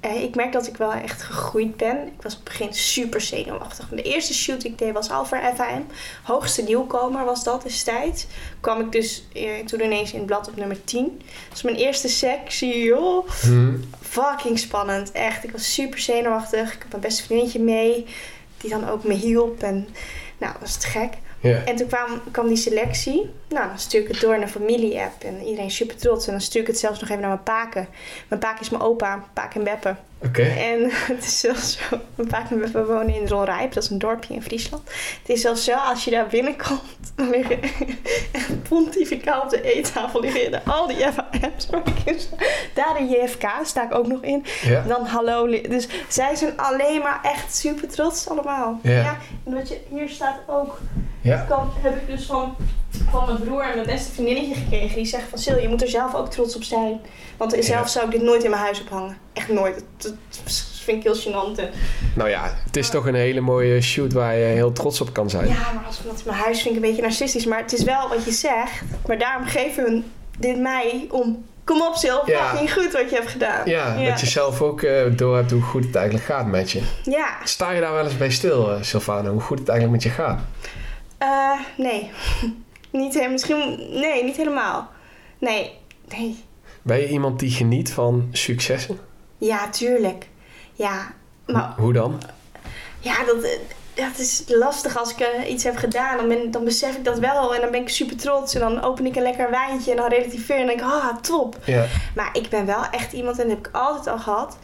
eh, 0.00 0.22
ik 0.22 0.34
merk 0.34 0.52
dat 0.52 0.66
ik 0.66 0.76
wel 0.76 0.92
echt 0.92 1.22
gegroeid 1.22 1.76
ben. 1.76 1.96
Ik 2.06 2.22
was 2.22 2.32
op 2.32 2.38
het 2.44 2.48
begin 2.58 2.74
super 2.74 3.20
zenuwachtig. 3.20 3.88
De 3.88 4.02
eerste 4.02 4.34
shoot 4.34 4.60
die 4.60 4.70
ik 4.70 4.78
deed 4.78 4.92
was 4.92 5.10
al 5.10 5.24
voor 5.26 5.40
FAM. 5.56 5.86
Hoogste 6.22 6.62
nieuwkomer 6.62 7.24
was 7.24 7.44
dat 7.44 7.62
destijds. 7.62 8.26
Kwam 8.60 8.80
ik 8.80 8.92
dus 8.92 9.24
toen 9.66 9.82
ineens 9.82 10.12
in 10.12 10.18
het 10.18 10.26
blad 10.26 10.48
op 10.48 10.56
nummer 10.56 10.84
10. 10.84 11.20
Dus 11.50 11.62
mijn 11.62 11.76
eerste 11.76 12.08
sectie, 12.08 12.82
joh. 12.82 13.28
hm, 13.42 13.74
Fucking 14.00 14.58
spannend. 14.58 15.12
Echt. 15.12 15.44
Ik 15.44 15.50
was 15.50 15.72
super 15.74 15.98
zenuwachtig. 15.98 16.72
Ik 16.74 16.78
had 16.82 16.90
mijn 16.90 17.02
beste 17.02 17.22
vriendinnetje 17.22 17.60
mee. 17.60 18.06
Die 18.58 18.70
dan 18.70 18.88
ook 18.88 19.04
me 19.04 19.14
hielp. 19.14 19.62
En 19.62 19.88
nou, 20.38 20.52
dat 20.52 20.60
was 20.60 20.76
te 20.76 20.86
gek. 20.86 21.12
Ja. 21.40 21.64
En 21.64 21.76
toen 21.76 21.86
kwam, 21.86 22.20
kwam 22.30 22.48
die 22.48 22.56
selectie. 22.56 23.30
Nou, 23.48 23.68
dan 23.68 23.78
stuur 23.78 24.00
ik 24.00 24.08
het 24.08 24.20
door 24.20 24.38
naar 24.38 24.48
familie-app. 24.48 25.22
En 25.22 25.42
iedereen 25.42 25.66
is 25.66 25.76
super 25.76 25.96
trots. 25.96 26.26
En 26.26 26.32
dan 26.32 26.40
stuur 26.40 26.60
ik 26.60 26.66
het 26.66 26.78
zelfs 26.78 27.00
nog 27.00 27.08
even 27.08 27.20
naar 27.20 27.30
mijn 27.30 27.42
paken. 27.42 27.88
Mijn 28.28 28.40
paak 28.40 28.60
is 28.60 28.70
mijn 28.70 28.82
opa, 28.82 29.24
paak 29.32 29.54
en 29.54 29.64
beppe. 29.64 29.96
Oké. 30.24 30.42
En 30.42 30.90
het 31.14 31.24
is 31.24 31.40
zelfs 31.40 31.78
zo. 31.78 32.00
Mijn 32.14 32.28
paak 32.28 32.50
en 32.50 32.58
beppe 32.58 32.84
wonen 32.84 33.14
in 33.14 33.28
Rolrijp. 33.28 33.72
Dat 33.72 33.82
is 33.82 33.90
een 33.90 33.98
dorpje 33.98 34.34
in 34.34 34.42
Friesland. 34.42 34.82
Het 35.22 35.28
is 35.28 35.40
zelfs 35.40 35.64
zo, 35.64 35.74
als 35.74 36.04
je 36.04 36.10
daar 36.10 36.26
binnenkomt. 36.26 37.07
Dan 37.18 37.30
liggen 37.36 37.58
pontificaal 38.68 39.42
op 39.42 39.50
de 39.50 39.74
eettafel 39.74 40.20
liggen 40.20 40.52
er 40.52 40.62
al 40.72 40.86
die 40.86 41.06
apps. 41.06 41.68
Daar 42.74 42.98
in 43.00 43.08
JFK 43.08 43.48
sta 43.62 43.84
ik 43.84 43.94
ook 43.94 44.06
nog 44.06 44.22
in. 44.22 44.44
Ja. 44.62 44.82
Dan 44.88 45.06
hallo. 45.06 45.46
Dus 45.68 45.88
zij 46.08 46.34
zijn 46.34 46.56
alleen 46.56 47.00
maar 47.00 47.20
echt 47.22 47.56
super 47.56 47.88
trots 47.88 48.28
allemaal. 48.28 48.78
Ja. 48.82 49.16
en 49.44 49.54
wat 49.54 49.68
je 49.68 49.80
hier 49.88 50.08
staat 50.08 50.38
ook 50.46 50.78
Ja. 51.20 51.44
kan, 51.48 51.70
heb 51.80 51.96
ik 51.96 52.06
dus 52.16 52.26
van, 52.26 52.56
van 53.10 53.24
mijn 53.26 53.42
broer 53.42 53.62
en 53.62 53.74
mijn 53.74 53.86
beste 53.86 54.12
vriendinnetje 54.12 54.54
gekregen. 54.54 54.96
Die 54.96 55.04
zegt 55.06 55.28
van 55.28 55.38
Sil, 55.44 55.58
je 55.58 55.68
moet 55.68 55.82
er 55.82 55.88
zelf 55.88 56.14
ook 56.14 56.30
trots 56.30 56.56
op 56.56 56.62
zijn. 56.62 57.00
Want 57.36 57.52
zelf 57.52 57.66
Ja. 57.66 57.86
zou 57.86 58.04
ik 58.04 58.10
dit 58.10 58.22
nooit 58.22 58.44
in 58.44 58.50
mijn 58.50 58.62
huis 58.62 58.80
ophangen. 58.82 59.16
Echt 59.32 59.48
nooit. 59.48 59.84
Vind 60.88 61.04
ik 61.04 61.12
heel 61.12 61.32
gênant. 61.32 61.58
En- 61.58 61.70
Nou 62.14 62.28
ja, 62.30 62.54
het 62.64 62.76
is 62.76 62.90
toch 62.90 63.06
een 63.06 63.14
hele 63.14 63.40
mooie 63.40 63.80
shoot 63.80 64.12
waar 64.12 64.36
je 64.36 64.44
heel 64.44 64.72
trots 64.72 65.00
op 65.00 65.12
kan 65.12 65.30
zijn. 65.30 65.48
Ja, 65.48 65.72
maar 65.74 65.84
als 65.86 66.02
dat 66.04 66.18
in 66.18 66.22
mijn 66.26 66.38
huis 66.38 66.62
vind 66.62 66.76
ik 66.76 66.82
een 66.82 66.88
beetje 66.88 67.02
narcistisch. 67.02 67.44
Maar 67.46 67.58
het 67.58 67.72
is 67.72 67.82
wel 67.84 68.08
wat 68.08 68.24
je 68.24 68.30
zegt. 68.32 68.82
Maar 69.06 69.18
daarom 69.18 69.46
geven 69.46 69.84
hun 69.84 70.04
dit 70.38 70.58
mij 70.58 71.06
om... 71.10 71.44
Kom 71.64 71.82
op 71.82 71.94
Sil, 72.02 72.20
Ja. 72.26 72.48
fucking 72.48 72.72
goed 72.72 72.92
wat 72.92 73.10
je 73.10 73.16
hebt 73.16 73.28
gedaan. 73.30 73.68
Ja, 73.68 74.04
dat 74.04 74.20
je 74.20 74.26
zelf 74.26 74.62
ook 74.62 74.82
eh, 74.82 75.02
door 75.16 75.36
hebt 75.36 75.50
hoe 75.50 75.62
goed 75.62 75.84
het 75.84 75.94
eigenlijk 75.94 76.26
gaat 76.26 76.46
met 76.46 76.70
je. 76.70 76.82
Ja, 77.02 77.36
Sta 77.44 77.70
je 77.70 77.80
daar 77.80 77.92
wel 77.92 78.04
eens 78.04 78.16
bij 78.16 78.30
stil, 78.30 78.72
eh, 78.72 78.82
Sylvana, 78.82 79.30
hoe 79.30 79.40
goed 79.40 79.58
het 79.58 79.68
eigenlijk 79.68 80.02
met 80.04 80.12
je 80.12 80.22
gaat? 80.22 80.40
Eh, 81.18 81.60
nee. 81.76 82.10
niet, 83.02 83.14
he- 83.20 83.28
misschien, 83.28 83.78
nee, 83.92 84.24
niet 84.24 84.36
helemaal. 84.36 84.88
Nee, 85.38 85.70
nee. 86.08 86.44
Ben 86.82 86.98
je 86.98 87.08
iemand 87.08 87.38
die 87.40 87.50
geniet 87.50 87.92
van 87.92 88.28
successen? 88.32 88.98
Ja, 89.38 89.70
tuurlijk. 89.70 90.26
Ja, 90.78 91.12
maar 91.46 91.74
Hoe 91.76 91.92
dan? 91.92 92.22
ja, 93.00 93.24
dat, 93.24 93.46
dat 93.94 94.18
is 94.18 94.42
lastig 94.46 94.96
als 94.98 95.10
ik 95.12 95.20
eh, 95.20 95.50
iets 95.50 95.64
heb 95.64 95.76
gedaan. 95.76 96.16
Dan, 96.16 96.28
ben, 96.28 96.50
dan 96.50 96.64
besef 96.64 96.96
ik 96.96 97.04
dat 97.04 97.18
wel 97.18 97.54
en 97.54 97.60
dan 97.60 97.70
ben 97.70 97.80
ik 97.80 97.88
super 97.88 98.16
trots. 98.16 98.54
En 98.54 98.60
dan 98.60 98.82
open 98.82 99.06
ik 99.06 99.16
een 99.16 99.22
lekker 99.22 99.50
wijntje 99.50 99.90
en 99.90 99.96
dan 99.96 100.08
relativeer 100.08 100.56
en 100.56 100.66
dan 100.66 100.76
denk 100.76 100.80
ik, 100.80 100.92
ah, 100.92 101.16
top. 101.16 101.56
Ja. 101.64 101.86
Maar 102.14 102.30
ik 102.32 102.48
ben 102.48 102.66
wel 102.66 102.84
echt 102.90 103.12
iemand, 103.12 103.38
en 103.38 103.48
dat 103.48 103.56
heb 103.56 103.66
ik 103.66 103.74
altijd 103.74 104.06
al 104.06 104.18
gehad. 104.18 104.58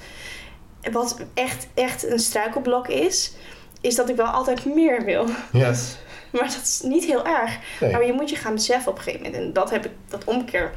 Wat 0.93 1.17
echt, 1.35 1.67
echt 1.75 2.07
een 2.11 2.19
struikelblok 2.19 2.89
is, 2.89 3.33
is 3.81 3.95
dat 3.95 4.09
ik 4.09 4.17
wel 4.17 4.27
altijd 4.27 4.65
meer 4.65 5.05
wil. 5.05 5.27
Dus- 5.53 5.97
maar 6.33 6.43
dat 6.49 6.61
is 6.63 6.81
niet 6.83 7.05
heel 7.05 7.27
erg. 7.27 7.59
Nee. 7.81 7.91
Maar 7.93 8.07
je 8.07 8.13
moet 8.13 8.31
je 8.31 8.37
gaan 8.37 8.55
beseffen 8.55 8.91
op 8.91 8.97
een 8.99 9.05
gegeven 9.05 9.27
moment. 9.27 9.43
En 9.45 9.53
dat 9.53 9.71
heb 9.71 9.85
ik, 9.85 9.93
dat 10.09 10.25
omkeer. 10.25 10.73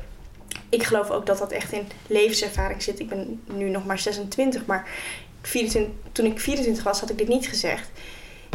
Ik 0.70 0.84
geloof 0.84 1.10
ook 1.10 1.26
dat 1.26 1.38
dat 1.38 1.52
echt 1.52 1.72
in 1.72 1.88
levenservaring 2.08 2.84
zit. 2.84 3.00
Ik 3.00 3.10
ben 3.10 3.42
nu 3.46 3.70
nog 3.70 3.86
maar 3.86 4.00
26, 4.00 4.66
maar 4.66 4.88
24, 5.48 5.94
toen 6.12 6.26
ik 6.26 6.40
24 6.40 6.84
was, 6.84 7.00
had 7.00 7.10
ik 7.10 7.18
dit 7.18 7.28
niet 7.28 7.48
gezegd. 7.48 7.90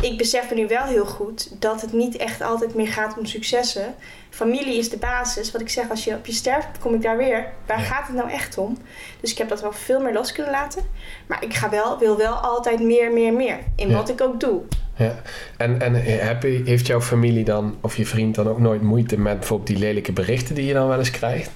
Ik 0.01 0.19
besef 0.19 0.51
me 0.51 0.57
nu 0.57 0.67
wel 0.67 0.85
heel 0.85 1.07
goed 1.07 1.61
dat 1.61 1.81
het 1.81 1.93
niet 1.93 2.17
echt 2.17 2.41
altijd 2.41 2.75
meer 2.75 2.89
gaat 2.89 3.19
om 3.19 3.27
successen. 3.27 3.95
Familie 4.31 4.79
is 4.79 4.91
de 4.91 4.97
basis. 4.97 5.51
Wat 5.53 5.61
ik 5.61 5.69
zeg, 5.69 5.91
als 5.91 6.05
je 6.05 6.15
op 6.15 6.27
je 6.27 6.33
sterft, 6.33 6.79
kom 6.79 6.95
ik 6.95 7.03
daar 7.03 7.17
weer. 7.17 7.47
Waar 7.67 7.79
gaat 7.79 8.07
het 8.07 8.17
nou 8.17 8.31
echt 8.31 8.59
om? 8.59 8.79
Dus 9.21 9.31
ik 9.33 9.39
heb 9.39 9.49
dat 9.49 9.61
wel 9.61 9.73
veel 9.73 10.01
meer 10.01 10.13
los 10.13 10.33
kunnen 10.33 10.53
laten. 10.53 10.83
Maar 11.27 11.45
ik 11.45 11.55
ga 11.55 11.71
wel, 11.71 11.99
wil 11.99 12.17
wel 12.17 12.35
altijd 12.35 12.81
meer, 12.81 13.13
meer, 13.13 13.33
meer. 13.33 13.59
In 13.77 13.89
Ja. 13.89 13.95
wat 13.97 14.09
ik 14.09 14.21
ook 14.21 14.41
doe. 14.41 14.61
Ja. 14.97 15.15
En, 15.57 15.81
en 15.81 15.95
heb 16.25 16.43
heeft 16.43 16.87
jouw 16.87 17.01
familie 17.01 17.45
dan, 17.45 17.77
of 17.81 17.97
je 17.97 18.07
vriend 18.07 18.35
dan 18.35 18.49
ook 18.49 18.59
nooit 18.59 18.83
moeite 18.83 19.19
met 19.19 19.39
bijvoorbeeld 19.39 19.69
die 19.69 19.79
lelijke 19.79 20.13
berichten 20.13 20.55
die 20.55 20.67
je 20.67 20.73
dan 20.73 20.89
wel 20.89 20.99
eens 20.99 21.11
krijgt? 21.11 21.51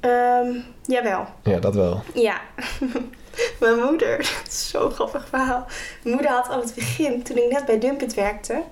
Ehm, 0.00 0.48
jawel. 0.86 1.26
Ja, 1.42 1.58
dat 1.58 1.74
wel. 1.74 2.02
Ja. 2.14 2.40
Mijn 3.60 3.76
moeder, 3.82 4.16
dat 4.42 4.46
is 4.48 4.68
zo'n 4.70 4.90
grappig 4.90 5.26
verhaal. 5.28 5.66
Mijn 6.02 6.14
moeder 6.14 6.32
had 6.34 6.48
aan 6.48 6.60
het 6.60 6.74
begin, 6.74 7.22
toen 7.22 7.36
ik 7.36 7.50
net 7.52 7.64
bij 7.64 7.78
Dumpet 7.78 8.14
werkte, 8.14 8.62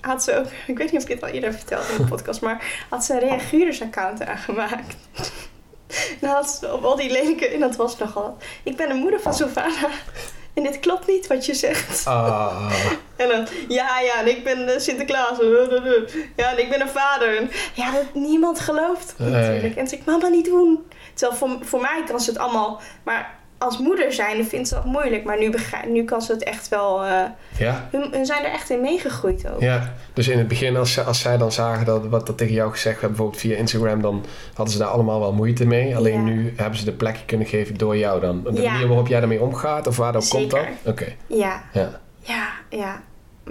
had 0.00 0.22
ze 0.22 0.36
ook, 0.38 0.46
ik 0.72 0.78
weet 0.78 0.92
niet 0.92 1.02
of 1.02 1.08
ik 1.08 1.14
dit 1.14 1.22
al 1.22 1.28
eerder 1.28 1.52
verteld 1.52 1.88
in 1.88 1.96
de 1.96 2.04
podcast, 2.08 2.40
maar 2.40 2.84
had 2.90 3.04
ze 3.04 3.12
een 3.12 3.18
reaguurders-account 3.28 4.24
aangemaakt. 4.26 4.96
Dan 6.20 6.30
had 6.30 6.50
ze 6.50 6.72
op 6.72 6.84
al 6.84 6.96
die 6.96 7.10
lelijke, 7.10 7.48
en 7.48 7.60
dat 7.60 7.76
was 7.76 7.98
nogal. 7.98 8.36
Ik 8.62 8.76
ben 8.76 8.88
de 8.88 8.94
moeder 8.94 9.20
van 9.20 9.34
Sylvana. 9.34 9.88
En 10.54 10.62
dit 10.62 10.80
klopt 10.80 11.06
niet 11.06 11.26
wat 11.26 11.46
je 11.46 11.54
zegt. 11.54 12.06
Ah, 12.06 12.72
En 13.16 13.28
dan, 13.28 13.46
ja, 13.68 14.00
ja, 14.00 14.20
en 14.20 14.28
ik 14.28 14.44
ben 14.44 14.80
Sinterklaas. 14.80 15.38
Ja, 16.36 16.50
en 16.52 16.58
ik 16.58 16.68
ben 16.70 16.80
een 16.80 16.88
vader. 16.88 17.36
En, 17.36 17.50
ja, 17.74 17.90
dat 17.92 18.14
niemand 18.14 18.60
gelooft 18.60 19.14
Nee. 19.16 19.30
natuurlijk. 19.30 19.76
En 19.76 19.88
zei 19.88 20.00
ik, 20.00 20.06
mama, 20.06 20.28
niet 20.28 20.44
doen. 20.44 20.86
Terwijl 21.14 21.38
voor, 21.38 21.58
voor 21.60 21.80
mij 21.80 22.02
kan 22.06 22.20
ze 22.20 22.30
het 22.30 22.38
allemaal... 22.38 22.80
Maar 23.02 23.38
als 23.62 23.78
moeder 23.78 24.12
zijn, 24.12 24.44
vindt 24.46 24.68
ze 24.68 24.74
dat 24.74 24.84
moeilijk. 24.84 25.24
Maar 25.24 25.38
nu, 25.38 25.50
begrijp, 25.50 25.86
nu 25.86 26.04
kan 26.04 26.22
ze 26.22 26.32
het 26.32 26.42
echt 26.42 26.68
wel... 26.68 27.04
eh 27.04 27.22
ja. 27.58 27.88
hun, 27.90 28.08
hun 28.12 28.26
zijn 28.26 28.44
er 28.44 28.50
echt 28.52 28.70
in 28.70 28.80
meegegroeid 28.80 29.50
ook. 29.50 29.60
Ja, 29.60 29.92
dus 30.12 30.28
in 30.28 30.38
het 30.38 30.48
begin 30.48 30.76
als, 30.76 31.04
als 31.04 31.20
zij 31.20 31.36
dan 31.36 31.52
zagen 31.52 31.86
dat 31.86 32.06
wat 32.06 32.26
dat 32.26 32.38
tegen 32.38 32.54
jou 32.54 32.70
gezegd 32.70 32.96
werd, 33.00 33.12
bijvoorbeeld 33.12 33.40
via 33.40 33.56
Instagram, 33.56 34.02
dan 34.02 34.24
hadden 34.54 34.72
ze 34.72 34.78
daar 34.80 34.88
allemaal 34.88 35.20
wel 35.20 35.32
moeite 35.32 35.66
mee. 35.66 35.96
Alleen 35.96 36.26
Ja. 36.26 36.32
nu 36.32 36.52
hebben 36.56 36.78
ze 36.78 36.84
de 36.84 36.92
plekje 36.92 37.24
kunnen 37.24 37.46
geven 37.46 37.76
door 37.76 37.96
jou 37.96 38.20
dan. 38.20 38.42
De 38.42 38.62
Ja. 38.62 38.72
manier 38.72 38.86
waarop 38.88 39.06
jij 39.06 39.18
daarmee 39.20 39.40
omgaat 39.42 39.86
of 39.86 39.96
waardoor 39.96 40.28
komt 40.28 40.50
dat? 40.50 40.66
Oké, 40.84 41.06
Ja, 41.26 41.62
ja. 41.72 42.00
ja, 42.20 42.48
ja. 42.68 43.02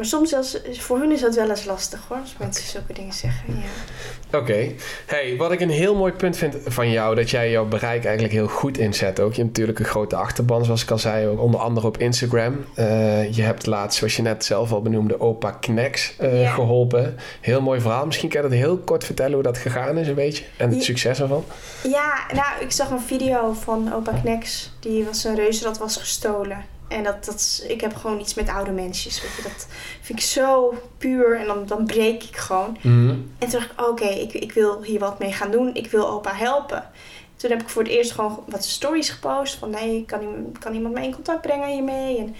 Maar 0.01 0.09
soms 0.09 0.29
zelfs, 0.29 0.57
voor 0.71 0.99
hun 0.99 1.11
is 1.11 1.21
dat 1.21 1.35
wel 1.35 1.49
eens 1.49 1.65
lastig 1.65 1.99
hoor. 2.07 2.17
Als 2.17 2.35
mensen 2.39 2.67
zulke 2.67 2.93
dingen 2.93 3.13
zeggen. 3.13 3.43
Ja. 3.55 4.37
Oké. 4.37 4.71
Hey, 5.05 5.35
wat 5.37 5.51
ik 5.51 5.59
een 5.59 5.69
heel 5.69 5.95
mooi 5.95 6.13
punt 6.13 6.37
vind 6.37 6.55
van 6.65 6.89
jou, 6.91 7.15
dat 7.15 7.29
jij 7.29 7.51
jouw 7.51 7.65
bereik 7.65 8.03
eigenlijk 8.03 8.33
heel 8.33 8.47
goed 8.47 8.77
inzet 8.77 9.19
ook. 9.19 9.29
Je 9.33 9.35
hebt 9.41 9.47
natuurlijk 9.47 9.79
een 9.79 9.85
grote 9.85 10.15
achterban, 10.15 10.65
zoals 10.65 10.83
ik 10.83 10.91
al 10.91 10.97
zei, 10.97 11.27
ook 11.27 11.39
onder 11.39 11.59
andere 11.59 11.87
op 11.87 11.97
Instagram. 11.97 12.65
Eh, 12.75 13.33
je 13.33 13.41
hebt 13.41 13.65
laatst, 13.65 13.97
zoals 13.97 14.15
je 14.15 14.21
net 14.21 14.45
zelf 14.45 14.71
al 14.71 14.81
benoemde, 14.81 15.19
opa 15.19 15.51
Knex 15.51 16.13
eh, 16.17 16.41
Ja. 16.41 16.49
geholpen. 16.51 17.15
Heel 17.41 17.61
mooi 17.61 17.81
verhaal. 17.81 18.05
Misschien 18.05 18.29
kan 18.29 18.41
je 18.41 18.47
dat 18.49 18.57
heel 18.57 18.77
kort 18.77 19.03
vertellen 19.03 19.33
hoe 19.33 19.43
dat 19.43 19.57
gegaan 19.57 19.97
is 19.97 20.07
een 20.07 20.15
beetje. 20.15 20.43
En 20.57 20.67
het 20.69 20.77
Ja. 20.77 20.83
succes 20.83 21.19
ervan. 21.19 21.43
Ja, 21.83 22.13
nou, 22.33 22.61
ik 22.61 22.71
zag 22.71 22.89
een 22.89 22.99
video 23.01 23.53
van 23.53 23.93
opa 23.93 24.11
Knex. 24.21 24.71
Die 24.79 25.03
was 25.05 25.23
een 25.23 25.35
reuzenrad 25.35 25.77
was 25.77 25.97
gestolen. 25.97 26.65
En 26.91 27.03
dat, 27.03 27.25
dat, 27.25 27.35
is- 27.35 27.63
ik 27.67 27.81
heb 27.81 27.95
gewoon 27.95 28.19
iets 28.19 28.33
met 28.33 28.49
oude 28.49 28.71
mensjes. 28.71 29.21
Weet 29.21 29.35
je, 29.35 29.41
dat 29.41 29.67
vind 30.01 30.19
ik 30.19 30.25
zo 30.25 30.73
puur. 30.97 31.35
En 31.39 31.45
dan, 31.47 31.65
dan 31.65 31.85
breek 31.85 32.23
ik 32.23 32.35
gewoon. 32.37 32.77
Mhm. 32.81 33.09
En 33.09 33.49
toen 33.49 33.49
dacht 33.49 33.71
ik, 33.71 33.81
oké, 33.87 34.05
ik, 34.07 34.33
ik 34.33 34.51
wil 34.51 34.83
hier 34.83 34.99
wat 34.99 35.19
mee 35.19 35.31
gaan 35.33 35.51
doen. 35.51 35.73
Ik 35.75 35.91
wil 35.91 36.09
opa 36.09 36.33
helpen. 36.33 36.89
Toen 37.35 37.49
heb 37.51 37.61
ik 37.61 37.69
voor 37.69 37.81
het 37.83 37.91
eerst 37.91 38.11
gewoon 38.11 38.43
wat 38.47 38.65
stories 38.65 39.09
gepost. 39.09 39.55
Van, 39.55 39.69
nee, 39.69 40.03
kan, 40.05 40.21
iem- 40.21 40.51
kan 40.59 40.73
iemand 40.73 40.93
mij 40.93 41.03
in 41.05 41.13
contact 41.13 41.41
brengen 41.41 41.69
hiermee? 41.69 42.17
En 42.17 42.35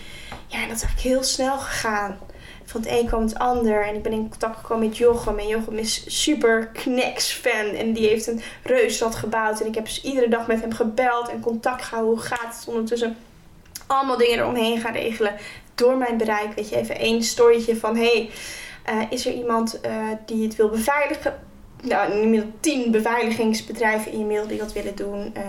ja, 0.47 0.57
dat 0.67 0.75
is 0.75 0.83
eigenlijk 0.83 0.99
heel 1.01 1.23
snel 1.23 1.57
gegaan. 1.57 2.17
Van 2.65 2.81
het 2.81 2.89
een 2.91 3.05
kwam 3.07 3.21
het 3.21 3.37
ander. 3.39 3.85
En 3.87 3.95
ik 3.95 4.03
ben 4.03 4.11
in 4.11 4.29
contact 4.29 4.57
gekomen 4.57 4.87
met 4.87 4.97
Jochem. 4.97 5.39
En 5.39 5.47
Jochem 5.47 5.77
is 5.77 6.03
super 6.23 6.67
Knex-fan. 6.67 7.65
En 7.77 7.93
die 7.93 8.07
heeft 8.07 8.27
een 8.27 8.41
reusrad 8.63 9.15
gebouwd. 9.15 9.59
En 9.61 9.67
ik 9.67 9.75
heb 9.75 9.85
dus 9.85 10.01
iedere 10.01 10.29
dag 10.29 10.47
met 10.47 10.61
hem 10.61 10.73
gebeld 10.73 11.29
en 11.29 11.39
contact 11.39 11.83
gehouden. 11.83 12.13
Hoe 12.15 12.23
gaat 12.23 12.55
het 12.59 12.67
ondertussen? 12.67 13.15
Allemaal 13.91 14.17
dingen 14.17 14.39
eromheen 14.39 14.80
gaan 14.80 14.93
regelen. 14.93 15.36
Door 15.75 15.97
mijn 15.97 16.17
bereik, 16.17 16.54
weet 16.56 16.69
je, 16.69 16.75
even 16.75 16.99
één 16.99 17.23
storytje 17.23 17.75
van... 17.75 17.97
Hey, 17.97 18.30
eh, 18.84 19.01
is 19.10 19.25
er 19.25 19.34
iemand 19.34 19.82
eh, 19.82 19.93
die 20.25 20.43
het 20.43 20.56
wil 20.56 20.69
beveiligen? 20.69 21.39
Nou, 21.84 22.12
inmiddels 22.12 22.51
tien 22.60 22.91
beveiligingsbedrijven 22.91 24.12
in 24.12 24.19
je 24.19 24.25
mail 24.25 24.47
die 24.47 24.58
dat 24.58 24.73
willen 24.73 24.95
doen. 24.95 25.32
Eh 25.34 25.41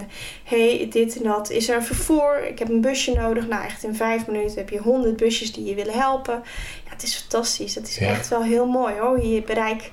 hey, 0.45 0.87
dit 0.91 1.17
en 1.17 1.23
dat. 1.23 1.51
Is 1.51 1.69
er 1.69 1.77
een 1.77 1.85
vervoer? 1.85 2.47
Ik 2.49 2.59
heb 2.59 2.69
een 2.69 2.81
busje 2.81 3.13
nodig. 3.13 3.49
Nou, 3.49 3.65
echt 3.65 3.85
in 3.85 3.95
vijf 3.95 4.27
minuten 4.27 4.57
heb 4.57 4.71
je 4.71 4.79
honderd 4.79 5.17
busjes 5.17 5.53
die 5.53 5.65
je 5.65 5.75
willen 5.75 5.95
helpen. 5.99 6.43
Ja, 6.85 6.91
het 6.91 7.03
is 7.03 7.15
fantastisch. 7.17 7.75
Het 7.75 7.89
is 7.89 7.97
Ja. 7.97 8.07
echt 8.09 8.29
wel 8.29 8.43
heel 8.43 8.67
mooi 8.67 8.95
hoor. 8.99 9.25
je 9.25 9.43
bereik 9.43 9.91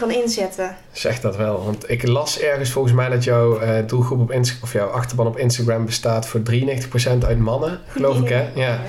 kan 0.00 0.10
inzetten. 0.10 0.76
Zeg 0.92 1.20
dat 1.20 1.36
wel. 1.36 1.64
Want 1.64 1.90
ik 1.90 2.06
las 2.06 2.40
ergens 2.40 2.70
volgens 2.70 2.94
mij 2.94 3.08
dat 3.08 3.24
jouw 3.24 3.58
eh, 3.58 3.86
doelgroep 3.86 4.20
op 4.20 4.30
Insta 4.30 4.56
of 4.62 4.72
jouw 4.72 4.88
achterban 4.88 5.26
op 5.26 5.38
Instagram 5.38 5.84
bestaat 5.84 6.26
voor 6.26 6.40
93% 6.40 7.24
uit 7.24 7.38
mannen, 7.38 7.80
geloof 7.88 8.20
ik 8.20 8.28
hè? 8.28 8.48
Ja. 8.54 8.80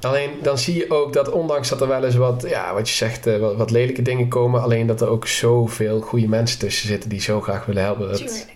Alleen 0.00 0.30
dan 0.42 0.58
zie 0.58 0.76
je 0.76 0.90
ook 0.90 1.12
dat 1.12 1.30
ondanks 1.30 1.68
dat 1.68 1.80
er 1.80 1.88
wel 1.88 2.04
eens 2.04 2.14
wat, 2.14 2.44
ja, 2.48 2.74
wat 2.74 2.88
je 2.88 2.94
zegt, 2.94 3.26
eh, 3.26 3.36
wat, 3.36 3.56
wat 3.56 3.70
lelijke 3.70 4.02
dingen 4.02 4.28
komen, 4.28 4.62
alleen 4.62 4.86
dat 4.86 5.00
er 5.00 5.08
ook 5.08 5.26
zoveel 5.26 6.00
goede 6.00 6.28
mensen 6.28 6.58
tussen 6.58 6.88
zitten 6.88 7.10
die 7.10 7.20
zo 7.20 7.40
graag 7.40 7.64
willen 7.66 7.82
helpen. 7.82 8.08
Dat, 8.08 8.16
Tuurlijk. 8.16 8.52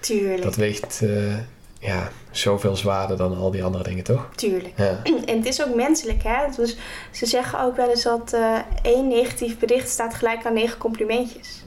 Tuurlijk. 0.00 0.42
dat 0.42 0.56
weegt 0.56 1.00
eh, 1.02 1.34
ja, 1.78 2.10
zoveel 2.30 2.76
zwaarder 2.76 3.16
dan 3.16 3.36
al 3.36 3.50
die 3.50 3.64
andere 3.64 3.84
dingen, 3.84 4.04
toch? 4.04 4.28
Tuurlijk. 4.34 4.72
Ja. 4.76 5.00
En 5.26 5.36
het 5.36 5.46
is 5.46 5.62
ook 5.66 5.74
menselijk, 5.74 6.22
hè? 6.22 6.44
Dus 6.56 6.76
ze 7.10 7.26
zeggen 7.26 7.60
ook 7.60 7.76
wel 7.76 7.90
eens 7.90 8.02
dat 8.02 8.32
eh, 8.32 8.58
één 8.82 9.08
negatief 9.08 9.58
bericht 9.58 9.88
staat 9.88 10.14
gelijk 10.14 10.46
aan 10.46 10.52
negen 10.54 10.78
complimentjes. 10.78 11.64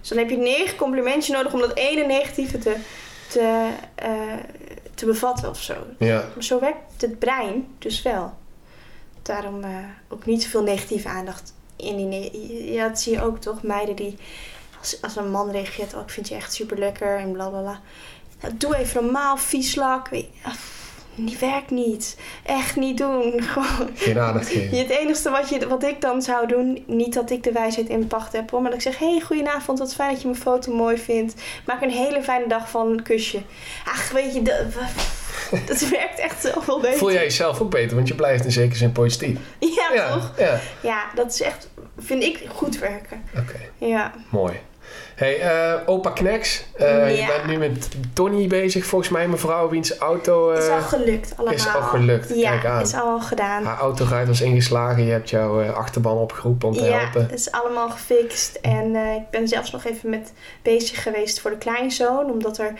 Dus 0.00 0.08
dan 0.08 0.18
heb 0.18 0.30
je 0.30 0.36
negen 0.36 0.76
complimentjes 0.76 1.36
nodig 1.36 1.52
om 1.52 1.60
dat 1.60 1.76
ene 1.76 2.06
negatieve 2.06 2.58
te, 2.58 2.76
te, 3.28 3.68
eh, 3.94 4.10
te 4.94 5.06
bevatten 5.06 5.48
of 5.48 5.62
zo. 5.62 5.74
Ja. 5.98 6.24
Maar 6.34 6.44
zo 6.44 6.60
werkt 6.60 7.00
het 7.00 7.18
brein 7.18 7.66
dus 7.78 8.02
wel. 8.02 8.32
Daarom 9.22 9.62
eh, 9.64 9.70
ook 10.08 10.26
niet 10.26 10.42
zoveel 10.42 10.62
negatieve 10.62 11.08
aandacht 11.08 11.54
in 11.76 11.96
die... 11.96 12.06
ne- 12.06 12.72
Ja, 12.72 12.88
dat 12.88 13.00
zie 13.00 13.12
je 13.12 13.22
ook 13.22 13.38
toch? 13.40 13.62
Meiden 13.62 13.96
die... 13.96 14.16
Als, 14.78 15.02
als 15.02 15.16
een 15.16 15.30
man 15.30 15.50
reageert, 15.50 15.94
oh, 15.94 16.00
ik 16.00 16.10
vind 16.10 16.28
je 16.28 16.34
echt 16.34 16.52
super 16.52 16.78
lekker 16.78 17.16
en 17.18 17.32
bla 17.32 17.48
bla 17.48 17.60
bla. 17.60 17.80
Nou, 18.40 18.54
doe 18.56 18.76
even 18.76 19.02
normaal, 19.02 19.36
vies 19.36 19.74
lak. 19.74 20.08
Weet 20.08 20.26
je, 20.32 20.48
ah, 20.48 20.54
Die 21.14 21.36
werkt 21.40 21.70
niet. 21.70 22.16
Echt 22.42 22.76
niet 22.76 22.98
doen. 22.98 23.42
Gewoon. 23.52 23.90
Geen 23.94 24.18
aandacht 24.18 24.48
geven. 24.48 24.78
Het 24.78 24.88
enige 24.90 25.30
wat, 25.30 25.48
je, 25.48 25.68
wat 25.68 25.82
ik 25.84 26.00
dan 26.00 26.22
zou 26.22 26.46
doen, 26.46 26.84
niet 26.86 27.14
dat 27.14 27.30
ik 27.30 27.42
de 27.42 27.52
wijsheid 27.52 27.88
in 27.88 28.06
pacht 28.06 28.32
heb, 28.32 28.50
hoor, 28.50 28.60
maar 28.62 28.70
dat 28.70 28.84
ik 28.84 28.92
zeg: 28.92 28.98
Hey, 28.98 29.20
goedenavond, 29.24 29.78
wat 29.78 29.94
fijn 29.94 30.10
dat 30.12 30.20
je 30.22 30.28
mijn 30.28 30.40
foto 30.40 30.72
mooi 30.74 30.98
vindt. 30.98 31.34
Maak 31.66 31.82
een 31.82 31.90
hele 31.90 32.22
fijne 32.22 32.46
dag 32.48 32.70
van 32.70 32.86
een 32.90 33.02
kusje. 33.02 33.40
Ach, 33.84 34.10
weet 34.10 34.34
je, 34.34 34.42
dat, 34.42 34.56
dat 35.68 35.88
werkt 35.88 36.18
echt 36.18 36.42
zoveel 36.42 36.80
beter. 36.80 36.98
Voel 36.98 37.12
jij 37.12 37.22
jezelf 37.22 37.60
ook 37.60 37.70
beter, 37.70 37.96
want 37.96 38.08
je 38.08 38.14
blijft 38.14 38.44
in 38.44 38.52
zekere 38.52 38.76
zin 38.76 38.92
positief. 38.92 39.38
Ja, 39.58 40.12
toch? 40.12 40.32
Ja, 40.38 40.60
Ja, 40.82 41.04
dat 41.14 41.32
is 41.32 41.40
echt, 41.40 41.68
vind 41.98 42.22
ik, 42.22 42.42
goed 42.54 42.78
werken. 42.78 43.22
oké. 43.36 43.86
Ja. 43.86 44.12
Mooi. 44.30 44.60
Hey, 45.18 45.40
eh, 45.40 45.80
opa 45.86 46.10
Kneks, 46.10 46.64
eh, 46.76 47.10
je 47.10 47.16
Ja. 47.16 47.26
bent 47.26 47.46
nu 47.46 47.56
met 47.68 47.88
Tony 48.12 48.46
bezig, 48.46 48.84
volgens 48.86 49.10
mij 49.10 49.28
mevrouw, 49.28 49.68
wiens 49.68 49.96
auto... 49.98 50.50
eh, 50.50 50.58
is 50.64 50.68
al 50.68 50.80
gelukt, 50.80 51.32
allemaal. 51.36 51.54
is 51.54 51.74
al 51.74 51.82
gelukt, 51.82 52.28
Ja, 52.34 52.50
kijk 52.50 52.64
aan. 52.64 52.80
is 52.82 52.94
al 52.94 53.20
gedaan. 53.20 53.64
haar 53.64 53.78
autoruit 53.78 54.26
was 54.28 54.40
ingeslagen, 54.40 55.04
je 55.04 55.10
hebt 55.12 55.30
jouw 55.30 55.60
eh, 55.60 55.72
achterban 55.74 56.16
opgeroepen 56.16 56.68
om 56.68 56.74
te 56.74 56.84
ja, 56.84 56.98
helpen. 56.98 57.22
het 57.22 57.32
is 57.32 57.50
allemaal 57.52 57.90
gefixt. 57.90 58.54
En 58.62 58.94
eh, 58.96 59.14
ik 59.14 59.30
ben 59.30 59.48
zelfs 59.48 59.70
nog 59.70 59.84
even 59.84 60.10
met 60.10 60.32
bezig 60.62 61.02
geweest 61.02 61.40
voor 61.40 61.50
de 61.50 61.58
kleinzoon. 61.58 62.30
Omdat 62.30 62.58
er 62.58 62.72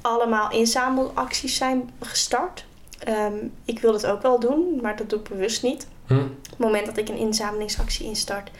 allemaal 0.00 0.50
inzamelacties 0.50 1.56
zijn 1.56 1.90
gestart. 2.00 2.64
Ehm, 2.98 3.32
ik 3.64 3.78
wil 3.78 3.92
het 3.92 4.06
ook 4.06 4.22
wel 4.22 4.40
doen, 4.40 4.78
maar 4.82 4.96
dat 4.96 5.10
doe 5.10 5.18
ik 5.18 5.28
bewust 5.28 5.62
niet. 5.62 5.86
Hm? 6.06 6.14
Op 6.18 6.28
het 6.50 6.58
moment 6.58 6.86
dat 6.86 6.96
ik 6.96 7.08
een 7.08 7.16
inzamelingsactie 7.16 8.06
instart, 8.06 8.50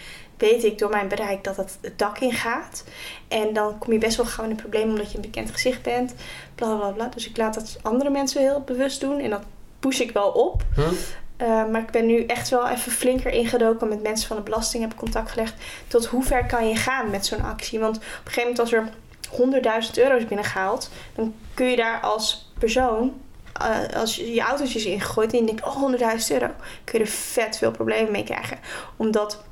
weet 0.43 0.65
ik 0.65 0.79
door 0.79 0.91
mijn 0.91 1.09
bereik 1.09 1.45
dat 1.45 1.57
het 1.57 1.79
het 1.81 1.99
dak 1.99 2.19
in 2.19 2.33
gaat. 2.33 2.85
En 3.29 3.53
dan 3.53 3.79
kom 3.79 3.93
je 3.93 3.99
best 3.99 4.17
wel 4.17 4.27
gauw 4.27 4.45
in 4.45 4.51
een 4.51 4.57
probleem 4.57 4.89
omdat 4.89 5.11
je 5.11 5.17
een 5.17 5.23
bekend 5.23 5.51
gezicht 5.51 5.83
bent. 5.83 6.15
Bla 6.55 6.77
bla 6.77 6.91
bla. 6.91 7.07
Dus 7.07 7.29
ik 7.29 7.37
laat 7.37 7.55
dat 7.55 7.79
andere 7.83 8.11
mensen 8.11 8.41
heel 8.41 8.61
bewust 8.61 9.01
doen. 9.01 9.19
En 9.19 9.31
dat 9.31 9.43
push 9.79 10.01
ik 10.01 10.11
wel 10.11 10.29
op. 10.29 10.63
Uh, 10.79 11.71
maar 11.71 11.81
ik 11.81 11.91
ben 11.91 12.07
nu 12.07 12.25
echt 12.27 12.49
wel 12.49 12.69
even 12.69 12.93
flinker 12.93 13.33
ingedoken. 13.33 13.89
Met 13.89 14.03
mensen 14.03 14.29
van 14.29 14.37
de 14.37 14.43
belasting 14.43 14.83
heb 14.83 14.93
ik 14.93 14.99
contact 14.99 15.31
gelegd. 15.31 15.55
Tot 15.89 16.07
hoe 16.07 16.23
ver 16.23 16.47
kan 16.47 16.69
je 16.69 16.77
gaan 16.77 17.11
met 17.11 17.27
zo'n 17.27 17.45
actie? 17.45 17.79
Want 17.79 17.97
op 17.97 18.03
een 18.03 18.33
gegeven 18.33 18.51
moment 18.51 18.59
als 18.59 18.73
er 18.73 19.91
100.000 19.97 20.03
euro's 20.03 20.27
binnengehaald... 20.27 20.91
dan 21.15 21.35
kun 21.55 21.67
je 21.67 21.77
daar 21.77 22.01
als 22.01 22.53
persoon... 22.59 23.21
Uh, 23.63 24.01
als 24.01 24.17
je 24.17 24.35
je 24.35 24.41
autootjes 24.41 24.85
ingegooid 24.85 25.33
en 25.33 25.39
je 25.39 25.45
denkt... 25.45 25.65
oh, 25.65 25.93
100.000 25.93 25.99
euro... 26.29 26.51
kun 26.85 26.99
je 26.99 27.05
er 27.05 27.11
vet 27.11 27.59
veel 27.59 27.71
problemen 27.71 28.13
mee 28.13 28.25
krijgen. 28.25 28.59
Omdat 28.97 29.45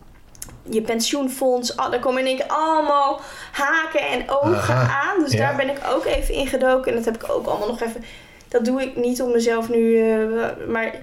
je 0.70 0.82
pensioenfonds... 0.82 1.74
Daar 1.74 1.98
komen 1.98 2.20
in 2.20 2.26
één 2.26 2.36
keer 2.36 2.46
allemaal 2.48 3.20
haken 3.52 4.08
en 4.08 4.30
ogen 4.30 4.74
Aha, 4.74 5.00
aan. 5.00 5.24
Dus 5.24 5.32
ja. 5.32 5.38
daar 5.38 5.56
ben 5.56 5.70
ik 5.70 5.78
ook 5.94 6.04
even 6.04 6.34
ingedoken. 6.34 6.90
En 6.90 6.96
dat 6.96 7.04
heb 7.04 7.22
ik 7.22 7.30
ook 7.30 7.46
allemaal 7.46 7.68
nog 7.68 7.80
even... 7.80 8.04
Dat 8.48 8.64
doe 8.64 8.82
ik 8.82 8.96
niet 8.96 9.22
om 9.22 9.30
mezelf 9.30 9.68
nu... 9.68 9.78
Uh, 9.78 10.46
maar 10.68 10.94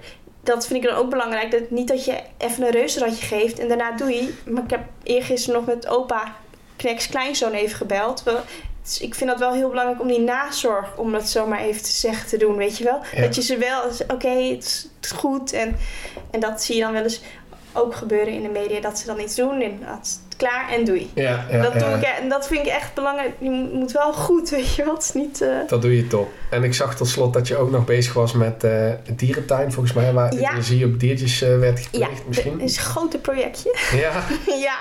dat 0.43 0.67
vind 0.67 0.84
ik 0.84 0.89
dan 0.89 0.97
ook 0.97 1.10
belangrijk. 1.10 1.51
Dat 1.51 1.69
niet 1.69 1.88
dat 1.88 2.06
je 2.06 2.19
even 2.38 2.63
een 2.63 2.71
reuzenradje 2.71 3.25
geeft 3.25 3.60
en 3.60 3.67
daarna 3.67 3.91
doe 3.91 4.10
je. 4.10 4.34
Maar 4.45 4.63
ik 4.63 4.69
heb 4.69 4.84
eergisteren 5.03 5.60
nog 5.60 5.75
met 5.75 5.88
opa 5.88 6.36
Kneks 6.75 7.08
kleinzoon 7.08 7.51
even 7.51 7.77
gebeld. 7.77 8.23
Dus 8.84 8.99
ik 8.99 9.15
vind 9.15 9.30
dat 9.30 9.39
wel 9.39 9.53
heel 9.53 9.69
belangrijk 9.69 10.01
om 10.01 10.08
die 10.08 10.19
nazorg, 10.19 10.97
om 10.97 11.12
dat 11.12 11.30
zomaar 11.30 11.60
even 11.60 11.84
te 11.84 11.91
zeggen, 11.91 12.27
te 12.27 12.38
doen, 12.38 12.56
weet 12.56 12.77
je 12.77 12.84
wel. 12.84 12.99
Ja. 13.15 13.21
Dat 13.21 13.36
je 13.36 13.41
ze 13.41 13.58
wel, 13.58 13.82
oké, 13.84 14.13
okay, 14.13 14.49
het, 14.49 14.89
het, 14.95 15.06
is 15.06 15.12
goed. 15.12 15.53
En, 15.53 15.75
en 16.32 16.39
dat 16.39 16.63
zie 16.63 16.75
je 16.75 16.82
dan 16.82 16.91
wel 16.91 17.03
eens 17.03 17.21
ook 17.77 17.95
gebeuren 17.95 18.33
in 18.33 18.41
de 18.41 18.49
media, 18.49 18.81
dat 18.81 18.99
ze 18.99 19.05
dan 19.05 19.19
iets 19.19 19.35
doen 19.35 19.61
en 19.61 19.79
dat 19.85 19.99
is 20.01 20.19
klaar 20.37 20.69
en 20.69 20.85
doei. 20.85 21.11
Ja, 21.13 21.45
ja, 21.51 21.61
dat, 21.61 21.73
ja. 21.73 21.79
doe 21.79 21.97
ik, 21.97 22.03
en 22.21 22.29
dat 22.29 22.47
vind 22.47 22.65
ik 22.65 22.71
echt 22.71 22.93
belangrijk. 22.93 23.31
Je 23.39 23.69
moet 23.73 23.91
wel 23.91 24.13
goed, 24.13 24.49
weet 24.55 24.75
je 24.75 24.95
is 24.97 25.13
niet... 25.13 25.41
Uh... 25.41 25.57
Dat 25.67 25.81
doe 25.81 25.95
je 25.95 26.07
top. 26.07 26.29
En 26.49 26.63
ik 26.63 26.73
zag 26.73 26.95
tot 26.95 27.07
slot 27.07 27.33
dat 27.33 27.47
je 27.47 27.57
ook 27.57 27.71
nog 27.71 27.85
bezig 27.85 28.13
was 28.13 28.33
met 28.33 28.63
uh, 28.63 28.91
dierentuin, 29.15 29.71
volgens 29.71 29.93
mij, 29.95 30.13
waar 30.13 30.33
ja. 30.33 30.51
energie 30.51 30.85
op 30.85 30.99
diertjes 30.99 31.43
uh, 31.43 31.59
werd 31.59 31.79
gepleegd 31.79 32.11
ja, 32.11 32.23
misschien. 32.27 32.59
is 32.59 32.77
een 32.77 32.83
grote 32.83 33.17
projectje. 33.17 33.75
Ja. 33.95 34.23
ja, 34.67 34.77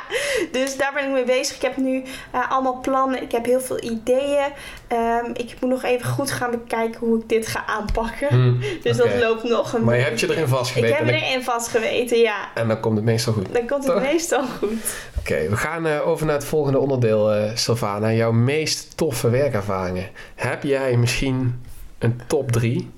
dus 0.52 0.76
daar 0.76 0.92
ben 0.94 1.04
ik 1.04 1.10
mee 1.10 1.24
bezig. 1.24 1.56
Ik 1.56 1.62
heb 1.62 1.76
nu 1.76 2.02
allemaal 2.48 2.80
plannen. 2.80 3.22
Ik 3.22 3.32
heb 3.32 3.44
heel 3.44 3.60
veel 3.60 3.82
ideeën. 3.82 4.52
Um, 4.92 5.30
ik 5.34 5.56
moet 5.60 5.70
nog 5.70 5.84
even 5.84 6.06
goed 6.06 6.30
gaan 6.30 6.50
bekijken 6.50 7.00
hoe 7.00 7.18
ik 7.18 7.28
dit 7.28 7.46
ga 7.46 7.66
aanpakken. 7.66 8.28
Hmm, 8.28 8.60
dus 8.82 9.00
okay. 9.00 9.12
dat 9.12 9.20
loopt 9.20 9.42
nog 9.42 9.72
een 9.72 9.84
Maar 9.84 9.96
je 9.96 10.02
hebt 10.02 10.20
je 10.20 10.30
erin 10.30 10.48
vastgeweten. 10.48 10.98
Ik 10.98 11.06
heb 11.06 11.22
erin 11.22 11.42
vastgeweten, 11.42 12.18
ja. 12.18 12.48
En 12.54 12.68
dan 12.68 12.80
komt 12.80 12.96
het 12.96 13.04
meestal 13.04 13.32
goed. 13.32 13.52
Dan 13.52 13.66
komt 13.66 13.84
het 13.84 13.92
Toch? 13.92 14.02
meestal 14.02 14.42
goed. 14.58 14.70
Oké, 15.18 15.32
okay, 15.32 15.50
we 15.50 15.56
gaan 15.56 15.86
uh, 15.86 16.08
over 16.08 16.26
naar 16.26 16.34
het 16.34 16.44
volgende 16.44 16.78
onderdeel, 16.78 17.36
uh, 17.36 17.50
Sylvana. 17.54 18.12
Jouw 18.12 18.32
meest 18.32 18.96
toffe 18.96 19.30
werkervaringen. 19.30 20.10
Heb 20.34 20.62
jij 20.62 20.96
misschien 20.96 21.64
een 21.98 22.20
top 22.26 22.52
3 22.52 22.90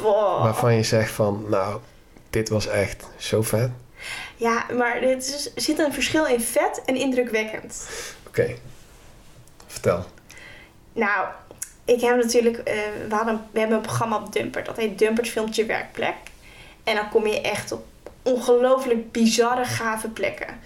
wow. 0.00 0.42
waarvan 0.42 0.74
je 0.74 0.82
zegt 0.82 1.10
van, 1.10 1.44
nou, 1.48 1.78
dit 2.30 2.48
was 2.48 2.66
echt 2.66 3.06
zo 3.16 3.42
vet? 3.42 3.70
Ja, 4.36 4.66
maar 4.76 5.02
er 5.02 5.16
zit 5.54 5.78
een 5.78 5.92
verschil 5.92 6.26
in 6.26 6.40
vet 6.40 6.82
en 6.84 6.96
indrukwekkend. 6.96 7.88
Oké, 8.26 8.40
okay. 8.40 8.58
vertel. 9.66 10.04
Nou, 10.98 11.26
ik 11.84 12.00
heb 12.00 12.16
natuurlijk, 12.16 12.56
uh, 12.56 12.64
we, 13.08 13.14
hadden, 13.14 13.46
we 13.50 13.58
hebben 13.58 13.76
een 13.76 13.82
programma 13.82 14.16
op 14.16 14.32
Dumper. 14.32 14.64
Dat 14.64 14.76
heet 14.76 14.98
Dumpert 14.98 15.28
Filmt 15.28 15.56
Je 15.56 15.66
Werkplek. 15.66 16.14
En 16.84 16.94
dan 16.94 17.08
kom 17.08 17.26
je 17.26 17.40
echt 17.40 17.72
op 17.72 17.86
ongelooflijk 18.22 19.12
bizarre, 19.12 19.64
gave 19.64 20.08
plekken. 20.08 20.60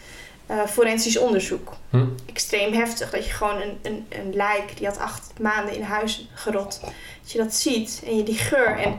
Uh, 0.51 0.67
forensisch 0.67 1.19
onderzoek. 1.19 1.73
Hm? 1.91 2.07
Extreem 2.27 2.73
heftig. 2.73 3.11
Dat 3.11 3.27
je 3.27 3.33
gewoon 3.33 3.61
een, 3.61 3.79
een, 3.83 4.07
een 4.09 4.35
lijk, 4.35 4.77
die 4.77 4.87
had 4.87 4.99
acht 4.99 5.33
maanden 5.41 5.75
in 5.75 5.83
huis 5.83 6.29
gerot. 6.35 6.81
Dat 7.23 7.33
je 7.33 7.39
dat 7.39 7.55
ziet 7.55 8.03
en 8.07 8.17
je 8.17 8.23
die 8.23 8.39
geur. 8.39 8.79
En 8.79 8.99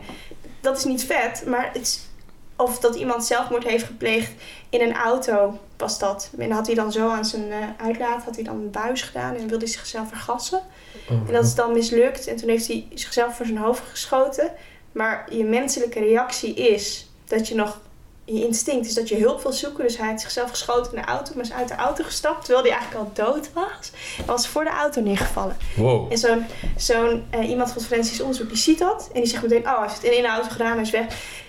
dat 0.62 0.78
is 0.78 0.84
niet 0.84 1.04
vet, 1.04 1.44
maar 1.46 1.70
het 1.74 1.82
is, 1.82 2.00
of 2.64 2.80
dat 2.80 2.96
iemand 2.96 3.26
zelfmoord 3.26 3.64
heeft 3.64 3.86
gepleegd 3.86 4.32
in 4.70 4.82
een 4.82 4.96
auto 4.96 5.60
was 5.78 6.00
dat. 6.00 6.30
En 6.38 6.52
had 6.52 6.66
hij 6.66 6.76
dan 6.76 6.92
zo 6.92 7.10
aan 7.10 7.26
zijn 7.26 7.48
uh, 7.48 7.56
uitlaat, 7.78 8.24
had 8.24 8.36
hij 8.36 8.44
dan 8.44 8.56
een 8.56 8.72
buis 8.72 9.02
gedaan 9.02 9.36
en 9.36 9.48
wilde 9.48 9.66
hij 9.66 9.74
zichzelf 9.74 10.08
vergassen. 10.08 10.62
Oh, 11.10 11.28
en 11.28 11.34
dat 11.34 11.44
is 11.44 11.56
dan 11.56 11.74
mislukt 11.74 12.28
en 12.28 12.36
toen 12.36 12.50
heeft 12.50 12.68
hij 12.68 12.88
zichzelf 12.94 13.36
voor 13.36 13.46
zijn 13.46 13.58
hoofd 13.58 13.84
geschoten. 13.90 14.52
Maar 14.92 15.34
je 15.34 15.44
menselijke 15.44 16.00
reactie 16.00 16.54
is 16.54 17.10
dat 17.26 17.48
je 17.48 17.56
nog 17.56 17.80
je 18.26 18.46
instinct 18.46 18.86
is 18.86 18.94
dat 18.94 19.10
je 19.10 19.18
hulp 19.18 19.42
wil 19.42 19.52
zoeken. 19.52 19.84
Dus 19.84 19.98
hij 19.98 20.08
had 20.08 20.22
zichzelf 20.22 20.50
geschoten 20.50 20.94
in 20.94 21.02
de 21.02 21.08
auto, 21.08 21.32
maar 21.36 21.44
is 21.44 21.52
uit 21.52 21.68
de 21.68 21.76
auto 21.76 22.04
gestapt 22.04 22.46
terwijl 22.46 22.66
hij 22.66 22.74
eigenlijk 22.76 23.06
al 23.06 23.26
dood 23.26 23.54
was. 23.54 23.92
En 24.18 24.26
was 24.26 24.48
voor 24.48 24.64
de 24.64 24.70
auto 24.70 25.02
neergevallen. 25.02 25.58
Wow. 25.76 26.12
En 26.12 26.18
zo'n 26.18 26.46
zo'n 26.78 27.24
uh, 27.36 27.50
iemand 27.50 27.70
van 27.70 27.78
het 27.78 27.88
forensisch 27.88 28.22
onderzoek 28.22 28.48
die 28.48 28.58
ziet 28.58 28.80
dat 28.80 29.10
en 29.14 29.22
die 29.22 29.30
zegt 29.30 29.44
meteen: 29.44 29.68
Oh, 29.68 29.78
hij 29.78 29.88
heeft 29.88 30.02
het 30.02 30.12
in 30.12 30.22
de 30.22 30.28
auto 30.28 30.50
gedaan, 30.50 30.74
hij 30.74 30.82
is 30.82 30.90
weg. 30.90 31.42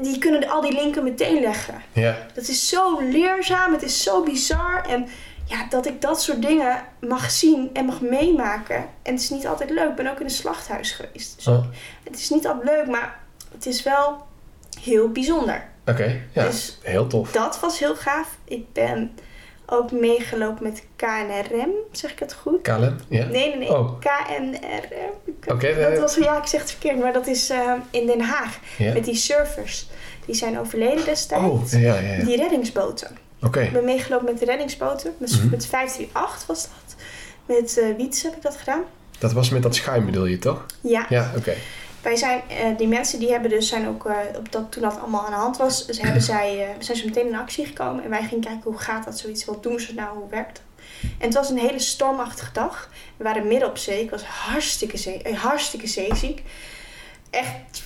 Die 0.00 0.18
kunnen 0.18 0.48
al 0.48 0.60
die 0.60 0.72
linken 0.72 1.04
meteen 1.04 1.40
leggen. 1.40 1.82
Ja. 1.92 2.26
Dat 2.34 2.48
is 2.48 2.68
zo 2.68 3.00
leerzaam, 3.00 3.72
het 3.72 3.82
is 3.82 4.02
zo 4.02 4.22
bizar. 4.22 4.84
En 4.88 5.08
ja, 5.44 5.66
dat 5.68 5.86
ik 5.86 6.00
dat 6.00 6.22
soort 6.22 6.42
dingen 6.42 6.84
mag 7.00 7.30
zien 7.30 7.70
en 7.72 7.84
mag 7.84 8.00
meemaken. 8.00 8.76
En 9.02 9.12
het 9.12 9.22
is 9.22 9.30
niet 9.30 9.46
altijd 9.46 9.70
leuk. 9.70 9.88
Ik 9.88 9.94
ben 9.94 10.10
ook 10.10 10.18
in 10.18 10.24
een 10.24 10.30
slachthuis 10.30 10.92
geweest. 10.92 11.36
Dus 11.36 11.46
oh. 11.46 11.64
Het 12.04 12.18
is 12.18 12.30
niet 12.30 12.46
altijd 12.46 12.64
leuk, 12.64 12.86
maar 12.86 13.20
het 13.52 13.66
is 13.66 13.82
wel 13.82 14.26
heel 14.80 15.08
bijzonder. 15.08 15.68
Oké, 15.80 15.90
okay, 15.90 16.22
ja, 16.32 16.44
dus 16.44 16.78
heel 16.82 17.06
tof. 17.06 17.32
Dat 17.32 17.60
was 17.60 17.78
heel 17.78 17.96
gaaf. 17.96 18.36
Ik 18.44 18.72
ben 18.72 19.14
ook 19.70 19.92
meegelopen 19.92 20.62
met 20.62 20.82
KNRM, 20.96 21.70
zeg 21.92 22.12
ik 22.12 22.18
het 22.18 22.32
goed? 22.32 22.62
KLM, 22.62 22.96
ja? 23.08 23.26
Nee, 23.26 23.28
nee, 23.28 23.56
nee. 23.56 23.68
Oh. 23.68 23.98
KNRM. 23.98 25.32
Oké. 25.44 25.52
Okay, 25.52 25.90
dat 25.90 25.98
was, 25.98 26.14
ja, 26.14 26.38
ik 26.38 26.46
zeg 26.46 26.60
het 26.60 26.70
verkeerd, 26.70 26.98
maar 26.98 27.12
dat 27.12 27.26
is 27.26 27.50
uh, 27.50 27.72
in 27.90 28.06
Den 28.06 28.20
Haag. 28.20 28.58
Met 28.78 29.04
die 29.04 29.14
surfers. 29.14 29.88
Die 30.26 30.34
zijn 30.34 30.58
overleden 30.58 31.04
destijds. 31.04 31.44
Oh, 31.44 31.70
ja, 31.70 31.78
ja, 31.78 32.12
ja. 32.12 32.24
Die 32.24 32.36
reddingsboten. 32.36 33.08
Oké. 33.36 33.46
Okay. 33.46 33.64
Ik 33.64 33.72
ben 33.72 33.84
meegelopen 33.84 34.24
met 34.24 34.38
de 34.38 34.44
reddingsboten. 34.44 35.14
Met, 35.18 35.32
mm 35.32 35.40
-hmm. 35.40 35.50
met 35.50 35.66
538 35.66 36.46
was 36.46 36.62
dat. 36.62 36.96
Met 37.56 37.78
uh, 37.78 37.96
Wiets 37.96 38.22
heb 38.22 38.36
ik 38.36 38.42
dat 38.42 38.56
gedaan. 38.56 38.82
Dat 39.18 39.32
was 39.32 39.50
met 39.50 39.62
dat 39.62 39.74
schuim 39.74 40.04
bedoel 40.04 40.26
je, 40.26 40.38
toch? 40.38 40.66
Ja. 40.80 41.06
Ja, 41.08 41.28
oké. 41.28 41.38
Okay. 41.38 41.56
Wij 42.02 42.16
zijn, 42.16 42.42
uh, 42.50 42.76
die 42.76 42.88
mensen 42.88 43.18
die 43.18 43.30
hebben 43.30 43.50
dus 43.50 43.68
zijn 43.68 43.88
ook, 43.88 44.06
uh, 44.06 44.16
op 44.36 44.52
dat, 44.52 44.72
toen 44.72 44.82
dat 44.82 44.98
allemaal 45.00 45.24
aan 45.24 45.30
de 45.30 45.36
hand 45.36 45.56
was, 45.56 45.86
dus 45.86 46.00
hebben 46.00 46.22
zij, 46.22 46.56
uh, 46.56 46.68
zijn 46.78 46.96
ze 46.96 47.04
meteen 47.04 47.26
in 47.26 47.36
actie 47.36 47.66
gekomen. 47.66 48.04
En 48.04 48.10
wij 48.10 48.22
gingen 48.22 48.44
kijken 48.44 48.70
hoe 48.70 48.78
gaat 48.78 49.04
dat 49.04 49.18
zoiets, 49.18 49.44
wat 49.44 49.62
doen 49.62 49.80
ze 49.80 49.94
nou, 49.94 50.18
hoe 50.18 50.28
werkt 50.28 50.56
dat? 50.56 50.64
En 51.18 51.26
het 51.26 51.34
was 51.34 51.50
een 51.50 51.58
hele 51.58 51.78
stormachtige 51.78 52.52
dag. 52.52 52.90
We 53.16 53.24
waren 53.24 53.46
midden 53.46 53.68
op 53.68 53.76
zee, 53.76 54.02
ik 54.02 54.10
was 54.10 54.22
hartstikke, 54.22 54.96
zee, 54.96 55.22
eh, 55.22 55.38
hartstikke 55.38 55.86
zeeziek. 55.86 56.42
Echt 57.30 57.82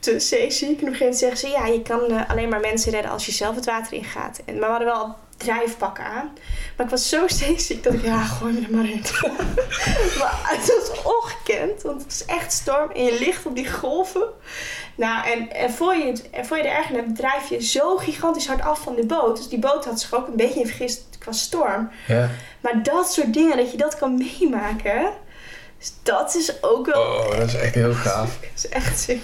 te 0.00 0.20
zeeziek. 0.20 0.80
En 0.80 0.86
op 0.86 0.92
een 0.92 0.96
gegeven 0.96 0.98
moment 0.98 1.18
zeggen 1.18 1.38
ze, 1.38 1.48
ja, 1.48 1.66
je 1.66 1.82
kan 1.82 2.28
alleen 2.28 2.48
maar 2.48 2.60
mensen 2.60 2.92
redden 2.92 3.10
als 3.10 3.26
je 3.26 3.32
zelf 3.32 3.54
het 3.54 3.64
water 3.64 3.92
ingaat. 3.92 4.40
En, 4.44 4.58
maar 4.58 4.68
we 4.68 4.76
hadden 4.76 4.94
wel 4.94 5.16
drijfpakken 5.36 6.04
aan. 6.04 6.32
Maar 6.76 6.86
ik 6.86 6.92
was 6.92 7.08
zo 7.08 7.28
zeeziek 7.28 7.82
dat 7.82 7.92
ik, 7.92 8.04
ja, 8.04 8.24
gooi 8.24 8.52
me 8.52 8.60
er 8.60 8.74
maar 8.74 8.90
in. 8.90 9.02
maar 10.18 10.40
het 10.42 10.74
was 10.78 11.02
ongekend, 11.02 11.82
want 11.82 12.02
het 12.02 12.12
is 12.12 12.24
echt 12.24 12.52
storm 12.52 12.90
en 12.90 13.04
je 13.04 13.18
ligt 13.18 13.46
op 13.46 13.54
die 13.54 13.72
golven. 13.72 14.28
Nou, 14.94 15.26
en, 15.26 15.52
en 15.52 15.70
voor, 15.70 15.94
je, 15.94 16.22
en 16.30 16.46
voor 16.46 16.56
je 16.56 16.62
er 16.62 16.76
erg 16.76 16.88
in 16.88 16.96
hebt, 16.96 17.16
drijf 17.16 17.48
je 17.48 17.62
zo 17.62 17.96
gigantisch 17.96 18.46
hard 18.46 18.62
af 18.62 18.80
van 18.80 18.94
de 18.94 19.06
boot. 19.06 19.36
Dus 19.36 19.48
die 19.48 19.58
boot 19.58 19.84
had 19.84 20.00
zich 20.00 20.14
ook 20.14 20.26
een 20.26 20.36
beetje 20.36 20.60
in 20.60 20.66
vergist 20.66 21.04
qua 21.18 21.32
storm. 21.32 21.90
Ja. 22.06 22.30
Maar 22.60 22.82
dat 22.82 23.12
soort 23.12 23.32
dingen, 23.32 23.56
dat 23.56 23.70
je 23.70 23.76
dat 23.76 23.98
kan 23.98 24.16
meemaken, 24.38 25.12
dus 25.78 25.92
dat 26.02 26.34
is 26.34 26.62
ook 26.62 26.86
wel 26.86 27.02
Oh, 27.02 27.30
dat 27.30 27.48
is 27.48 27.54
echt 27.54 27.74
heel 27.74 27.94
gaaf. 27.94 28.38
dat 28.40 28.50
is 28.54 28.68
echt 28.68 28.98
sick. 28.98 29.22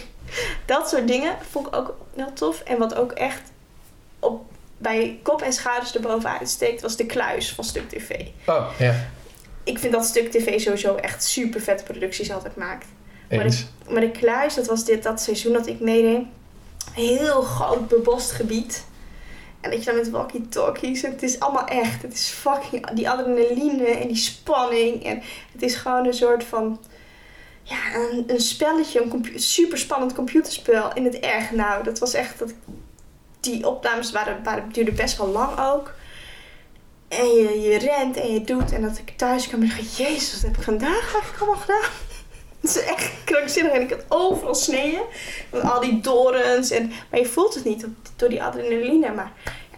Dat 0.65 0.89
soort 0.89 1.07
dingen 1.07 1.37
vond 1.51 1.67
ik 1.67 1.77
ook 1.77 1.97
heel 2.17 2.33
tof. 2.33 2.61
En 2.61 2.79
wat 2.79 2.95
ook 2.95 3.13
echt 3.13 3.41
op, 4.19 4.43
bij 4.81 5.19
kop 5.23 5.43
en 5.43 5.53
schouders 5.53 5.95
erboven 5.95 6.39
uitsteekt, 6.39 6.81
was 6.81 6.97
de 6.97 7.07
kluis 7.07 7.53
van 7.53 7.65
Stuk 7.65 7.89
TV. 7.89 8.11
Oh, 8.47 8.71
ja. 8.79 8.95
Ik 9.65 9.79
vind 9.79 9.93
dat 9.93 10.05
Stuk 10.05 10.31
TV 10.31 10.61
sowieso 10.61 10.95
echt 10.95 11.25
super 11.25 11.61
vette 11.61 11.85
producties 11.85 12.33
altijd 12.33 12.57
maakt. 12.57 12.87
Eens. 13.29 13.67
Maar 13.89 14.01
de 14.01 14.11
kluis, 14.11 14.55
dat 14.55 14.67
was 14.67 14.85
dit, 14.85 15.03
dat 15.03 15.21
seizoen 15.21 15.53
dat 15.53 15.67
ik 15.67 15.81
meedeed. 15.81 16.23
Heel 16.93 17.43
groot 17.43 17.89
bebost 17.89 18.31
gebied. 18.31 18.85
En 19.61 19.71
dat 19.71 19.79
je 19.79 19.91
dan 19.91 19.97
met 19.97 20.11
walkie-talkies. 20.11 21.03
Het 21.03 21.23
is 21.23 21.41
allemaal 21.41 21.67
echt. 21.67 22.03
Het 22.03 22.13
is 22.13 22.29
fucking 22.29 22.91
die 22.91 23.11
adrenaline 23.11 23.85
en 23.87 24.09
die 24.09 24.17
spanning. 24.17 25.05
En 25.05 25.23
het 25.53 25.63
is 25.63 25.75
gewoon 25.75 26.07
een 26.07 26.15
soort 26.15 26.45
van. 26.45 26.81
Ja, 27.63 27.95
een, 27.95 28.25
een 28.27 28.41
spelletje. 28.41 29.03
Een 29.03 29.09
compu- 29.09 29.39
super 29.39 29.79
spannend 29.79 30.15
computerspel 30.15 30.93
in 30.95 31.05
het 31.05 31.19
erg. 31.19 31.51
Nou, 31.51 31.85
dat 31.85 31.99
was 31.99 32.15
echt. 32.15 32.39
Dat, 32.39 32.53
die 33.41 33.67
opnames 33.69 34.13
waren, 34.13 34.43
waren, 34.43 34.73
duurden 34.73 34.95
best 34.95 35.17
wel 35.17 35.29
lang 35.29 35.59
ook. 35.61 35.93
En 37.09 37.27
je, 37.27 37.61
je 37.61 37.79
rent 37.79 38.17
en 38.17 38.33
je 38.33 38.45
doet. 38.45 38.73
En 38.73 38.83
dat 38.83 38.99
ik 38.99 39.13
thuis 39.17 39.49
kwam 39.49 39.63
en 39.63 39.69
dacht: 39.69 39.97
Jezus, 39.97 40.33
wat 40.33 40.43
heb 40.43 40.57
ik 40.57 40.63
vandaag 40.63 41.13
eigenlijk 41.13 41.37
allemaal 41.43 41.61
gedaan? 41.61 41.91
Het 42.61 42.71
is 42.77 42.83
echt 42.83 43.11
krankzinnig. 43.25 43.73
En 43.73 43.81
ik 43.81 43.91
had 43.91 44.05
overal 44.09 44.55
sneeën. 44.55 45.01
Met 45.51 45.63
al 45.63 45.81
die 45.81 46.01
dorens. 46.01 46.71
En, 46.71 46.93
maar 47.11 47.21
je 47.21 47.27
voelt 47.27 47.55
het 47.55 47.65
niet 47.65 47.87
door 48.17 48.29
die 48.29 48.43
adrenaline. 48.43 49.13
Maar 49.13 49.33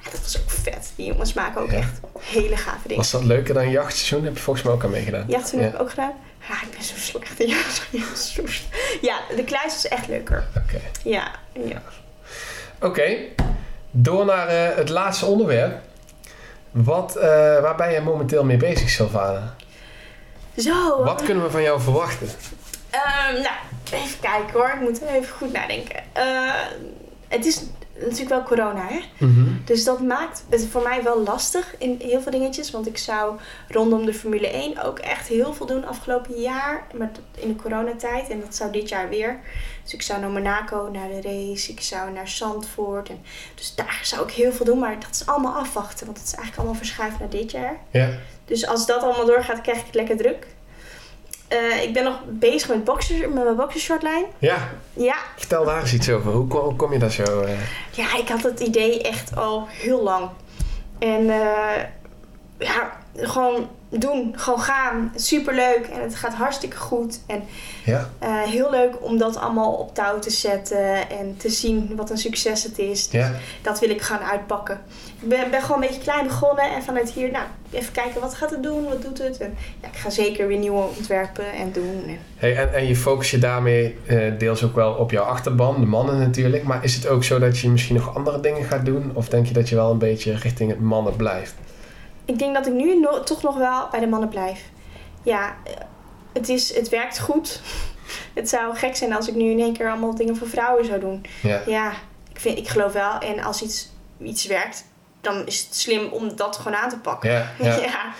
ja, 0.04 0.10
dat 0.10 0.20
was 0.22 0.38
ook 0.42 0.50
vet. 0.50 0.92
Die 0.96 1.06
jongens 1.06 1.32
maken 1.32 1.60
ook 1.60 1.70
Ja. 1.70 1.76
echt 1.76 2.00
hele 2.20 2.56
gave 2.56 2.82
dingen. 2.82 2.96
Was 2.96 3.10
dat 3.10 3.24
leuker 3.24 3.54
dan 3.54 3.70
jachtseizoen? 3.70 4.24
Heb 4.24 4.34
je 4.36 4.42
volgens 4.42 4.64
mij 4.64 4.74
ook 4.74 4.84
aan 4.84 4.90
meegedaan. 4.90 5.24
Jachtseizoen 5.28 5.58
Ja. 5.60 5.64
heb 5.66 5.74
ik 5.74 5.80
ook 5.80 5.90
gedaan. 5.90 6.12
Ja, 6.48 6.54
ik 6.62 6.70
ben 6.70 6.82
zo 6.82 6.94
slecht 6.96 7.40
in 7.40 7.48
jachtseizoen. 7.48 8.48
Ja, 9.08 9.20
de 9.36 9.44
kluis 9.44 9.64
was 9.72 9.88
echt 9.88 10.08
leuker. 10.08 10.46
Oké. 10.56 10.80
Ja, 11.04 11.30
ja. 11.64 11.82
Oké. 12.80 13.16
Door 13.94 14.24
naar 14.24 14.48
eh, 14.48 14.76
het 14.76 14.88
laatste 14.88 15.26
onderwerp. 15.26 15.80
Wat, 16.70 17.16
eh, 17.16 17.28
waar 17.60 17.76
ben 17.76 17.92
je 17.92 18.00
momenteel 18.00 18.44
mee 18.44 18.56
bezig, 18.56 18.90
Sylvana? 18.90 19.54
Zo. 20.56 21.04
Wat 21.04 21.22
kunnen 21.22 21.44
we 21.44 21.50
van 21.50 21.62
jou 21.62 21.80
verwachten? 21.80 22.28
Ehm, 22.90 23.32
nou, 23.32 23.56
even 23.92 24.20
kijken 24.20 24.52
hoor. 24.52 24.68
Ik 24.68 24.80
moet 24.80 25.00
even 25.02 25.34
goed 25.34 25.52
nadenken. 25.52 26.02
Eh, 26.12 26.52
het 27.28 27.46
is 27.46 27.62
natuurlijk 28.02 28.30
wel 28.30 28.42
corona, 28.42 28.86
hè? 28.88 29.26
Dus 29.64 29.84
dat 29.84 30.00
maakt 30.00 30.44
het 30.48 30.66
voor 30.66 30.82
mij 30.82 31.02
wel 31.02 31.22
lastig 31.22 31.74
in 31.78 32.00
heel 32.02 32.20
veel 32.20 32.32
dingetjes. 32.32 32.70
Want 32.70 32.86
ik 32.86 32.98
zou 32.98 33.38
rondom 33.68 34.06
de 34.06 34.14
Formule 34.14 34.48
1 34.48 34.84
ook 34.84 34.98
echt 34.98 35.28
heel 35.28 35.54
veel 35.54 35.66
doen 35.66 35.84
afgelopen 35.84 36.40
jaar. 36.40 36.86
Maar 36.94 37.10
in 37.38 37.48
de 37.48 37.56
coronatijd. 37.62 38.28
En 38.28 38.40
dat 38.40 38.54
zou 38.54 38.72
dit 38.72 38.88
jaar 38.88 39.08
weer. 39.08 39.40
Dus 39.82 39.94
ik 39.94 40.02
zou 40.02 40.20
naar 40.20 40.30
Monaco, 40.30 40.88
naar 40.92 41.08
de 41.08 41.20
race. 41.20 41.70
Ik 41.70 41.80
zou 41.80 42.12
naar 42.12 42.28
Zandvoort. 42.28 43.08
En 43.08 43.20
dus 43.54 43.74
daar 43.74 44.00
zou 44.02 44.22
ik 44.22 44.30
heel 44.30 44.52
veel 44.52 44.66
doen. 44.66 44.78
Maar 44.78 45.00
dat 45.00 45.10
is 45.10 45.26
allemaal 45.26 45.54
afwachten. 45.54 46.06
Want 46.06 46.18
het 46.18 46.26
is 46.26 46.34
eigenlijk 46.34 46.58
allemaal 46.58 46.82
verschuift 46.84 47.18
naar 47.18 47.30
dit 47.30 47.50
jaar. 47.50 47.76
Ja. 47.90 48.08
Dus 48.44 48.66
als 48.66 48.86
dat 48.86 49.02
allemaal 49.02 49.26
doorgaat, 49.26 49.60
krijg 49.60 49.78
ik 49.78 49.86
het 49.86 49.94
lekker 49.94 50.16
druk. 50.16 50.46
Eh, 51.52 51.82
ik 51.82 51.92
ben 51.92 52.04
nog 52.04 52.18
bezig 52.26 52.68
met, 52.68 52.84
boxer, 52.84 53.30
met 53.30 53.44
mijn 53.44 53.56
boxershortlijn. 53.56 54.24
Ja, 54.38 54.68
Ja, 54.92 55.16
vertel 55.36 55.64
daar 55.64 55.80
eens 55.80 55.92
iets 55.92 56.10
over. 56.10 56.32
Hoe 56.32 56.46
kom, 56.46 56.60
hoe 56.60 56.76
kom 56.76 56.92
je 56.92 56.98
daar 56.98 57.10
zo? 57.10 57.40
eh? 57.40 57.52
ja, 57.90 58.16
ik 58.18 58.28
had 58.28 58.42
het 58.42 58.60
idee 58.60 59.02
echt 59.02 59.36
al 59.36 59.66
heel 59.68 60.02
lang. 60.02 60.28
En 60.98 61.30
eh, 61.30 61.82
ja, 62.62 62.92
gewoon 63.16 63.68
doen, 63.88 64.34
gewoon 64.36 64.60
gaan. 64.60 65.12
Superleuk 65.16 65.88
en 65.92 66.02
het 66.02 66.14
gaat 66.14 66.34
hartstikke 66.34 66.76
goed. 66.76 67.20
En 67.26 67.42
Ja, 67.84 68.08
eh, 68.18 68.40
heel 68.42 68.70
leuk 68.70 68.94
om 69.00 69.18
dat 69.18 69.36
allemaal 69.36 69.72
op 69.72 69.94
touw 69.94 70.18
te 70.18 70.30
zetten 70.30 71.10
en 71.10 71.36
te 71.36 71.50
zien 71.50 71.92
wat 71.96 72.10
een 72.10 72.18
succes 72.18 72.62
het 72.62 72.78
is. 72.78 73.08
ja. 73.10 73.32
Dat 73.62 73.80
wil 73.80 73.90
ik 73.90 74.02
gaan 74.02 74.18
uitpakken. 74.18 74.80
Ik 75.20 75.28
ben, 75.28 75.50
ben 75.50 75.62
gewoon 75.62 75.82
een 75.82 75.88
beetje 75.88 76.02
klein 76.02 76.26
begonnen 76.26 76.64
en 76.74 76.82
vanuit 76.82 77.10
hier, 77.10 77.30
nou, 77.30 77.44
even 77.70 77.92
kijken 77.92 78.20
wat 78.20 78.34
gaat 78.34 78.50
het 78.50 78.62
doen, 78.62 78.88
wat 78.88 79.02
doet 79.02 79.18
het. 79.18 79.38
En 79.38 79.56
ja, 79.80 79.88
ik 79.88 79.96
ga 79.96 80.10
zeker 80.10 80.46
weer 80.46 80.58
nieuwe 80.58 80.86
ontwerpen 80.96 81.52
en 81.52 81.72
doen. 81.72 82.02
En 82.06 82.18
Hey, 82.36 82.56
en, 82.56 82.74
en 82.74 82.86
je 82.86 82.96
focus 82.96 83.30
je 83.30 83.38
daarmee 83.38 83.96
eh, 84.06 84.18
deels 84.38 84.64
ook 84.64 84.74
wel 84.74 84.92
op 84.92 85.10
jouw 85.10 85.24
achterban, 85.24 85.80
de 85.80 85.86
mannen 85.86 86.18
natuurlijk. 86.18 86.62
Maar 86.62 86.84
is 86.84 86.94
het 86.94 87.06
ook 87.06 87.24
zo 87.24 87.38
dat 87.38 87.58
je 87.58 87.68
misschien 87.68 87.96
nog 87.96 88.16
andere 88.16 88.40
dingen 88.40 88.64
gaat 88.64 88.84
doen? 88.84 89.10
Of 89.14 89.28
denk 89.28 89.46
je 89.46 89.54
dat 89.54 89.68
je 89.68 89.74
wel 89.74 89.90
een 89.90 89.98
beetje 89.98 90.36
richting 90.36 90.70
het 90.70 90.80
mannen 90.80 91.16
blijft? 91.16 91.54
Ik 92.32 92.38
denk 92.38 92.54
dat 92.54 92.66
ik 92.66 92.72
nu 92.72 93.00
no- 93.00 93.22
toch 93.22 93.42
nog 93.42 93.56
wel 93.56 93.88
bij 93.90 94.00
de 94.00 94.06
mannen 94.06 94.28
blijf. 94.28 94.60
Ja, 95.22 95.56
het, 96.32 96.48
is, 96.48 96.74
het 96.74 96.88
werkt 96.88 97.18
goed. 97.20 97.60
Het 98.34 98.48
zou 98.48 98.76
gek 98.76 98.96
zijn 98.96 99.12
als 99.14 99.28
ik 99.28 99.34
nu 99.34 99.50
in 99.50 99.60
één 99.60 99.72
keer 99.72 99.88
allemaal 99.90 100.14
dingen 100.14 100.36
voor 100.36 100.48
vrouwen 100.48 100.84
zou 100.84 101.00
doen. 101.00 101.24
Ja. 101.42 101.60
Ja, 101.66 101.92
ik, 102.32 102.40
vind, 102.40 102.58
ik 102.58 102.68
geloof 102.68 102.92
wel. 102.92 103.18
En 103.18 103.40
als 103.42 103.62
iets, 103.62 103.90
iets 104.22 104.46
werkt, 104.46 104.84
dan 105.20 105.46
is 105.46 105.60
het 105.60 105.74
slim 105.74 106.06
om 106.12 106.36
dat 106.36 106.56
gewoon 106.56 106.78
aan 106.78 106.88
te 106.88 106.98
pakken. 106.98 107.30
Ja, 107.30 107.50
ja. 107.66 107.76
ja. 107.76 108.12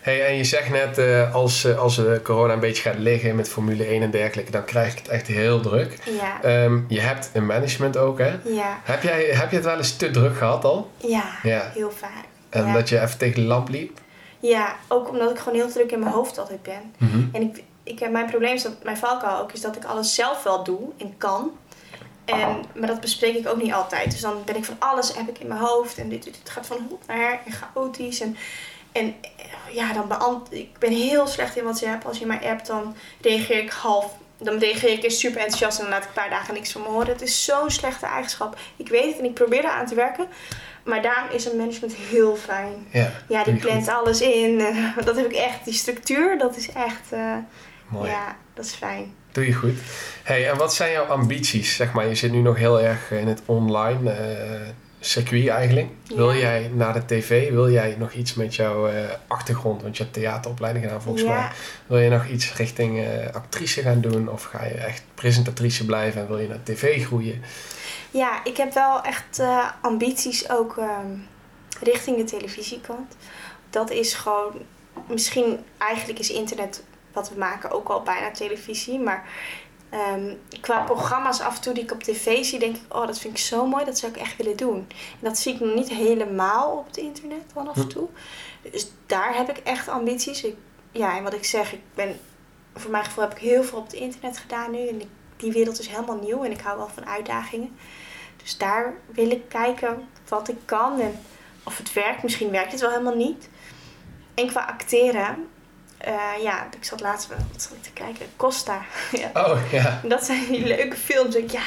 Hey, 0.00 0.26
en 0.26 0.36
je 0.36 0.44
zegt 0.44 0.70
net, 0.70 0.98
eh, 0.98 1.34
als, 1.34 1.64
eh, 1.64 1.78
als 1.78 1.96
de 1.96 2.20
corona 2.24 2.52
een 2.52 2.60
beetje 2.60 2.82
gaat 2.82 2.98
liggen 2.98 3.34
met 3.36 3.48
Formule 3.48 3.84
1 3.86 4.02
en 4.02 4.10
dergelijke, 4.10 4.50
dan 4.50 4.64
krijg 4.64 4.92
ik 4.92 4.98
het 4.98 5.08
echt 5.08 5.26
heel 5.26 5.60
druk. 5.60 5.98
Ja, 6.20 6.42
Ehm, 6.42 6.78
je 6.88 7.00
hebt 7.00 7.30
een 7.32 7.46
management 7.46 7.96
ook, 7.96 8.18
hè? 8.18 8.36
ja, 8.44 8.80
Heb, 8.84 9.02
jij, 9.02 9.24
heb 9.24 9.50
je 9.50 9.56
het 9.56 9.64
wel 9.64 9.76
eens 9.76 9.96
te 9.96 10.10
druk 10.10 10.36
gehad 10.36 10.64
al? 10.64 10.90
ja, 10.96 11.24
Ja. 11.42 11.70
heel 11.74 11.90
vaak. 11.90 12.24
En 12.56 12.66
Ja. 12.66 12.72
dat 12.72 12.88
je 12.88 13.00
even 13.00 13.18
tegen 13.18 13.40
de 13.40 13.46
lamp 13.46 13.68
liep? 13.68 14.00
Ja, 14.40 14.76
ook 14.88 15.08
omdat 15.08 15.30
ik 15.30 15.38
gewoon 15.38 15.58
heel 15.58 15.68
druk 15.70 15.92
in 15.92 15.98
mijn 15.98 16.12
hoofd 16.12 16.38
altijd 16.38 16.62
ben. 16.62 16.94
Mhm. 16.98 17.24
En 17.32 17.42
ik, 17.42 17.62
ik, 17.82 17.98
heb- 17.98 18.10
mijn 18.10 18.26
probleem 18.26 18.54
is 18.54 18.62
dat 18.62 18.82
mijn 18.82 18.96
valkuil 18.96 19.38
ook 19.38 19.52
is 19.52 19.60
dat 19.60 19.76
ik 19.76 19.84
alles 19.84 20.14
zelf 20.14 20.42
wel 20.42 20.64
doe 20.64 20.80
en 20.98 21.14
kan. 21.18 21.50
En, 22.24 22.64
maar 22.74 22.86
dat 22.88 23.00
bespreek 23.00 23.36
ik 23.36 23.48
ook 23.48 23.62
niet 23.62 23.72
altijd. 23.72 24.10
Dus 24.10 24.20
dan 24.20 24.42
ben 24.44 24.56
ik 24.56 24.64
van 24.64 24.76
alles 24.78 25.14
heb 25.16 25.28
ik 25.28 25.38
in 25.38 25.46
mijn 25.46 25.60
hoofd. 25.60 25.98
En 25.98 26.08
dit, 26.08 26.22
dit, 26.24 26.34
dit 26.42 26.50
gaat 26.50 26.66
van 26.66 26.86
hop 26.88 27.02
naar 27.06 27.16
her 27.16 27.38
en 27.46 27.52
chaotisch. 27.52 28.20
En, 28.20 28.36
en 28.92 29.14
eh, 29.20 29.74
ja, 29.74 29.92
dan 29.92 30.08
beant 30.08 30.52
ik 30.52 30.78
ben 30.78 30.92
heel 30.92 31.26
slecht 31.26 31.56
in 31.56 31.62
WhatsApp. 31.64 32.04
Als 32.06 32.18
je 32.18 32.26
mij 32.26 32.40
appt, 32.50 32.66
dan 32.66 32.96
reageer 33.20 33.62
ik 33.62 33.70
half. 33.70 34.12
Dan 34.38 34.58
reageer 34.58 35.04
ik 35.04 35.10
super 35.10 35.40
enthousiast 35.40 35.78
en 35.78 35.84
dan 35.84 35.92
laat 35.92 36.02
ik 36.02 36.08
een 36.08 36.14
paar 36.14 36.30
dagen 36.30 36.54
niks 36.54 36.72
van 36.72 36.82
me 36.82 36.88
horen. 36.88 37.08
Het 37.08 37.22
is 37.22 37.44
zo'n 37.44 37.70
slechte 37.70 38.06
eigenschap. 38.06 38.58
Ik 38.76 38.88
weet 38.88 39.06
het 39.10 39.18
en 39.18 39.24
ik 39.24 39.34
probeer 39.34 39.62
daar 39.62 39.72
aan 39.72 39.86
te 39.86 39.94
werken. 39.94 40.28
Maar 40.86 41.02
daarom 41.02 41.30
is 41.30 41.44
een 41.44 41.56
management 41.56 41.94
heel 41.94 42.36
fijn. 42.36 42.72
Ja, 42.90 43.10
Ja, 43.28 43.44
die 43.44 43.52
goed. 43.52 43.62
plant 43.62 43.88
alles 43.88 44.20
in. 44.20 44.60
Eh, 44.96 45.04
Dat 45.04 45.16
heb 45.16 45.24
ik 45.26 45.32
echt. 45.32 45.64
Die 45.64 45.74
structuur, 45.74 46.38
dat 46.38 46.56
is 46.56 46.68
echt... 46.72 47.12
eh, 47.12 47.34
Mooi. 47.88 48.10
ja, 48.10 48.36
dat 48.54 48.64
is 48.64 48.72
fijn. 48.72 49.14
Doe 49.32 49.46
je 49.46 49.52
goed. 49.52 49.78
Hey, 50.22 50.50
en 50.50 50.56
wat 50.56 50.74
zijn 50.74 50.92
jouw 50.92 51.04
ambities? 51.04 51.76
Zeg 51.76 51.92
maar, 51.92 52.06
je 52.08 52.14
zit 52.14 52.32
nu 52.32 52.38
nog 52.40 52.56
heel 52.56 52.80
erg 52.80 53.10
in 53.10 53.26
het 53.28 53.40
online 53.46 54.10
eh, 54.10 54.60
circuit 55.00 55.48
eigenlijk. 55.48 55.86
Ja. 56.02 56.16
Wil 56.16 56.34
jij 56.34 56.70
naar 56.74 56.92
de 56.92 57.04
tv? 57.06 57.50
Wil 57.50 57.70
jij 57.70 57.94
nog 57.98 58.12
iets 58.12 58.34
met 58.34 58.54
jouw 58.54 58.88
eh, 58.88 58.94
achtergrond? 59.26 59.82
Want 59.82 59.96
je 59.96 60.02
hebt 60.02 60.14
theateropleiding 60.14 60.84
gedaan 60.84 61.02
volgens 61.02 61.24
mij. 61.24 61.48
Wil 61.86 61.98
je 61.98 62.10
nog 62.10 62.26
iets 62.26 62.54
richting 62.56 62.98
eh, 63.04 63.34
actrice 63.34 63.82
gaan 63.82 64.00
doen? 64.00 64.28
Of 64.30 64.42
ga 64.42 64.64
je 64.64 64.74
echt 64.74 65.02
presentatrice 65.14 65.84
blijven 65.84 66.20
en 66.20 66.26
wil 66.28 66.38
je 66.38 66.48
naar 66.48 66.62
tv 66.62 67.04
groeien? 67.06 67.42
Ja, 68.16 68.44
ik 68.44 68.56
heb 68.56 68.72
wel 68.72 69.02
echt 69.02 69.38
eh, 69.38 69.70
ambities 69.80 70.50
ook 70.50 70.76
ehm, 70.76 71.16
richting 71.80 72.16
de 72.16 72.24
televisiekant. 72.24 73.16
Dat 73.70 73.90
is 73.90 74.14
gewoon... 74.14 74.52
Misschien 75.08 75.64
eigenlijk 75.78 76.18
is 76.18 76.30
internet 76.30 76.82
wat 77.12 77.28
we 77.28 77.38
maken 77.38 77.70
ook 77.70 77.88
al 77.88 78.02
bijna 78.02 78.30
televisie. 78.30 78.98
Maar 78.98 79.28
ehm, 79.90 80.34
qua 80.60 80.84
programma's 80.84 81.40
af 81.40 81.56
en 81.56 81.62
toe 81.62 81.74
die 81.74 81.82
ik 81.82 81.92
op 81.92 82.02
tv 82.02 82.44
zie, 82.44 82.58
denk 82.58 82.76
ik... 82.76 82.94
Oh, 82.94 83.06
dat 83.06 83.18
vind 83.18 83.34
ik 83.34 83.44
zo 83.44 83.66
mooi. 83.66 83.84
Dat 83.84 83.98
zou 83.98 84.12
ik 84.12 84.18
echt 84.18 84.36
willen 84.36 84.56
doen. 84.56 84.76
En 84.88 85.20
dat 85.20 85.38
zie 85.38 85.54
ik 85.54 85.60
nog 85.60 85.74
niet 85.74 85.88
helemaal 85.88 86.70
op 86.70 86.86
het 86.86 86.96
internet 86.96 87.42
dan 87.54 87.68
af 87.68 87.76
en 87.76 87.88
toe. 87.88 88.08
Dus 88.70 88.90
daar 89.06 89.36
heb 89.36 89.50
ik 89.50 89.58
echt 89.58 89.88
ambities. 89.88 90.42
Ik, 90.42 90.56
ja, 90.90 91.16
en 91.16 91.22
wat 91.22 91.34
ik 91.34 91.44
zeg, 91.44 91.72
ik 91.72 91.82
ben... 91.94 92.20
Voor 92.74 92.90
mijn 92.90 93.04
gevoel 93.04 93.24
heb 93.24 93.32
ik 93.32 93.38
heel 93.38 93.64
veel 93.64 93.78
op 93.78 93.84
het 93.84 93.92
internet 93.92 94.38
gedaan 94.38 94.70
nu. 94.70 94.88
En 94.88 95.00
ik, 95.00 95.08
die 95.36 95.52
wereld 95.52 95.78
is 95.78 95.88
helemaal 95.88 96.18
nieuw. 96.22 96.44
En 96.44 96.50
ik 96.50 96.60
hou 96.60 96.76
wel 96.78 96.88
van 96.88 97.06
uitdagingen. 97.06 97.76
Dus 98.46 98.56
daar 98.56 98.94
wil 99.06 99.30
ik 99.30 99.48
kijken 99.48 100.08
wat 100.28 100.48
ik 100.48 100.56
kan. 100.64 101.00
En 101.00 101.20
of 101.64 101.78
het 101.78 101.92
werkt. 101.92 102.22
Misschien 102.22 102.50
werkt 102.50 102.72
het 102.72 102.80
wel 102.80 102.90
helemaal 102.90 103.14
niet. 103.14 103.48
En 104.34 104.46
qua 104.46 104.64
acteren... 104.64 105.48
eh, 105.98 106.42
ja, 106.42 106.66
ik 106.76 106.84
zat 106.84 107.00
laatst 107.00 107.28
wel 107.28 107.38
wat 107.52 107.62
zat 107.62 107.72
ik 107.72 107.82
te 107.82 107.90
kijken. 107.90 108.26
Costa. 108.36 108.82
ja. 109.22 109.30
Oh 109.34 109.58
ja. 109.72 110.00
Dat 110.04 110.24
zijn 110.24 110.46
die 110.46 110.66
leuke 110.66 110.96
films. 110.96 111.34
Ik, 111.34 111.50
ja, 111.50 111.62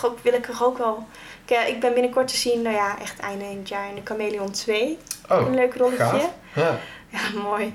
dat 0.00 0.14
wil 0.22 0.32
ik 0.32 0.46
toch 0.46 0.64
ook 0.64 0.78
wel. 0.78 1.06
Ik, 1.44 1.50
eh, 1.50 1.68
ik 1.68 1.80
ben 1.80 1.92
binnenkort 1.92 2.28
te 2.28 2.36
zien, 2.36 2.62
nou 2.62 2.74
ja, 2.74 3.00
echt 3.00 3.18
einde 3.18 3.44
in 3.44 3.58
het 3.58 3.68
jaar 3.68 3.88
in 3.88 3.94
de 3.94 4.00
Chameleon 4.04 4.50
2. 4.50 4.98
Oh, 5.30 5.46
een 5.46 5.54
leuk 5.54 5.74
rolletje. 5.74 6.28
Ja. 6.54 6.78
Ja, 7.16 7.40
mooi. 7.40 7.74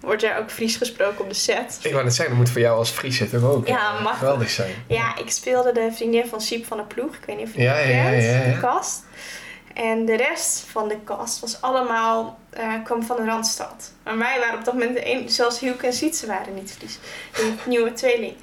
Wordt 0.00 0.22
er 0.22 0.36
ook 0.36 0.50
Fries 0.50 0.76
gesproken 0.76 1.20
op 1.20 1.28
de 1.28 1.34
set? 1.34 1.78
Ik 1.82 1.92
wou 1.92 2.04
net 2.04 2.14
zeggen, 2.14 2.34
dat 2.34 2.44
moet 2.44 2.52
voor 2.52 2.62
jou 2.62 2.78
als 2.78 2.90
Fries 2.90 3.16
zitten 3.16 3.42
ook 3.44 3.66
Ja, 3.66 4.00
mag. 4.00 4.18
geweldig 4.18 4.50
zijn. 4.50 4.70
Ja, 4.86 5.16
ik 5.16 5.30
speelde 5.30 5.72
de 5.72 5.88
vriendin 5.92 6.26
van 6.26 6.40
Siep 6.40 6.66
van 6.66 6.76
de 6.76 6.82
Ploeg. 6.84 7.14
Ik 7.16 7.24
weet 7.26 7.36
niet 7.36 7.46
of 7.46 7.54
je 7.54 7.62
Ja, 7.62 7.82
die 7.82 7.94
ja, 7.94 8.10
kent, 8.10 8.22
ja, 8.24 8.52
de 8.52 8.58
kast. 8.60 9.02
En 9.74 10.04
de 10.04 10.16
rest 10.16 10.64
van 10.70 10.88
de 10.88 10.96
cast 11.04 11.40
was 11.40 11.60
allemaal, 11.60 12.38
eh, 12.50 12.72
kwam 12.84 13.02
van 13.02 13.16
de 13.16 13.24
Randstad. 13.24 13.92
Maar 14.04 14.18
wij 14.18 14.38
waren 14.40 14.58
op 14.58 14.64
dat 14.64 14.74
moment 14.74 14.94
de 14.94 15.02
enige, 15.02 15.28
zelfs 15.28 15.58
Hielke 15.60 15.86
en 15.86 15.92
Sietse 15.92 16.26
waren 16.26 16.54
niet 16.54 16.76
Fries. 16.78 16.98
Die 17.36 17.54
nieuwe 17.66 17.92
tweeling. 17.92 18.34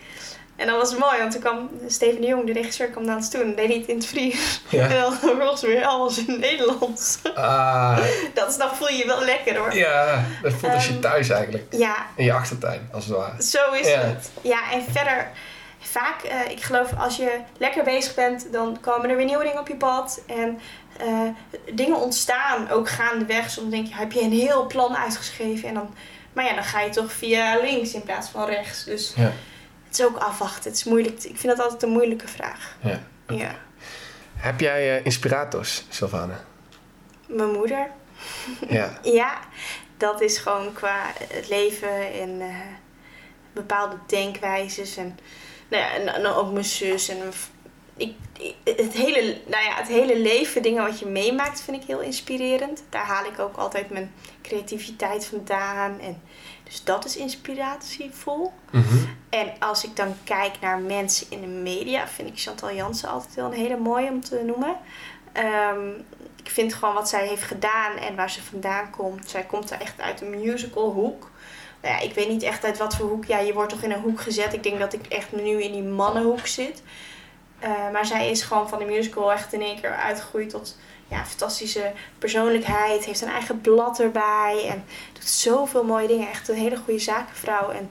En 0.56 0.68
dat 0.68 0.76
was 0.82 0.98
mooi, 0.98 1.18
want 1.20 1.32
toen 1.32 1.42
kwam 1.42 1.70
Steven 1.88 2.22
de 2.22 2.28
Jong, 2.28 2.46
de 2.46 2.54
regisseur, 2.54 2.88
kwam 2.90 3.06
naar 3.06 3.16
ons 3.16 3.30
toe 3.30 3.42
en 3.42 3.56
deed 3.56 3.68
niet 3.68 3.88
in 3.88 3.96
het 3.96 4.06
Fries. 4.06 4.62
Ja. 4.70 4.88
En 4.90 5.00
dan 5.00 5.14
vervolgens 5.14 5.62
weer 5.62 5.86
alles 5.86 6.18
in 6.18 6.26
het 6.28 6.40
Nederlands. 6.40 7.18
Ah, 7.36 7.98
Dat 8.34 8.50
is, 8.50 8.58
voel 8.78 8.90
je 8.90 8.98
je 8.98 9.06
wel 9.06 9.24
lekker 9.24 9.58
hoor. 9.58 9.76
ja, 9.76 10.26
dat 10.42 10.54
voelt 10.54 10.74
als 10.74 10.86
je 10.88 10.92
Ehm, 10.92 11.02
thuis 11.02 11.30
eigenlijk. 11.30 11.64
Ja, 11.74 11.96
In 12.16 12.26
je 12.26 12.34
achtertuin, 12.34 12.90
als 12.94 13.06
het 13.06 13.16
ware. 13.16 13.44
Zo 13.44 13.72
is 13.72 13.88
Ja. 13.90 14.00
het. 14.00 14.30
Ja, 14.42 14.72
en 14.72 14.84
verder, 14.92 15.30
vaak, 15.80 16.22
eh, 16.24 16.52
ik 16.52 16.62
geloof 16.62 16.90
als 16.98 17.16
je 17.16 17.40
lekker 17.58 17.84
bezig 17.84 18.14
bent, 18.16 18.48
dan 18.52 18.78
komen 18.82 19.10
er 19.10 19.16
weer 19.16 19.26
nieuwe 19.26 19.44
dingen 19.44 19.60
op 19.60 19.68
je 19.68 19.76
pad. 19.76 20.22
En 20.28 20.60
eh, 21.00 21.30
dingen 21.74 21.98
ontstaan 22.02 22.70
ook 22.70 22.90
gaandeweg. 22.90 23.50
Soms 23.50 23.72
denk 23.72 23.88
je, 23.88 23.96
heb 23.96 24.12
je 24.12 24.22
een 24.22 24.32
heel 24.32 24.66
plan 24.68 24.96
uitgeschreven. 24.98 25.68
En 25.68 25.74
dan, 25.74 25.94
maar 26.34 26.46
ja, 26.46 26.54
dan 26.54 26.64
ga 26.64 26.82
je 26.82 26.90
toch 26.90 27.12
via 27.12 27.58
links 27.62 27.94
in 27.94 28.04
plaats 28.04 28.30
van 28.30 28.46
rechts. 28.46 28.84
Dus 28.84 29.14
Ja. 29.16 29.32
Het 29.98 30.06
is 30.06 30.12
ook 30.14 30.18
afwachten. 30.22 30.64
Het 30.70 30.80
is 30.80 30.84
moeilijk. 30.84 31.24
Ik 31.24 31.38
vind 31.38 31.56
dat 31.58 31.60
altijd 31.66 31.84
een 31.84 31.90
moeilijke 31.90 32.28
vraag. 32.28 32.76
Ja. 32.82 33.04
Ja. 33.28 33.56
Heb 34.36 34.60
jij 34.60 34.98
eh, 34.98 35.06
inspirators, 35.06 35.86
Sylvana? 35.90 36.44
Mijn 37.28 37.52
moeder. 37.52 37.88
Ja. 38.70 39.00
Ja, 39.04 39.40
dat 39.98 40.22
is 40.22 40.38
gewoon 40.38 40.74
qua 40.74 41.02
het 41.34 41.50
leven 41.50 42.14
en 42.14 42.42
eh, 42.42 42.56
bepaalde 43.54 43.96
denkwijzes. 44.08 44.98
En, 44.98 45.20
nou 45.68 45.84
ja, 45.84 45.94
en, 45.94 46.08
en 46.14 46.26
ook 46.26 46.52
mijn 46.52 46.66
zus. 46.66 47.08
En 47.10 47.18
ik- 47.98 48.16
het, 48.64 48.94
hele, 48.94 49.38
nou 49.48 49.64
ja, 49.64 49.76
het 49.76 49.88
hele 49.88 50.20
leven, 50.20 50.62
dingen 50.62 50.84
wat 50.84 51.00
je 51.00 51.06
meemaakt, 51.06 51.62
vind 51.62 51.82
ik 51.82 51.88
heel 51.88 52.02
inspirerend. 52.02 52.84
Daar 52.90 53.06
haal 53.06 53.26
ik 53.26 53.40
ook 53.40 53.56
altijd 53.58 53.90
mijn 53.90 54.14
creativiteit 54.42 55.26
vandaan. 55.26 56.00
En, 56.00 56.22
dus 56.66 56.84
dat 56.84 57.06
is 57.06 57.18
inspiratievol. 57.18 58.54
Mhm. 58.72 58.98
En 59.30 59.54
als 59.60 59.84
ik 59.84 59.96
dan 59.96 60.16
kijk 60.24 60.60
naar 60.62 60.80
mensen 60.80 61.28
in 61.30 61.42
de 61.42 61.48
media, 61.48 62.08
vind 62.08 62.30
ik 62.30 62.40
Chantal 62.40 62.74
Jansen 62.74 63.10
altijd 63.10 63.36
wel 63.36 63.46
een 63.46 63.54
hele 63.54 63.78
mooie 63.78 64.10
om 64.10 64.22
te 64.22 64.44
noemen. 64.46 64.76
Ehm, 65.32 65.90
ik 66.44 66.50
vind 66.50 66.74
gewoon 66.74 66.94
wat 66.94 67.10
zij 67.10 67.28
heeft 67.28 67.44
gedaan 67.44 67.98
en 67.98 68.16
waar 68.16 68.30
ze 68.30 68.44
vandaan 68.44 68.90
komt. 68.90 69.30
Zij 69.30 69.44
komt 69.44 69.72
er 69.72 69.82
echt 69.82 70.02
uit 70.02 70.22
een 70.22 70.30
musical 70.30 70.92
hoek. 70.92 71.32
Nou 71.82 71.96
ja, 71.96 72.02
ik 72.02 72.14
weet 72.14 72.30
niet 72.30 72.44
echt 72.44 72.66
uit 72.66 72.78
wat 72.78 72.96
voor 72.96 73.10
hoek. 73.10 73.26
Ja, 73.26 73.40
je 73.40 73.54
wordt 73.54 73.72
toch 73.72 73.84
in 73.84 73.92
een 73.92 74.02
hoek 74.02 74.22
gezet. 74.22 74.54
Ik 74.54 74.64
denk 74.64 74.80
dat 74.80 74.94
ik 74.94 75.06
echt 75.06 75.32
nu 75.32 75.64
in 75.64 75.72
die 75.72 75.84
mannenhoek 75.84 76.48
zit. 76.48 76.84
Eh, 77.60 77.92
maar 77.92 78.06
zij 78.06 78.30
is 78.30 78.42
gewoon 78.42 78.70
van 78.70 78.80
de 78.80 78.86
musical 78.86 79.32
echt 79.32 79.54
in 79.54 79.62
één 79.62 79.82
keer 79.82 79.96
uitgegroeid 79.96 80.50
tot 80.50 80.78
ja, 81.08 81.26
fantastische 81.26 81.92
persoonlijkheid. 82.20 83.06
Heeft 83.06 83.22
een 83.22 83.28
eigen 83.28 83.62
blad 83.62 84.00
erbij. 84.00 84.66
En 84.70 84.84
doet 85.14 85.30
zoveel 85.30 85.84
mooie 85.84 86.08
dingen. 86.08 86.30
Echt 86.30 86.50
een 86.50 86.56
hele 86.56 86.78
goede 86.78 87.00
zakenvrouw. 87.00 87.70
En 87.70 87.90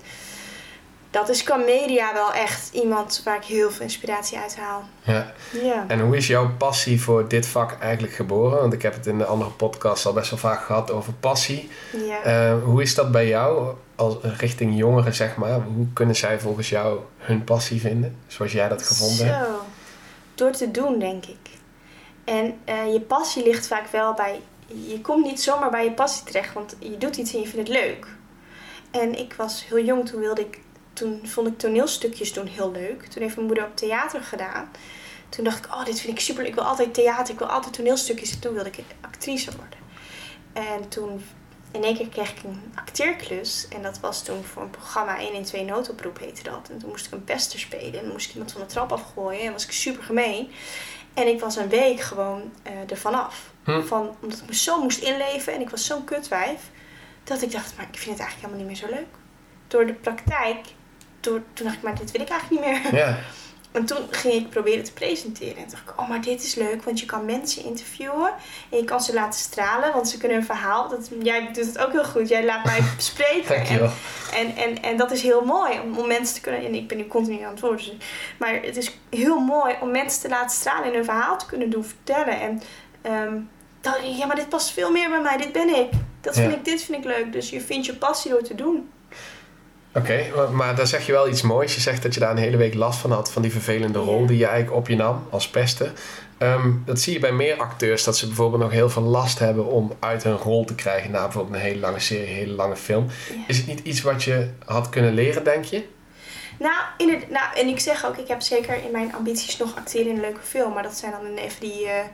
dat 1.11 1.29
is 1.29 1.43
qua 1.43 1.57
media 1.57 2.13
wel 2.13 2.33
echt 2.33 2.71
iemand 2.73 3.21
waar 3.25 3.37
ik 3.37 3.45
heel 3.45 3.71
veel 3.71 3.83
inspiratie 3.83 4.39
uit 4.39 4.57
haal. 4.57 4.85
ja. 5.03 5.33
Ja. 5.63 5.85
En 5.89 6.01
hoe 6.01 6.17
is 6.17 6.27
jouw 6.27 6.51
passie 6.59 7.01
voor 7.03 7.29
dit 7.29 7.47
vak 7.47 7.79
eigenlijk 7.81 8.13
geboren? 8.15 8.59
Want 8.61 8.73
ik 8.73 8.83
heb 8.83 8.95
het 8.95 9.07
in 9.07 9.19
de 9.19 9.25
andere 9.25 9.51
podcast 9.51 10.07
al 10.07 10.13
best 10.13 10.31
wel 10.31 10.39
vaak 10.39 10.65
gehad 10.65 10.91
over 10.91 11.13
passie. 11.13 11.71
ja. 12.07 12.23
Eh, 12.23 12.63
hoe 12.63 12.83
is 12.83 12.95
dat 12.95 13.11
bij 13.11 13.29
jou 13.29 13.75
als 13.95 14.15
richting 14.23 14.77
jongeren, 14.77 15.15
zeg 15.15 15.37
maar? 15.37 15.61
Hoe 15.61 15.87
kunnen 15.93 16.17
zij 16.17 16.41
volgens 16.41 16.69
jou 16.69 16.99
hun 17.19 17.45
passie 17.45 17.81
vinden, 17.81 18.17
zoals 18.27 18.53
jij 18.53 18.69
dat 18.69 18.83
gevonden 18.87 19.27
hebt? 19.27 19.47
Zo. 19.47 19.53
Door 20.35 20.51
te 20.51 20.71
doen, 20.71 20.99
denk 20.99 21.25
ik. 21.27 21.51
En 22.25 22.59
eh, 22.65 22.93
je 22.93 23.01
passie 23.01 23.43
ligt 23.43 23.67
vaak 23.67 23.87
wel 23.87 24.15
bij. 24.15 24.41
Je 24.67 25.01
komt 25.01 25.25
niet 25.25 25.43
zomaar 25.43 25.71
bij 25.71 25.85
je 25.85 25.93
passie 25.93 26.25
terecht, 26.25 26.55
want 26.55 26.77
je 26.79 26.99
doet 26.99 27.17
iets 27.17 27.35
en 27.35 27.41
je 27.41 27.49
vindt 27.49 27.69
het 27.69 27.77
leuk. 27.77 28.07
En 28.91 29.19
ik 29.19 29.35
was 29.35 29.67
heel 29.67 29.85
jong, 29.85 30.09
toen 30.09 30.21
wilde 30.21 30.41
ik. 30.41 30.61
Toen 30.93 31.21
vond 31.27 31.47
ik 31.49 31.59
toneelstukjes 31.59 32.33
doen 32.33 32.47
heel 32.47 32.71
leuk. 32.71 33.07
Toen 33.07 33.23
heeft 33.23 33.35
mijn 33.35 33.47
moeder 33.47 33.65
ook 33.65 33.77
theater 33.77 34.21
gedaan. 34.21 34.71
Toen 35.29 35.45
dacht 35.45 35.65
ik, 35.65 35.73
oh, 35.73 35.85
dit 35.85 36.01
vind 36.01 36.13
ik 36.13 36.21
super. 36.21 36.45
Ik 36.45 36.55
wil 36.55 36.65
altijd 36.65 36.95
theater, 36.95 37.33
ik 37.33 37.39
wil 37.39 37.49
altijd 37.49 37.75
toneelstukjes. 37.75 38.33
En 38.33 38.41
toen 38.41 38.55
wilde 38.55 38.71
ik 38.71 38.85
actrice 39.01 39.51
worden. 39.57 39.79
En 40.53 40.89
toen 40.89 41.23
in 41.71 41.85
één 41.85 41.97
keer 41.97 42.09
kreeg 42.09 42.31
ik 42.31 42.43
een 42.45 42.73
acteerklus. 42.75 43.69
En 43.69 43.83
dat 43.83 44.01
was 44.01 44.25
toen 44.25 44.45
voor 44.45 44.63
een 44.63 44.71
programma 44.71 45.19
1 45.19 45.33
in 45.33 45.45
2 45.45 45.65
noodoproep 45.65 46.19
heette 46.19 46.43
dat. 46.43 46.69
En 46.71 46.79
toen 46.79 46.89
moest 46.89 47.07
ik 47.07 47.13
een 47.13 47.25
pester 47.25 47.59
spelen. 47.59 47.99
En 47.99 48.03
dan 48.05 48.13
moest 48.13 48.27
ik 48.27 48.33
iemand 48.33 48.53
van 48.53 48.61
de 48.61 48.67
trap 48.67 48.93
afgooien. 48.93 49.41
En 49.41 49.53
was 49.53 49.65
ik 49.65 49.73
super 49.73 50.03
gemeen. 50.03 50.51
En 51.15 51.29
ik 51.29 51.41
was 51.41 51.57
een 51.57 51.69
week 51.69 52.01
gewoon 52.01 52.53
eh 52.63 52.73
ervan 52.91 53.15
af. 53.15 53.53
Hm. 53.65 53.83
Van, 53.83 54.17
omdat 54.21 54.39
ik 54.39 54.47
me 54.47 54.55
zo 54.55 54.83
moest 54.83 54.99
inleven. 54.99 55.53
En 55.53 55.61
ik 55.61 55.71
was 55.71 55.87
zo'n 55.87 56.05
kutwijf. 56.05 56.61
Dat 57.25 57.43
ik 57.43 57.53
dacht, 57.53 57.77
maar 57.77 57.87
ik 57.93 57.99
vind 57.99 58.19
het 58.19 58.27
eigenlijk 58.27 58.35
helemaal 58.35 58.59
niet 58.59 58.81
meer 58.81 58.89
zo 58.89 58.95
leuk. 58.97 59.15
Door 59.69 59.87
de 59.87 59.93
praktijk. 59.93 60.59
Door, 61.21 61.43
toen 61.53 61.65
dacht 61.67 61.77
ik, 61.77 61.83
maar 61.83 61.99
dit 61.99 62.11
wil 62.11 62.21
ik 62.21 62.29
eigenlijk 62.29 62.67
niet 62.67 62.83
meer. 62.83 62.95
Ja, 63.01 63.19
En 63.75 63.85
toen 63.85 63.99
ging 64.11 64.35
ik 64.35 64.49
proberen 64.51 64.85
te 64.85 64.93
presenteren. 64.93 65.57
En 65.57 65.65
dacht 65.71 65.83
ik, 65.89 66.01
oh, 66.01 66.09
maar 66.09 66.21
dit 66.21 66.43
is 66.43 66.55
leuk, 66.55 66.83
want 66.83 67.01
je 67.01 67.07
kan 67.07 67.25
mensen 67.25 67.65
interviewen. 67.65 68.31
En 68.71 68.79
je 68.79 68.85
kan 68.85 69.01
ze 69.01 69.15
laten 69.15 69.41
stralen, 69.41 69.93
want 69.93 70.09
ze 70.09 70.19
kunnen 70.19 70.37
hun 70.37 70.47
verhaal. 70.47 70.89
Dat, 70.89 71.11
jij 71.23 71.47
doet 71.53 71.67
het 71.67 71.79
ook 71.79 71.93
heel 71.93 72.05
goed. 72.05 72.29
Jij 72.29 72.45
laat 72.45 72.65
mij 72.65 72.81
spreken. 72.99 73.55
dankjewel. 73.57 73.91
En, 74.35 74.57
en, 74.57 74.83
en 74.83 74.97
dat 74.97 75.11
is 75.11 75.23
heel 75.23 75.45
mooi 75.45 75.81
om, 75.81 75.99
om 75.99 76.07
mensen 76.07 76.35
te 76.35 76.41
kunnen. 76.41 76.65
En 76.65 76.75
ik 76.75 76.89
ben 76.89 76.97
nu 76.97 77.07
continu 77.07 77.43
aan 77.43 77.51
het 77.51 77.61
woord. 77.61 77.79
Dus, 77.79 77.93
maar 78.39 78.63
het 78.63 78.77
is 78.77 78.99
heel 79.11 79.39
mooi 79.41 79.75
om 79.81 79.91
mensen 79.91 80.21
te 80.23 80.29
laten 80.29 80.57
stralen 80.57 80.85
en 80.89 80.95
hun 80.95 81.05
verhaal 81.05 81.39
te 81.39 81.47
kunnen 81.47 81.71
doen 81.71 81.85
vertellen. 81.85 82.41
En 82.41 82.63
ehm, 83.03 83.39
dan 83.81 83.93
denk 83.93 84.05
ik, 84.05 84.17
ja, 84.19 84.27
maar 84.27 84.37
dit 84.37 84.49
past 84.49 84.71
veel 84.71 84.91
meer 84.91 85.09
bij 85.09 85.21
mij. 85.21 85.37
Dit 85.37 85.53
ben 85.53 85.69
ik. 85.77 85.91
Dat 86.21 86.35
vind 86.35 86.51
Ja. 86.51 86.57
ik, 86.59 86.65
dit 86.65 86.83
vind 86.83 86.99
ik 86.99 87.05
leuk. 87.05 87.33
Dus 87.33 87.51
je 87.51 87.61
vindt 87.61 87.87
je 87.87 87.95
passie 87.97 88.31
door 88.31 88.43
te 88.43 88.55
doen. 88.55 88.89
Oké, 89.95 90.27
maar, 90.37 90.51
maar 90.53 90.75
dan 90.77 90.87
zeg 90.87 91.07
je 91.07 91.13
wel 91.13 91.29
iets 91.29 91.43
moois. 91.43 91.75
Je 91.75 91.81
zegt 91.81 92.03
dat 92.03 92.15
je 92.15 92.21
daar 92.21 92.31
een 92.31 92.37
hele 92.37 92.57
week 92.57 92.75
last 92.75 92.99
van 93.01 93.13
had, 93.13 93.31
van 93.33 93.43
die 93.43 93.51
vervelende 93.53 93.99
rol 93.99 94.27
die 94.27 94.39
je 94.39 94.47
eigenlijk 94.47 94.77
op 94.77 94.89
je 94.89 94.97
nam 94.97 95.27
als 95.31 95.49
pester. 95.49 95.93
Ehm, 96.39 96.71
dat 96.85 97.01
zie 97.01 97.13
je 97.13 97.19
bij 97.19 97.33
meer 97.33 97.57
acteurs, 97.57 98.05
dat 98.05 98.17
ze 98.17 98.27
bijvoorbeeld 98.27 98.63
nog 98.63 98.71
heel 98.71 98.91
veel 98.91 99.03
last 99.03 99.39
hebben 99.39 99.67
om 99.67 99.93
uit 99.99 100.23
hun 100.23 100.37
rol 100.37 100.65
te 100.65 100.75
krijgen 100.75 101.11
na 101.11 101.23
bijvoorbeeld 101.23 101.55
een 101.55 101.61
hele 101.61 101.81
lange 101.81 102.01
serie, 102.01 102.29
een 102.29 102.35
hele 102.35 102.55
lange 102.55 102.77
film. 102.77 103.07
Ja. 103.31 103.35
Is 103.47 103.57
het 103.57 103.67
niet 103.67 103.81
iets 103.83 104.01
wat 104.03 104.23
je 104.23 104.49
had 104.65 104.89
kunnen 104.89 105.15
leren, 105.15 105.45
denk 105.45 105.65
je? 105.65 105.85
Nou, 106.59 106.75
inderdaad, 106.99 107.31
nou, 107.31 107.57
en 107.57 107.69
ik 107.69 107.81
zeg 107.81 108.07
ook, 108.07 108.17
ik 108.17 108.29
heb 108.29 108.41
zeker 108.41 108.75
in 108.75 108.91
mijn 108.93 109.15
ambities 109.15 109.57
nog 109.57 109.77
acteren 109.77 110.07
in 110.09 110.15
een 110.15 110.21
leuke 110.21 110.41
film. 110.43 110.73
Maar 110.73 110.83
dat 110.83 110.97
zijn 110.97 111.13
dan 111.13 111.37
even 111.37 111.61
die, 111.61 111.87
eh 111.87 112.05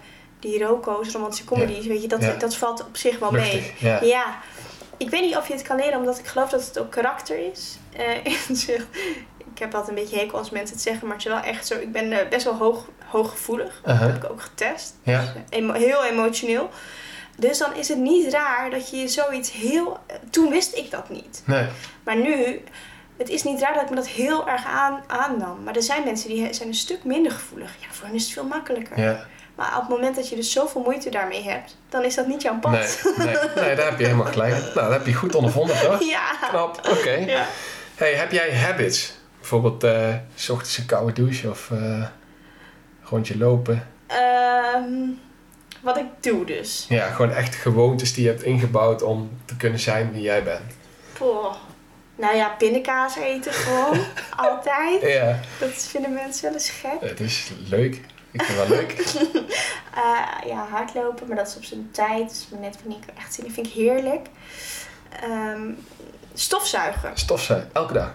die 0.40 0.64
roco's, 0.64 1.12
romantische 1.12 1.44
comedies. 1.44 1.86
Weet 1.86 2.02
je, 2.02 2.08
dat, 2.08 2.22
Ja. 2.22 2.34
dat 2.38 2.56
valt 2.56 2.80
op 2.86 2.96
zich 2.96 3.18
wel 3.18 3.30
mee. 3.30 3.54
Luchtig. 3.54 4.00
Ja. 4.00 4.38
Ik 5.00 5.10
weet 5.10 5.20
niet 5.22 5.36
of 5.36 5.46
je 5.48 5.52
het 5.52 5.62
kan 5.62 5.76
leren, 5.76 5.98
omdat 5.98 6.18
ik 6.18 6.26
geloof 6.26 6.50
dat 6.50 6.64
het 6.66 6.78
ook 6.78 6.90
karakter 6.90 7.50
is. 7.52 7.78
Zeg- 8.66 8.86
ik 9.52 9.58
heb 9.58 9.74
altijd 9.74 9.96
een 9.98 10.02
beetje 10.04 10.18
hekel 10.18 10.38
als 10.38 10.50
mensen 10.50 10.74
het 10.74 10.84
zeggen, 10.84 11.06
maar 11.06 11.16
het 11.16 11.26
is 11.26 11.32
wel 11.32 11.42
echt 11.42 11.66
zo. 11.66 11.74
Ik 11.78 11.92
ben 11.92 12.12
eh, 12.12 12.28
best 12.28 12.44
wel 12.44 12.54
hoog, 12.54 12.88
hooggevoelig. 13.04 13.80
Uh-huh. 13.80 14.00
Dat 14.00 14.08
heb 14.12 14.24
ik 14.24 14.30
ook 14.30 14.40
getest. 14.42 14.94
Ja. 15.02 15.20
Dus, 15.20 15.30
emo- 15.48 15.72
heel 15.72 16.04
emotioneel. 16.04 16.70
Dus 17.36 17.58
dan 17.58 17.74
is 17.74 17.88
het 17.88 17.98
niet 17.98 18.32
raar 18.32 18.70
dat 18.70 18.90
je 18.90 19.08
zoiets 19.08 19.52
heel... 19.52 19.98
Toen 20.30 20.50
wist 20.50 20.76
ik 20.76 20.90
dat 20.90 21.08
niet. 21.10 21.42
Nee. 21.46 21.66
Maar 22.04 22.16
nu, 22.16 22.62
het 23.16 23.28
is 23.28 23.42
niet 23.42 23.60
raar 23.60 23.74
dat 23.74 23.82
ik 23.82 23.90
me 23.90 23.96
dat 23.96 24.08
heel 24.08 24.48
erg 24.48 24.64
aan, 24.64 25.02
aannam. 25.06 25.62
Maar 25.64 25.76
er 25.76 25.82
zijn 25.82 26.04
mensen 26.04 26.28
die 26.28 26.52
zijn 26.52 26.68
een 26.68 26.74
stuk 26.74 27.04
minder 27.04 27.32
gevoelig. 27.32 27.74
Ja, 27.80 27.86
voor 27.90 28.06
hen 28.06 28.14
is 28.14 28.24
het 28.24 28.32
veel 28.32 28.44
makkelijker. 28.44 29.00
Ja. 29.00 29.26
Maar 29.60 29.74
op 29.76 29.80
het 29.80 29.88
moment 29.88 30.16
dat 30.16 30.28
je 30.28 30.36
dus 30.36 30.52
zoveel 30.52 30.80
moeite 30.82 31.10
daarmee 31.10 31.42
hebt, 31.42 31.76
dan 31.88 32.04
is 32.04 32.14
dat 32.14 32.26
niet 32.26 32.42
jouw 32.42 32.58
pad. 32.58 32.70
Nee, 32.72 33.26
nee, 33.26 33.36
nee, 33.54 33.76
daar 33.76 33.90
heb 33.90 33.98
je 33.98 34.04
helemaal 34.04 34.32
gelijk. 34.32 34.54
Nou, 34.74 34.74
dat 34.74 34.92
heb 34.92 35.06
je 35.06 35.14
goed 35.14 35.34
ondervonden, 35.34 35.80
toch? 35.80 36.02
Ja. 36.02 36.48
Knap, 36.48 36.80
oké. 36.90 37.10
ja. 37.10 37.46
Hey, 37.94 38.14
heb 38.14 38.32
jij 38.32 38.56
habits? 38.56 39.12
Bijvoorbeeld, 39.38 39.84
eh, 39.84 40.14
s 40.34 40.48
ochtends 40.48 40.78
een 40.78 40.86
koude 40.86 41.12
douche 41.12 41.50
of 41.50 41.70
eh 41.70 42.04
rondje 43.02 43.38
lopen. 43.38 43.88
Ehm, 44.06 44.92
wat 45.80 45.96
ik 45.96 46.06
doe 46.20 46.44
dus. 46.44 46.86
Ja, 46.88 47.10
gewoon 47.10 47.32
echt 47.32 47.54
gewoontes 47.54 48.14
die 48.14 48.24
je 48.24 48.30
hebt 48.30 48.42
ingebouwd 48.42 49.02
om 49.02 49.30
te 49.44 49.56
kunnen 49.56 49.80
zijn 49.80 50.12
wie 50.12 50.22
jij 50.22 50.42
bent. 50.42 50.72
Poh. 51.12 51.54
Nou 52.16 52.36
ja, 52.36 52.48
pindakaas 52.48 53.16
eten 53.16 53.52
gewoon. 53.52 53.98
Altijd. 54.36 55.02
Ja, 55.02 55.40
Dat 55.58 55.70
vinden 55.70 56.14
mensen 56.14 56.42
wel 56.44 56.52
eens 56.52 56.70
gek. 56.70 57.00
het 57.00 57.20
is 57.20 57.50
leuk. 57.68 58.00
Ik 58.30 58.42
vind 58.42 58.58
het 58.58 58.68
wel 58.68 58.76
leuk. 58.76 58.98
Eh, 59.94 60.48
ja, 60.48 60.66
hardlopen, 60.70 61.26
maar 61.26 61.36
dat 61.36 61.48
is 61.48 61.56
op 61.56 61.64
zijn 61.64 61.90
tijd. 61.90 62.28
Dus 62.28 62.46
net 62.60 62.78
wanneer 62.82 62.98
ik 63.02 63.16
echt 63.16 63.34
zin 63.34 63.44
in 63.44 63.52
vind 63.52 63.66
ik 63.66 63.72
heerlijk. 63.72 64.26
Ehm, 65.20 65.70
stofzuigen. 66.34 67.10
Stofzuigen, 67.14 67.70
elke 67.72 67.92
dag. 67.92 68.14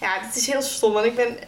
Ja, 0.00 0.18
het 0.20 0.36
is 0.36 0.46
heel 0.46 0.62
stom, 0.62 0.92
want 0.92 1.06
ik 1.06 1.14
ben, 1.14 1.38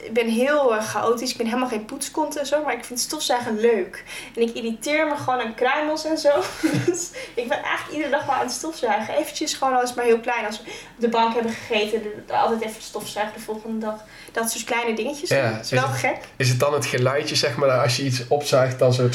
ik 0.00 0.12
ben 0.12 0.28
heel 0.28 0.74
uh, 0.74 0.82
chaotisch. 0.82 1.30
Ik 1.30 1.36
ben 1.36 1.46
helemaal 1.46 1.68
geen 1.68 1.84
poetskont 1.84 2.36
en 2.36 2.46
zo, 2.46 2.62
maar 2.62 2.74
ik 2.74 2.84
vind 2.84 3.00
stofzuigen 3.00 3.60
leuk. 3.60 4.04
En 4.34 4.42
ik 4.42 4.54
irriteer 4.54 5.06
me 5.06 5.16
gewoon 5.16 5.40
aan 5.40 5.54
kruimels 5.54 6.04
en 6.04 6.18
zo. 6.18 6.42
dus 6.86 7.10
ik 7.34 7.48
ben 7.48 7.62
eigenlijk 7.62 7.90
iedere 7.90 8.10
dag 8.10 8.24
wel 8.26 8.34
aan 8.34 8.46
het 8.46 8.52
stofzuigen. 8.52 9.14
Eventjes 9.14 9.54
gewoon 9.54 9.74
als 9.74 9.88
het 9.88 9.96
maar 9.96 10.04
heel 10.04 10.20
klein. 10.20 10.46
Als 10.46 10.62
we 10.62 10.70
op 10.70 11.00
de 11.00 11.08
bank 11.08 11.34
hebben 11.34 11.52
gegeten, 11.52 12.02
altijd 12.28 12.60
even 12.60 12.82
stofzuigen 12.82 13.34
de 13.34 13.40
volgende 13.40 13.78
dag. 13.78 14.04
Dat 14.32 14.50
soort 14.50 14.64
kleine 14.64 14.94
dingetjes. 14.94 15.28
Ja, 15.28 15.50
dat 15.52 15.64
is 15.64 15.70
wel 15.70 15.88
gek. 15.88 16.18
Is 16.36 16.48
het 16.48 16.60
dan 16.60 16.72
het 16.72 16.86
geluidje, 16.86 17.34
zeg 17.34 17.56
maar, 17.56 17.70
als 17.70 17.96
je 17.96 18.02
iets 18.02 18.28
opzuigt, 18.28 18.78
dan 18.78 18.92
zo 18.92 19.08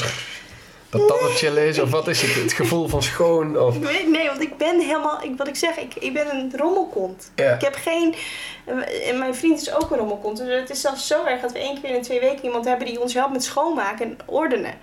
dat 0.90 1.08
dat 1.08 1.20
het 1.20 1.42
is? 1.42 1.78
Of 1.78 1.90
wat 1.90 2.08
is 2.08 2.22
het? 2.22 2.34
Het 2.34 2.52
gevoel 2.52 2.88
van 2.88 3.02
schoon? 3.02 3.58
Of... 3.58 3.80
Nee, 4.06 4.26
want 4.26 4.40
ik 4.40 4.56
ben 4.56 4.80
helemaal... 4.80 5.22
Ik, 5.22 5.36
wat 5.36 5.48
ik 5.48 5.56
zeg, 5.56 5.76
ik, 5.76 5.94
ik 5.94 6.12
ben 6.12 6.30
een 6.30 6.52
rommelkont. 6.56 7.32
Ik 7.34 7.60
heb 7.60 7.74
geen... 7.74 8.14
En 9.06 9.18
mijn 9.18 9.34
vriend 9.34 9.60
is 9.60 9.74
ook 9.74 9.90
een 9.90 9.98
rommelkont. 9.98 10.38
Dus 10.38 10.60
het 10.60 10.70
is 10.70 10.80
zelfs 10.80 11.06
zo 11.06 11.24
erg 11.24 11.40
dat 11.40 11.52
we 11.52 11.58
één 11.58 11.80
keer 11.80 11.90
in 11.90 11.96
de 11.96 12.06
twee 12.06 12.20
weken 12.20 12.44
iemand 12.44 12.64
hebben 12.64 12.86
die 12.86 13.00
ons 13.00 13.14
helpt 13.14 13.32
met 13.32 13.44
schoonmaken 13.44 14.06
en 14.06 14.18
ordenen. 14.26 14.74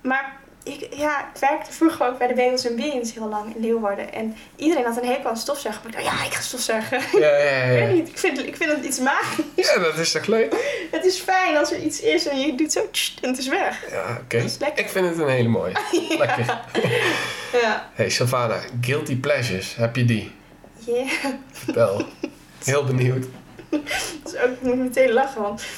Maar 0.00 0.36
ik, 0.66 0.88
ja, 0.94 1.20
ik 1.20 1.40
werkte 1.40 1.72
vroeger 1.72 2.06
ook 2.06 2.18
bij 2.18 2.26
de 2.26 2.68
en 2.68 2.76
Beans 2.76 3.14
heel 3.14 3.28
lang 3.28 3.54
in 3.54 3.60
Leeuwarden. 3.60 4.12
En 4.12 4.36
iedereen 4.56 4.84
had 4.84 4.96
een 4.96 5.08
hekel 5.08 5.30
aan 5.30 5.36
stofzuigen. 5.36 5.82
Maar 5.82 5.92
ik 5.92 6.04
dacht, 6.04 6.18
ja, 6.18 6.26
ik 6.26 6.32
ga 6.32 6.40
stofzuigen. 6.40 7.20
Ja, 7.20 7.36
ja, 7.36 7.38
ja. 7.38 7.62
ik 7.72 7.86
weet 7.86 7.94
niet, 7.94 8.08
ik 8.08 8.18
vind, 8.18 8.46
ik 8.46 8.56
vind 8.56 8.70
het 8.72 8.84
iets 8.84 8.98
magisch. 8.98 9.44
Ja, 9.54 9.78
dat 9.78 9.98
is 9.98 10.12
toch 10.12 10.26
leuk? 10.26 10.52
het 10.90 11.04
is 11.04 11.18
fijn 11.18 11.56
als 11.56 11.72
er 11.72 11.78
iets 11.78 12.00
is 12.00 12.26
en 12.26 12.40
je 12.40 12.54
doet 12.54 12.72
zo 12.72 12.80
en 13.22 13.28
het 13.28 13.38
is 13.38 13.48
weg. 13.48 13.90
Ja, 13.90 14.18
oké. 14.22 14.36
Ik 14.74 14.88
vind 14.88 15.08
het 15.08 15.18
een 15.18 15.28
hele 15.28 15.48
mooie. 15.48 15.72
Lekker. 16.18 16.60
ja. 17.52 17.90
Hey, 17.94 18.08
Savannah, 18.08 18.62
guilty 18.80 19.16
pleasures, 19.16 19.76
heb 19.76 19.96
je 19.96 20.04
die? 20.04 20.32
Ja. 20.78 20.92
Yeah. 20.94 21.34
Vertel. 21.52 22.06
Heel 22.64 22.84
benieuwd. 22.84 23.26
dat 23.68 23.80
is 24.24 24.36
ook, 24.36 24.50
ik 24.50 24.62
moet 24.62 24.76
meteen 24.76 25.12
lachen, 25.12 25.42
want... 25.42 25.64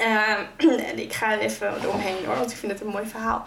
Uh, 0.00 0.98
ik 0.98 1.12
ga 1.12 1.32
er 1.32 1.38
even 1.38 1.72
omheen 1.92 2.24
hoor, 2.26 2.36
want 2.36 2.50
ik 2.50 2.56
vind 2.56 2.72
het 2.72 2.80
een 2.80 2.86
mooi 2.86 3.06
verhaal. 3.06 3.44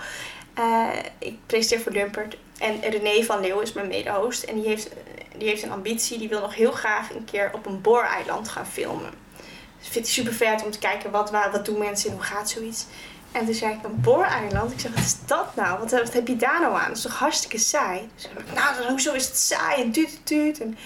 Uh, 0.60 0.90
ik 1.18 1.38
presenteer 1.46 1.80
voor 1.80 1.92
Dumpert. 1.92 2.38
En 2.58 2.82
René 2.82 3.24
van 3.24 3.40
Leeuw 3.40 3.60
is 3.60 3.74
mijn 3.74 3.88
mede-host. 3.88 4.44
En 4.44 4.56
die 4.56 4.68
heeft, 4.68 4.90
die 5.38 5.48
heeft 5.48 5.64
een 5.64 5.72
ambitie. 5.72 6.18
Die 6.18 6.30
wil 6.30 6.42
nog 6.42 6.56
heel 6.56 6.72
graag 6.72 7.12
een 7.12 7.26
keer 7.26 7.52
op 7.54 7.66
een 7.66 7.82
booreiland 7.82 8.50
gaan 8.50 8.68
filmen. 8.68 9.12
Dus 9.80 9.88
vindt 9.88 10.08
hij 10.08 10.18
super 10.18 10.34
vet 10.34 10.64
om 10.64 10.72
te 10.72 10.80
kijken 10.80 11.12
wat, 11.12 11.32
wat 11.32 11.66
doen 11.66 11.78
mensen 11.78 12.10
en 12.10 12.16
hoe 12.16 12.26
gaat 12.26 12.50
zoiets. 12.50 12.86
En 13.32 13.46
toen 13.46 13.54
zei 13.54 13.74
ik, 13.74 13.84
een 13.84 14.02
booreiland? 14.02 14.72
Ik 14.72 14.80
zeg, 14.80 14.94
wat 14.94 15.04
is 15.04 15.16
dat 15.26 15.56
nou? 15.56 15.80
Wat, 15.80 15.92
wat 15.92 16.14
heb 16.14 16.28
je 16.28 16.36
daar 16.36 16.62
nou 16.62 16.76
aan? 16.76 16.88
Dat 16.88 16.98
is 16.98 17.04
toch 17.04 17.20
hartstikke 17.20 17.58
saai? 17.58 18.10
Nou, 18.54 18.90
hoezo 18.90 19.14
is 19.14 19.26
het 19.26 19.38
saai 19.38 19.82
en 19.82 19.92
duurt 19.92 20.12
het 20.12 20.28
duurt. 20.28 20.60
En 20.60 20.70
het 20.70 20.78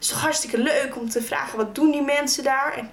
is 0.00 0.08
toch 0.08 0.20
hartstikke 0.20 0.58
leuk 0.58 0.96
om 0.96 1.08
te 1.08 1.22
vragen, 1.22 1.56
wat 1.56 1.74
doen 1.74 1.90
die 1.90 2.02
mensen 2.02 2.44
daar? 2.44 2.72
En 2.72 2.80
toen 2.80 2.90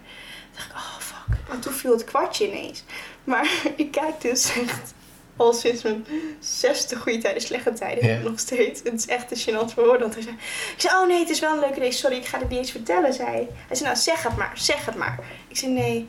dacht 0.53 0.65
ik, 0.65 0.75
oh 0.75 0.97
fuck. 0.99 1.37
En 1.51 1.59
toen 1.59 1.73
viel 1.73 1.91
het 1.91 2.03
kwartje 2.03 2.47
ineens. 2.47 2.83
Maar 3.23 3.49
ik 3.75 3.91
kijk 3.91 4.21
dus 4.21 4.49
echt 4.49 4.93
al 5.37 5.53
sinds 5.53 5.83
mijn 5.83 6.05
zesde 6.39 6.95
goede 6.95 7.17
tijden, 7.17 7.41
slechte 7.41 7.73
tijden, 7.73 8.23
nog 8.23 8.39
steeds. 8.39 8.81
Het 8.83 8.93
is 8.93 9.05
echt 9.05 9.31
een 9.31 9.37
gênant 9.37 9.73
voor. 9.73 9.99
Want 9.99 10.13
hij 10.13 10.23
zei, 10.23 10.35
ik 10.75 10.81
zei, 10.81 10.95
oh 10.95 11.07
nee, 11.07 11.19
het 11.19 11.29
is 11.29 11.39
wel 11.39 11.53
een 11.53 11.59
leuke 11.59 11.75
idee. 11.75 11.91
Sorry, 11.91 12.15
ik 12.15 12.25
ga 12.25 12.39
het 12.39 12.49
niet 12.49 12.59
eens 12.59 12.71
vertellen, 12.71 13.13
zei 13.13 13.27
hij. 13.27 13.47
Hij 13.67 13.75
zei, 13.75 13.89
nou 13.89 14.01
zeg 14.01 14.23
het 14.23 14.37
maar, 14.37 14.51
zeg 14.55 14.85
het 14.85 14.95
maar. 14.95 15.19
Ik 15.47 15.57
zei, 15.57 15.71
nee. 15.71 16.07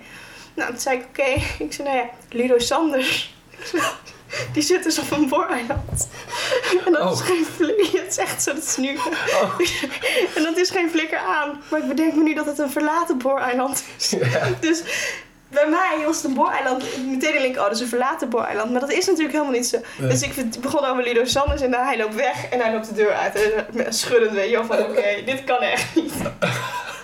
Nou, 0.55 0.71
toen 0.71 0.81
zei 0.81 0.99
ik, 0.99 1.05
oké. 1.05 1.43
Ik 1.65 1.73
zei, 1.73 1.89
nou 1.89 1.97
ja, 1.97 2.11
Ludo 2.31 2.59
Sanders. 2.59 3.35
Die 4.53 4.63
zit 4.63 4.83
dus 4.83 4.99
op 4.99 5.11
een 5.11 5.29
booreiland. 5.29 6.09
En 6.85 6.93
dat 6.93 7.13
is 7.13 7.21
oh. 7.21 7.27
geen 7.27 7.45
flikker. 7.45 8.01
Het 8.01 8.11
is 8.11 8.17
echt 8.17 8.43
zo, 8.43 8.55
dat 8.55 8.63
is 8.63 8.77
nu. 8.77 8.97
Oh. 8.97 9.59
En 10.37 10.43
dat 10.43 10.57
is 10.57 10.71
geen 10.71 10.91
flikker 10.91 11.19
aan. 11.19 11.63
Maar 11.71 11.81
ik 11.81 11.89
bedenk 11.89 12.15
me 12.15 12.23
nu 12.23 12.35
dat 12.35 12.47
het 12.47 12.59
een 12.59 12.71
verlaten 12.71 13.19
booreiland 13.19 13.85
is. 13.97 14.11
Ja. 14.11 14.49
Dus 14.61 14.83
bij 15.49 15.69
mij 15.69 16.05
was 16.07 16.17
het 16.17 16.25
een 16.25 16.35
booreiland. 16.35 16.83
Meteen 17.07 17.33
denk 17.33 17.45
ik, 17.45 17.57
oh, 17.57 17.63
dat 17.63 17.75
is 17.75 17.81
een 17.81 17.89
verlaten 17.89 18.29
booreiland. 18.29 18.71
Maar 18.71 18.81
dat 18.81 18.93
is 18.93 19.07
natuurlijk 19.07 19.33
helemaal 19.33 19.55
niet 19.55 19.67
zo. 19.67 19.79
Dus 19.99 20.23
ik 20.23 20.61
begon 20.61 20.85
over 20.85 21.03
Lido 21.03 21.25
Sanders 21.25 21.61
en 21.61 21.71
dan 21.71 21.85
hij 21.85 21.99
loopt 21.99 22.15
weg 22.15 22.49
en 22.49 22.61
hij 22.61 22.73
loopt 22.73 22.89
de 22.89 22.95
deur 22.95 23.13
uit. 23.13 23.53
En 23.75 23.95
schuddend 23.95 24.33
weet 24.33 24.51
je 24.51 24.65
van, 24.67 24.79
oké, 24.79 25.23
dit 25.27 25.45
kan 25.45 25.61
echt 25.61 25.95
niet. 25.95 26.13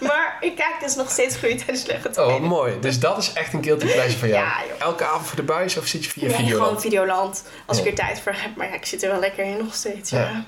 Maar 0.01 0.37
ik 0.41 0.57
kijk 0.57 0.77
dus 0.81 0.95
nog 0.95 1.11
steeds 1.11 1.37
groeien 1.37 1.57
tijdens 1.57 1.81
slechte 1.81 2.23
Oh, 2.23 2.41
mooi. 2.41 2.81
Dus 2.81 3.01
dat 3.01 3.19
is 3.19 3.33
echt 3.33 3.53
een 3.53 3.65
guilty 3.65 3.87
pleasure 3.87 4.19
van 4.19 4.29
jou. 4.29 4.45
Ja. 4.45 4.57
Elke 4.79 5.05
avond 5.05 5.27
voor 5.27 5.37
de 5.37 5.43
buis 5.43 5.77
of 5.77 5.87
zit 5.87 6.05
je 6.05 6.11
via 6.11 6.27
nee, 6.27 6.37
Videoland? 6.37 6.63
gewoon 6.63 6.81
Videoland. 6.81 7.45
Als 7.67 7.79
ik 7.79 7.87
er 7.87 7.95
tijd 7.95 8.21
voor 8.21 8.33
heb. 8.37 8.57
Maar 8.57 8.69
ja, 8.69 8.75
ik 8.75 8.87
zit 8.87 9.03
er 9.03 9.11
wel 9.11 9.21
lekker 9.21 9.45
in 9.45 9.57
nog 9.57 9.75
steeds, 9.75 10.11
ja. 10.11 10.45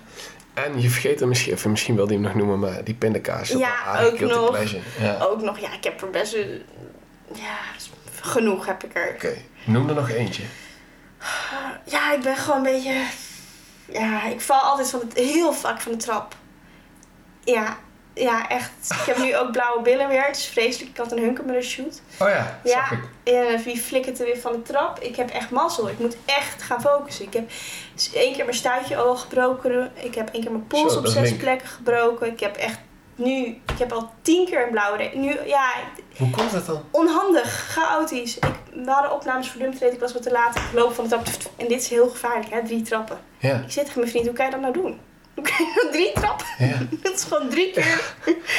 En 0.54 0.80
je 0.80 0.90
vergeet 0.90 1.20
hem 1.20 1.28
misschien, 1.28 1.52
of 1.52 1.66
misschien 1.66 1.94
wilde 1.94 2.12
je 2.12 2.18
hem 2.18 2.28
nog 2.28 2.36
noemen, 2.36 2.58
maar 2.58 2.84
die 2.84 2.94
pindakaas. 2.94 3.48
Ja, 3.48 4.04
ook 4.04 4.20
nog. 4.20 4.58
Ja. 5.00 5.18
Ook 5.20 5.42
nog. 5.42 5.58
Ja, 5.58 5.72
ik 5.72 5.84
heb 5.84 6.02
er 6.02 6.10
best... 6.10 6.36
Ja, 7.32 7.58
genoeg 8.20 8.66
heb 8.66 8.84
ik 8.84 8.94
er. 8.94 9.12
Oké, 9.14 9.36
noem 9.64 9.88
er 9.88 9.94
nog 9.94 10.10
eentje. 10.10 10.42
Ja, 11.84 12.12
ik 12.12 12.20
ben 12.22 12.36
gewoon 12.36 12.56
een 12.56 12.72
beetje. 12.72 13.02
Ja, 13.88 14.24
ik 14.24 14.40
val 14.40 14.60
altijd 14.60 14.90
van 14.90 15.00
het, 15.00 15.18
heel 15.18 15.52
vaak 15.52 15.80
van 15.80 15.92
de 15.92 15.98
trap. 15.98 16.34
Ja, 17.44 17.76
ja, 18.14 18.48
echt. 18.48 18.70
Ik 18.90 19.06
heb 19.06 19.18
nu 19.18 19.36
ook 19.36 19.52
blauwe 19.52 19.82
billen 19.82 20.08
weer. 20.08 20.24
Het 20.24 20.36
is 20.36 20.46
vreselijk. 20.46 20.90
Ik 20.90 20.96
had 20.96 21.12
een 21.12 21.18
hunker 21.18 21.44
met 21.44 21.54
een 21.54 21.62
shoot. 21.62 22.02
Oh 22.18 22.28
ja, 22.28 22.60
ja. 22.64 22.90
Ik. 22.90 23.34
En 23.34 23.62
wie 23.62 23.78
flikkert 23.78 24.18
er 24.18 24.24
weer 24.24 24.38
van 24.38 24.52
de 24.52 24.62
trap? 24.62 25.00
Ik 25.00 25.16
heb 25.16 25.30
echt 25.30 25.50
mazzel. 25.50 25.88
Ik 25.88 25.98
moet 25.98 26.16
echt 26.24 26.62
gaan 26.62 26.80
focussen. 26.80 27.24
Ik 27.24 27.32
heb 27.32 27.50
één 28.14 28.34
keer 28.34 28.44
mijn 28.44 28.56
stuitje 28.56 28.96
al 28.96 29.16
gebroken. 29.16 29.92
Ik 29.94 30.14
heb 30.14 30.30
één 30.32 30.42
keer 30.42 30.50
mijn 30.50 30.66
pols 30.66 30.96
op 30.96 31.06
zes 31.06 31.36
plekken 31.36 31.68
gebroken. 31.68 32.26
Ik 32.26 32.40
heb 32.40 32.56
echt 32.56 32.78
nu, 33.14 33.46
ik 33.46 33.78
heb 33.78 33.92
al 33.92 34.12
tien 34.22 34.46
keer 34.46 34.64
een 34.64 34.70
blauwe 34.70 35.10
Nu, 35.14 35.38
ja. 35.46 35.70
Hoe 36.16 36.30
komt 36.30 36.52
dat 36.52 36.66
dan? 36.66 36.82
Onhandig, 36.90 37.66
chaotisch. 37.70 38.36
Ik, 38.36 38.44
we 38.74 38.90
hadden 38.90 39.12
opnames 39.12 39.50
voor 39.50 39.60
Dumfries, 39.60 39.92
ik 39.92 40.00
was 40.00 40.12
wat 40.12 40.22
te 40.22 40.30
laat. 40.30 40.56
Ik 40.56 40.62
loop 40.72 40.94
van 40.94 41.04
de 41.04 41.08
trap. 41.08 41.26
En 41.56 41.68
dit 41.68 41.80
is 41.80 41.88
heel 41.88 42.08
gevaarlijk, 42.08 42.50
hè? 42.50 42.64
Drie 42.64 42.82
trappen. 42.82 43.18
Ja. 43.38 43.54
Ik 43.54 43.72
zit 43.72 43.84
tegen 43.84 44.00
mijn 44.00 44.10
vriend, 44.10 44.26
hoe 44.26 44.34
kan 44.34 44.44
je 44.44 44.50
dat 44.50 44.60
nou 44.60 44.72
doen? 44.72 44.98
Hoe 45.34 45.44
kan 45.44 45.54
je 45.58 45.80
nou 45.82 45.92
drie 45.92 46.12
trappen? 46.12 46.46
Ja. 46.58 46.78
dat 47.02 47.14
is 47.14 47.24
gewoon 47.24 47.48
drie 47.48 47.70
keer. 47.70 48.14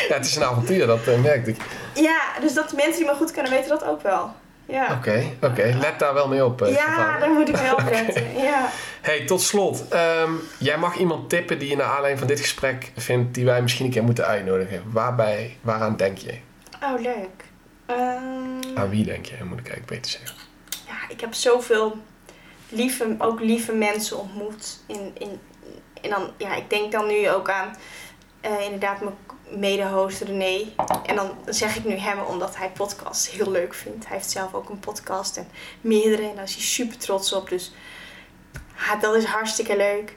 ja, 0.10 0.16
het 0.16 0.26
is 0.26 0.36
een 0.36 0.44
avontuur, 0.44 0.88
dat 0.88 1.08
uh, 1.08 1.22
merkte 1.22 1.50
ik. 1.50 1.58
Ja, 1.94 2.22
dus 2.42 2.54
dat 2.54 2.70
de 2.70 2.76
mensen 2.76 2.96
die 2.96 3.06
me 3.06 3.16
goed 3.16 3.32
kunnen 3.32 3.52
weten 3.52 3.70
dat 3.70 3.84
ook 3.86 4.02
wel. 4.02 4.32
Ja. 4.66 4.94
Oké, 4.98 5.24
oké. 5.42 5.76
Let 5.80 6.00
daar 6.00 6.14
wel 6.14 6.28
mee 6.28 6.46
op. 6.46 6.62
Uh, 6.62 6.74
ja, 6.74 7.20
daar 7.20 7.30
moet 7.30 7.50
ik 7.50 7.62
mee 7.62 7.78
opletten. 7.78 8.38
Ja. 8.38 8.70
Hey, 9.02 9.26
tot 9.26 9.42
slot. 9.42 9.88
Ehm, 9.88 10.32
jij 10.58 10.78
mag 10.78 10.96
iemand 10.96 11.30
tippen 11.30 11.60
die 11.60 11.70
je 11.70 11.76
naar 11.76 11.88
aanleiding 11.88 12.20
van 12.20 12.28
dit 12.28 12.40
gesprek 12.40 12.92
vindt... 12.96 13.34
die 13.34 13.46
wij 13.46 13.62
misschien 13.62 13.86
een 13.86 13.92
keer 13.92 14.04
moeten 14.04 14.26
uitnodigen. 14.26 14.84
Waarbij, 14.86 15.58
waaraan 15.62 15.96
denk 15.96 16.18
je? 16.18 16.34
Oh, 16.86 17.02
leuk. 17.02 17.44
Um, 17.88 18.78
aan 18.78 18.90
wie 18.90 19.06
denk 19.06 19.26
je, 19.26 19.44
moet 19.44 19.60
ik 19.60 19.68
eigenlijk 19.68 19.86
beter 19.86 20.12
zeggen. 20.12 20.38
Ja, 20.88 21.10
ik 21.10 21.22
heb 21.22 21.34
zoveel 21.34 21.98
lieve, 22.70 23.16
ook 23.18 23.40
lieve 23.40 23.74
mensen 23.74 24.20
ontmoet. 24.20 24.80
In, 24.88 25.12
in, 25.18 25.40
en 26.02 26.10
dan, 26.10 26.32
ja, 26.38 26.56
ik 26.56 26.70
denk 26.70 26.92
dan 26.92 27.08
nu 27.08 27.30
ook 27.30 27.50
aan... 27.50 27.76
Uh, 28.46 28.62
inderdaad, 28.62 29.02
mijn 29.02 29.16
mede-host 29.50 30.22
René. 30.22 30.66
En 31.06 31.16
dan 31.16 31.32
zeg 31.46 31.76
ik 31.76 31.86
nu 31.86 31.96
hem 31.96 32.20
omdat 32.20 32.58
hij 32.58 32.70
podcast 32.70 33.30
heel 33.30 33.52
leuk 33.52 33.74
vindt. 33.74 34.08
Hij 34.08 34.18
heeft 34.18 34.30
zelf 34.32 34.54
ook 34.54 34.70
een 34.70 34.80
podcast 34.80 35.38
en 35.38 35.48
meerdere. 35.82 36.30
En 36.30 36.36
daar 36.36 36.44
is 36.44 36.54
hij 36.54 36.64
super 36.64 36.98
trots 36.98 37.34
op. 37.34 37.50
Dus 37.50 37.74
ja, 38.78 38.96
dat 38.96 39.16
is 39.16 39.26
hartstikke 39.26 39.78
leuk. 39.78 40.16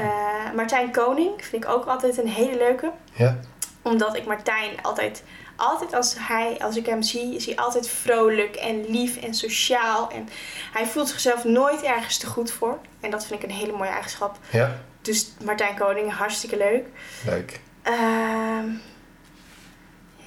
Uh, 0.00 0.52
Martijn 0.54 0.92
Koning 0.92 1.44
vind 1.44 1.64
ik 1.64 1.70
ook 1.70 1.84
altijd 1.84 2.18
een 2.18 2.28
hele 2.28 2.56
leuke. 2.56 2.92
Ja. 3.12 3.38
Omdat 3.82 4.16
ik 4.16 4.26
Martijn 4.26 4.82
altijd, 4.82 5.22
altijd 5.56 5.94
als, 5.94 6.14
hij, 6.18 6.58
als 6.58 6.76
ik 6.76 6.86
hem 6.86 7.02
zie, 7.02 7.34
is 7.34 7.46
hij 7.46 7.56
altijd 7.56 7.88
vrolijk 7.88 8.56
en 8.56 8.90
lief 8.90 9.16
en 9.16 9.34
sociaal. 9.34 10.10
En 10.10 10.28
hij 10.72 10.86
voelt 10.86 11.08
zichzelf 11.08 11.44
nooit 11.44 11.82
ergens 11.82 12.18
te 12.18 12.26
goed 12.26 12.52
voor. 12.52 12.78
En 13.00 13.10
dat 13.10 13.26
vind 13.26 13.42
ik 13.42 13.50
een 13.50 13.56
hele 13.56 13.72
mooie 13.72 13.90
eigenschap. 13.90 14.38
Ja. 14.50 14.78
Dus 15.02 15.32
Martijn 15.44 15.76
Koning, 15.76 16.12
hartstikke 16.12 16.56
leuk. 16.56 16.86
Leuk. 17.24 17.60
Uh, 17.88 18.58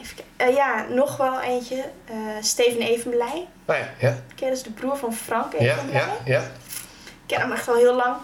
even 0.01 0.23
uh, 0.41 0.55
ja, 0.55 0.86
nog 0.89 1.17
wel 1.17 1.41
eentje. 1.41 1.89
Uh, 2.11 2.15
Steven 2.41 2.82
Evenblij. 2.82 3.47
Oh 3.65 3.75
ja, 3.75 3.89
ja. 3.99 4.17
Ken 4.36 4.47
dat 4.47 4.57
is 4.57 4.63
de 4.63 4.71
broer 4.71 4.97
van 4.97 5.13
Frank 5.13 5.53
Evenblij. 5.53 5.99
Ja, 5.99 6.07
ja, 6.25 6.34
ja. 6.34 6.41
Ik 6.41 7.23
ken 7.25 7.39
hem 7.39 7.51
echt 7.51 7.65
wel 7.65 7.75
heel 7.75 7.95
lang. 7.95 8.15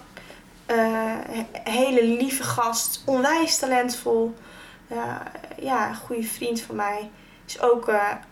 Uh, 0.68 1.14
hele 1.64 2.06
lieve 2.06 2.44
gast, 2.44 3.02
onwijs 3.06 3.58
talentvol. 3.58 4.36
ja, 4.88 5.32
goede 5.96 6.24
vriend 6.24 6.62
van 6.62 6.76
mij. 6.76 7.10
Is 7.48 7.62
ook 7.62 7.88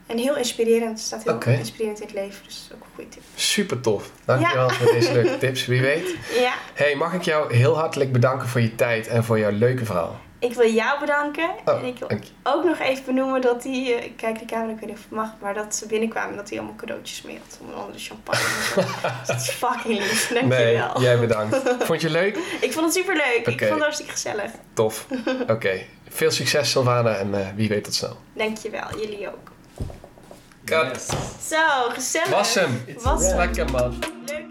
en 0.07 0.17
heel 0.17 0.37
inspirerend. 0.37 0.99
Staat 0.99 1.23
heel 1.23 1.33
okay. 1.33 1.57
inspirerend 1.57 1.99
in 1.99 2.05
het 2.05 2.15
leven. 2.15 2.43
Dus 2.45 2.69
ook 2.73 2.79
een 2.79 2.87
goede 2.95 3.09
tip. 3.09 3.21
Super 3.35 3.81
tof. 3.81 4.11
Dankjewel 4.25 4.67
ja. 4.67 4.73
voor 4.73 4.91
deze 4.91 5.13
leuke 5.13 5.37
tips. 5.47 5.65
Wie 5.65 5.81
weet. 5.81 6.15
Ja. 6.39 6.53
Hey, 6.73 6.95
mag 6.95 7.13
ik 7.13 7.21
jou 7.21 7.55
heel 7.55 7.77
hartelijk 7.77 8.11
bedanken 8.11 8.47
voor 8.47 8.61
je 8.61 8.75
tijd 8.75 9.07
en 9.07 9.23
voor 9.23 9.39
jouw 9.39 9.51
leuke 9.51 9.85
verhaal. 9.85 10.19
Ik 10.41 10.53
wil 10.53 10.71
jou 10.71 10.99
bedanken. 10.99 11.49
Oh, 11.65 11.79
en 11.79 11.85
ik 11.85 11.97
wil 11.97 12.09
ook 12.43 12.63
nog 12.63 12.79
even 12.79 13.05
benoemen 13.05 13.41
dat 13.41 13.61
die... 13.61 13.93
eh, 13.93 14.11
kijk 14.17 14.39
de 14.39 14.45
camera, 14.45 14.71
ik 14.71 14.79
weet 14.79 14.89
niet 14.89 14.97
of 14.97 15.03
het 15.03 15.11
mag. 15.11 15.29
Maar 15.41 15.53
dat 15.53 15.75
ze 15.75 15.85
binnenkwamen 15.85 16.35
dat 16.35 16.49
hij 16.49 16.57
allemaal 16.57 16.75
cadeautjes 16.77 17.21
mee 17.21 17.39
had. 17.47 17.57
Onder 17.61 17.75
andere 17.75 17.99
champagne. 17.99 18.39
en. 18.75 18.85
Dus 19.19 19.27
dat 19.27 19.35
is 19.35 19.49
fucking 19.49 19.99
lief. 19.99 20.31
Nee, 20.31 20.41
Dankjewel. 20.77 21.01
jij 21.01 21.19
bedankt. 21.19 21.55
Vond 21.79 22.01
je 22.01 22.07
het 22.07 22.15
leuk? 22.17 22.37
Ik 22.67 22.73
vond 22.73 22.85
het 22.85 22.93
super 22.95 23.15
leuk. 23.15 23.47
Ik 23.47 23.59
vond 23.59 23.71
het 23.71 23.79
hartstikke 23.81 24.11
gezellig. 24.11 24.51
Tof. 24.73 25.07
Oké. 25.47 25.79
Veel 26.09 26.31
succes, 26.31 26.71
Sylvana. 26.71 27.15
En 27.15 27.33
eh, 27.33 27.47
wie 27.55 27.69
weet 27.69 27.83
tot 27.83 27.93
snel. 27.93 28.17
Dankjewel. 28.33 28.99
Jullie 28.99 29.27
ook. 29.27 29.51
Kat. 30.65 30.85
Yes. 30.93 31.07
Zo, 31.47 31.89
gezellig. 31.89 32.29
Was 32.29 32.53
hem. 32.53 32.83
Was 33.01 33.25
hem. 33.27 33.37
Lekker 33.37 33.71
man. 33.71 33.99
Leuk 34.25 34.50